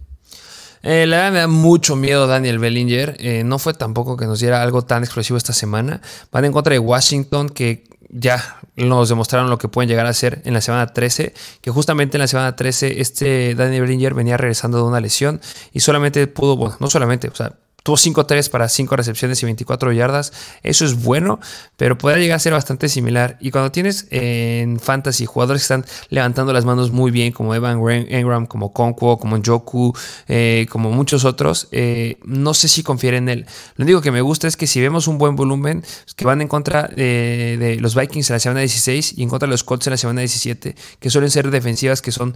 Eh, 0.83 1.05
la 1.05 1.17
verdad 1.17 1.31
me 1.31 1.39
da 1.39 1.47
mucho 1.47 1.95
miedo 1.95 2.27
Daniel 2.27 2.59
Bellinger. 2.59 3.17
Eh, 3.19 3.43
no 3.43 3.59
fue 3.59 3.73
tampoco 3.73 4.17
que 4.17 4.25
nos 4.25 4.39
diera 4.39 4.61
algo 4.61 4.83
tan 4.83 5.03
explosivo 5.03 5.37
esta 5.37 5.53
semana. 5.53 6.01
Van 6.31 6.45
en 6.45 6.51
contra 6.51 6.73
de 6.73 6.79
Washington, 6.79 7.49
que 7.49 7.83
ya 8.09 8.59
nos 8.75 9.09
demostraron 9.09 9.49
lo 9.49 9.57
que 9.57 9.67
pueden 9.67 9.89
llegar 9.89 10.05
a 10.05 10.09
hacer 10.09 10.41
en 10.45 10.53
la 10.53 10.61
semana 10.61 10.87
13, 10.87 11.33
que 11.61 11.71
justamente 11.71 12.17
en 12.17 12.21
la 12.21 12.27
semana 12.27 12.55
13 12.55 12.99
este 12.99 13.55
Daniel 13.55 13.83
Bellinger 13.83 14.13
venía 14.13 14.37
regresando 14.37 14.77
de 14.77 14.83
una 14.83 14.99
lesión 14.99 15.39
y 15.71 15.79
solamente 15.79 16.25
pudo, 16.27 16.57
bueno, 16.57 16.75
no 16.79 16.89
solamente, 16.89 17.27
o 17.29 17.35
sea, 17.35 17.53
Tuvo 17.83 17.97
5-3 17.97 18.49
para 18.49 18.69
5 18.69 18.95
recepciones 18.95 19.41
y 19.41 19.45
24 19.45 19.91
yardas. 19.91 20.33
Eso 20.61 20.85
es 20.85 21.01
bueno, 21.01 21.39
pero 21.77 21.97
podrá 21.97 22.17
llegar 22.17 22.35
a 22.35 22.39
ser 22.39 22.53
bastante 22.53 22.89
similar. 22.89 23.37
Y 23.39 23.49
cuando 23.49 23.71
tienes 23.71 24.07
en 24.11 24.79
fantasy 24.79 25.25
jugadores 25.25 25.61
que 25.61 25.73
están 25.73 25.85
levantando 26.09 26.53
las 26.53 26.63
manos 26.63 26.91
muy 26.91 27.09
bien, 27.09 27.31
como 27.31 27.55
Evan 27.55 27.79
Engram, 27.89 28.45
como 28.45 28.71
Conquo, 28.71 29.17
como 29.17 29.41
Joku, 29.43 29.93
eh, 30.27 30.67
como 30.69 30.91
muchos 30.91 31.25
otros, 31.25 31.69
eh, 31.71 32.17
no 32.23 32.53
sé 32.53 32.67
si 32.67 32.83
confiere 32.83 33.17
en 33.17 33.29
él. 33.29 33.45
Lo 33.77 33.85
único 33.85 34.01
que 34.01 34.11
me 34.11 34.21
gusta 34.21 34.47
es 34.47 34.55
que 34.55 34.67
si 34.67 34.79
vemos 34.79 35.07
un 35.07 35.17
buen 35.17 35.35
volumen, 35.35 35.83
que 36.15 36.25
van 36.25 36.41
en 36.41 36.47
contra 36.47 36.83
de, 36.83 37.57
de 37.59 37.77
los 37.81 37.95
Vikings 37.95 38.29
en 38.29 38.35
la 38.35 38.39
semana 38.39 38.59
16 38.59 39.17
y 39.17 39.23
en 39.23 39.29
contra 39.29 39.47
de 39.47 39.51
los 39.51 39.63
Colts 39.63 39.87
en 39.87 39.91
la 39.91 39.97
semana 39.97 40.21
17, 40.21 40.75
que 40.99 41.09
suelen 41.09 41.31
ser 41.31 41.49
defensivas 41.49 42.01
que 42.01 42.11
son 42.11 42.35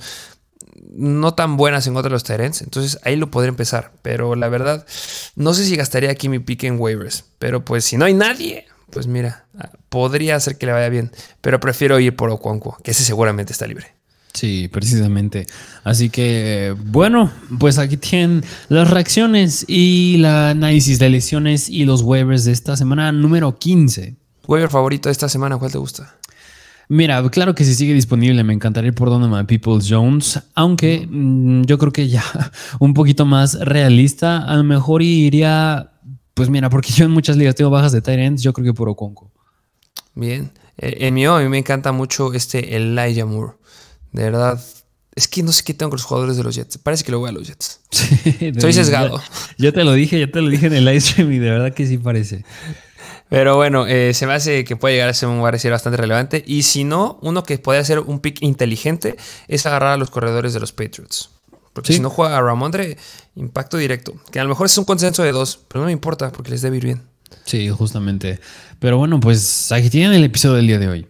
no 0.94 1.34
tan 1.34 1.58
buenas 1.58 1.88
en 1.88 1.94
contra 1.94 2.10
de 2.10 2.14
los 2.14 2.24
Tyrants. 2.24 2.62
Entonces 2.62 3.00
ahí 3.04 3.16
lo 3.16 3.32
podría 3.32 3.50
empezar. 3.50 3.92
Pero 4.02 4.36
la 4.36 4.50
verdad, 4.50 4.86
no 5.36 5.54
sé 5.54 5.66
si 5.66 5.76
gastaría 5.76 6.12
aquí 6.12 6.30
mi 6.30 6.40
pick 6.40 6.64
en 6.64 6.80
waivers. 6.80 7.26
Pero 7.40 7.66
pues 7.66 7.86
si 7.86 7.98
no 7.98 8.06
hay 8.06 8.14
nadie, 8.14 8.66
pues 8.90 9.08
mira, 9.08 9.46
podría 9.90 10.36
hacer 10.36 10.58
que 10.58 10.66
le 10.66 10.72
vaya 10.72 10.90
bien. 10.90 11.12
Pero 11.42 11.60
prefiero 11.60 12.00
ir 12.00 12.16
por 12.16 12.30
Okonkwo, 12.30 12.78
que 12.84 12.92
ese 12.92 13.04
seguramente 13.04 13.54
está 13.54 13.68
libre. 13.68 13.96
Sí, 14.34 14.68
precisamente. 14.68 15.48
Así 15.86 16.10
que, 16.10 16.76
bueno, 16.78 17.32
pues 17.58 17.78
aquí 17.78 17.96
tienen 17.96 18.44
las 18.68 18.90
reacciones 18.90 19.64
y 19.68 20.18
la 20.18 20.50
análisis 20.50 21.00
de 21.00 21.10
lesiones 21.10 21.70
y 21.70 21.86
los 21.86 22.02
waivers 22.02 22.44
de 22.44 22.52
esta 22.52 22.76
semana 22.76 23.14
número 23.14 23.58
15. 23.58 24.16
¿Waiver 24.46 24.70
favorito 24.70 25.08
de 25.08 25.14
esta 25.14 25.30
semana? 25.30 25.58
¿Cuál 25.58 25.72
te 25.72 25.78
gusta? 25.78 26.18
Mira, 26.88 27.28
claro 27.30 27.56
que 27.56 27.64
si 27.64 27.74
sigue 27.74 27.94
disponible, 27.94 28.44
me 28.44 28.54
encantaría 28.54 28.90
ir 28.90 28.96
por 28.96 29.10
Donovan 29.10 29.48
Peoples 29.48 29.88
Jones, 29.90 30.40
aunque 30.54 31.08
mm, 31.10 31.64
yo 31.64 31.78
creo 31.78 31.92
que 31.92 32.08
ya 32.08 32.24
un 32.80 32.94
poquito 32.94 33.26
más 33.26 33.60
realista, 33.60 34.40
a 34.40 34.56
lo 34.56 34.64
mejor 34.64 35.02
iría, 35.02 35.92
pues 36.34 36.50
mira, 36.50 36.70
porque 36.70 36.92
yo 36.92 37.06
en 37.06 37.12
muchas 37.12 37.38
ligas 37.38 37.56
tengo 37.56 37.72
bajas 37.72 37.92
de 37.92 38.02
Tyrants, 38.02 38.44
yo 38.44 38.54
creo 38.54 38.66
que 38.66 38.74
por 38.74 38.90
Oconco. 38.90 39.32
Bien, 40.14 40.52
eh, 40.78 40.98
en 41.00 41.14
mío 41.14 41.36
a 41.36 41.42
mí 41.42 41.50
me 41.50 41.58
encanta 41.58 41.92
mucho 41.92 42.34
este 42.34 42.76
Elijah 42.76 43.26
Moore, 43.26 43.54
de 44.12 44.24
verdad. 44.24 44.62
Es 45.16 45.30
que 45.30 45.42
no 45.44 45.54
sé 45.54 45.64
qué 45.64 45.74
tengo 45.74 45.92
con 45.92 45.98
los 45.98 46.04
jugadores 46.04 46.36
de 46.36 46.44
los 46.44 46.56
Jets. 46.56 46.78
Parece 46.78 47.06
que 47.06 47.12
lo 47.14 47.20
voy 47.20 47.30
a 47.30 47.32
los 47.32 47.48
Jets. 47.48 47.80
Sí, 47.90 48.52
Soy 48.60 48.74
sesgado. 48.74 49.22
Yo, 49.58 49.72
te 49.72 49.86
lo 49.86 49.94
dije, 49.94 50.20
yo 50.20 50.30
te 50.30 50.42
lo 50.42 50.50
dije 50.50 50.68
en 50.68 50.74
el 50.74 50.84
live 50.84 51.00
stream 51.00 51.32
y 51.32 51.40
de 51.40 51.50
verdad 51.50 51.74
que 51.74 51.88
sí 51.88 51.98
parece. 51.98 52.44
Pero 53.30 53.56
bueno, 53.56 53.88
eh, 53.88 54.14
se 54.14 54.28
me 54.28 54.34
hace 54.34 54.64
que 54.64 54.76
puede 54.76 54.96
llegar 54.96 55.10
a 55.10 55.14
ser 55.14 55.30
un 55.30 55.38
lugar 55.38 55.58
bastante 55.70 55.98
relevante. 55.98 56.44
Y 56.46 56.64
si 56.64 56.84
no, 56.84 57.18
uno 57.22 57.44
que 57.44 57.58
puede 57.58 57.84
ser 57.84 58.00
un 58.00 58.20
pick 58.20 58.42
inteligente 58.42 59.16
es 59.48 59.66
agarrar 59.66 59.94
a 59.94 59.98
los 59.98 60.12
corredores 60.12 60.54
de 60.54 60.60
los 60.60 60.72
Patriots. 60.72 61.32
Porque 61.74 61.92
si 61.92 62.00
no 62.00 62.10
juega 62.10 62.38
a 62.38 62.42
Ramondre, 62.42 62.98
impacto 63.36 63.76
directo. 63.78 64.14
Que 64.32 64.40
a 64.40 64.44
lo 64.44 64.50
mejor 64.50 64.68
es 64.68 64.78
un 64.78 64.86
consenso 64.86 65.24
de 65.24 65.34
dos, 65.34 65.60
pero 65.68 65.82
no 65.82 65.88
me 65.88 65.92
importa 65.92 66.32
porque 66.32 66.52
les 66.52 66.62
debe 66.62 66.78
ir 66.78 66.86
bien. 66.86 67.02
Sí, 67.44 67.70
justamente. 67.70 68.40
Pero 68.80 68.98
bueno, 68.98 69.20
pues 69.20 69.72
aquí 69.72 69.90
tienen 69.90 70.14
el 70.14 70.24
episodio 70.24 70.56
del 70.56 70.68
día 70.68 70.80
de 70.80 70.88
hoy. 70.88 71.08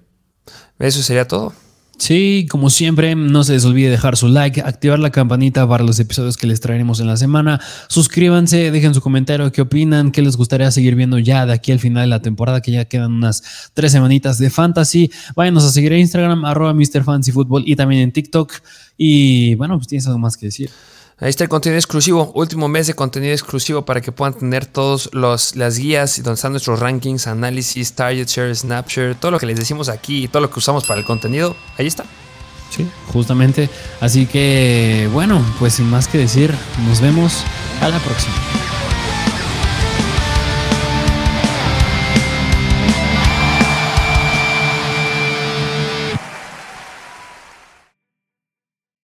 Eso 0.80 1.04
sería 1.04 1.28
todo. 1.28 1.54
Sí, 1.98 2.46
como 2.50 2.70
siempre, 2.70 3.16
no 3.16 3.44
se 3.44 3.54
les 3.54 3.64
olvide 3.66 3.90
dejar 3.90 4.18
su 4.18 4.28
like, 4.28 4.62
activar 4.62 5.00
la 5.00 5.12
campanita 5.12 5.68
para 5.68 5.84
los 5.84 6.00
episodios 6.00 6.36
que 6.36 6.46
les 6.46 6.60
traeremos 6.60 7.00
en 7.00 7.08
la 7.08 7.16
semana. 7.16 7.62
Suscríbanse, 7.88 8.70
dejen 8.70 8.94
su 8.94 9.02
comentario, 9.02 9.52
qué 9.52 9.62
opinan, 9.62 10.12
qué 10.12 10.22
les 10.22 10.36
gustaría 10.36 10.70
seguir 10.72 10.96
viendo 10.96 11.20
ya 11.20 11.46
de 11.46 11.54
aquí 11.54 11.72
al 11.72 11.80
final 11.80 12.04
de 12.04 12.08
la 12.08 12.22
temporada, 12.22 12.62
que 12.62 12.72
ya 12.72 12.86
quedan 12.86 13.14
unas 13.14 13.72
tres 13.74 13.94
semanitas 13.94 14.38
de 14.38 14.50
fantasy. 14.50 15.10
Váyanos 15.36 15.64
a 15.64 15.72
seguir 15.72 15.94
en 15.94 16.00
Instagram, 16.02 16.44
arroba 16.44 16.74
MrFancyFootball 16.74 17.64
y 17.66 17.76
también 17.76 18.02
en 18.02 18.12
TikTok. 18.12 18.54
Y 18.98 19.56
bueno, 19.56 19.78
pues 19.78 19.88
tienes 19.88 20.06
algo 20.08 20.20
más 20.20 20.36
que 20.36 20.48
decir. 20.48 20.70
Ahí 21.18 21.30
está 21.30 21.46
el 21.46 21.50
contenido 21.50 21.78
exclusivo, 21.78 22.34
último 22.36 22.68
mes 22.68 22.88
de 22.88 22.94
contenido 22.94 23.32
exclusivo 23.32 23.86
para 23.86 24.02
que 24.02 24.12
puedan 24.12 24.34
tener 24.34 24.66
todas 24.66 25.10
las 25.14 25.78
guías 25.78 26.18
donde 26.18 26.36
están 26.36 26.52
nuestros 26.52 26.82
rankings, 26.82 27.28
análisis, 27.28 27.94
target 27.94 28.28
share, 28.28 28.54
snapshare, 28.54 29.16
todo 29.16 29.32
lo 29.32 29.40
que 29.40 29.46
les 29.46 29.58
decimos 29.58 29.88
aquí 29.88 30.26
y 30.26 30.28
todo 30.28 30.42
lo 30.42 30.50
que 30.50 30.60
usamos 30.60 30.84
para 30.86 31.00
el 31.00 31.06
contenido. 31.06 31.56
Ahí 31.78 31.88
está. 31.88 32.04
Sí, 32.70 32.86
justamente. 33.14 33.70
Así 34.02 34.26
que, 34.26 35.10
bueno, 35.14 35.42
pues 35.58 35.76
sin 35.76 35.90
más 35.90 36.10
que 36.10 36.18
decir, 36.18 36.54
nos 36.86 37.00
vemos 37.00 37.44
a 37.80 37.88
la 37.88 38.00
próxima. 38.00 38.36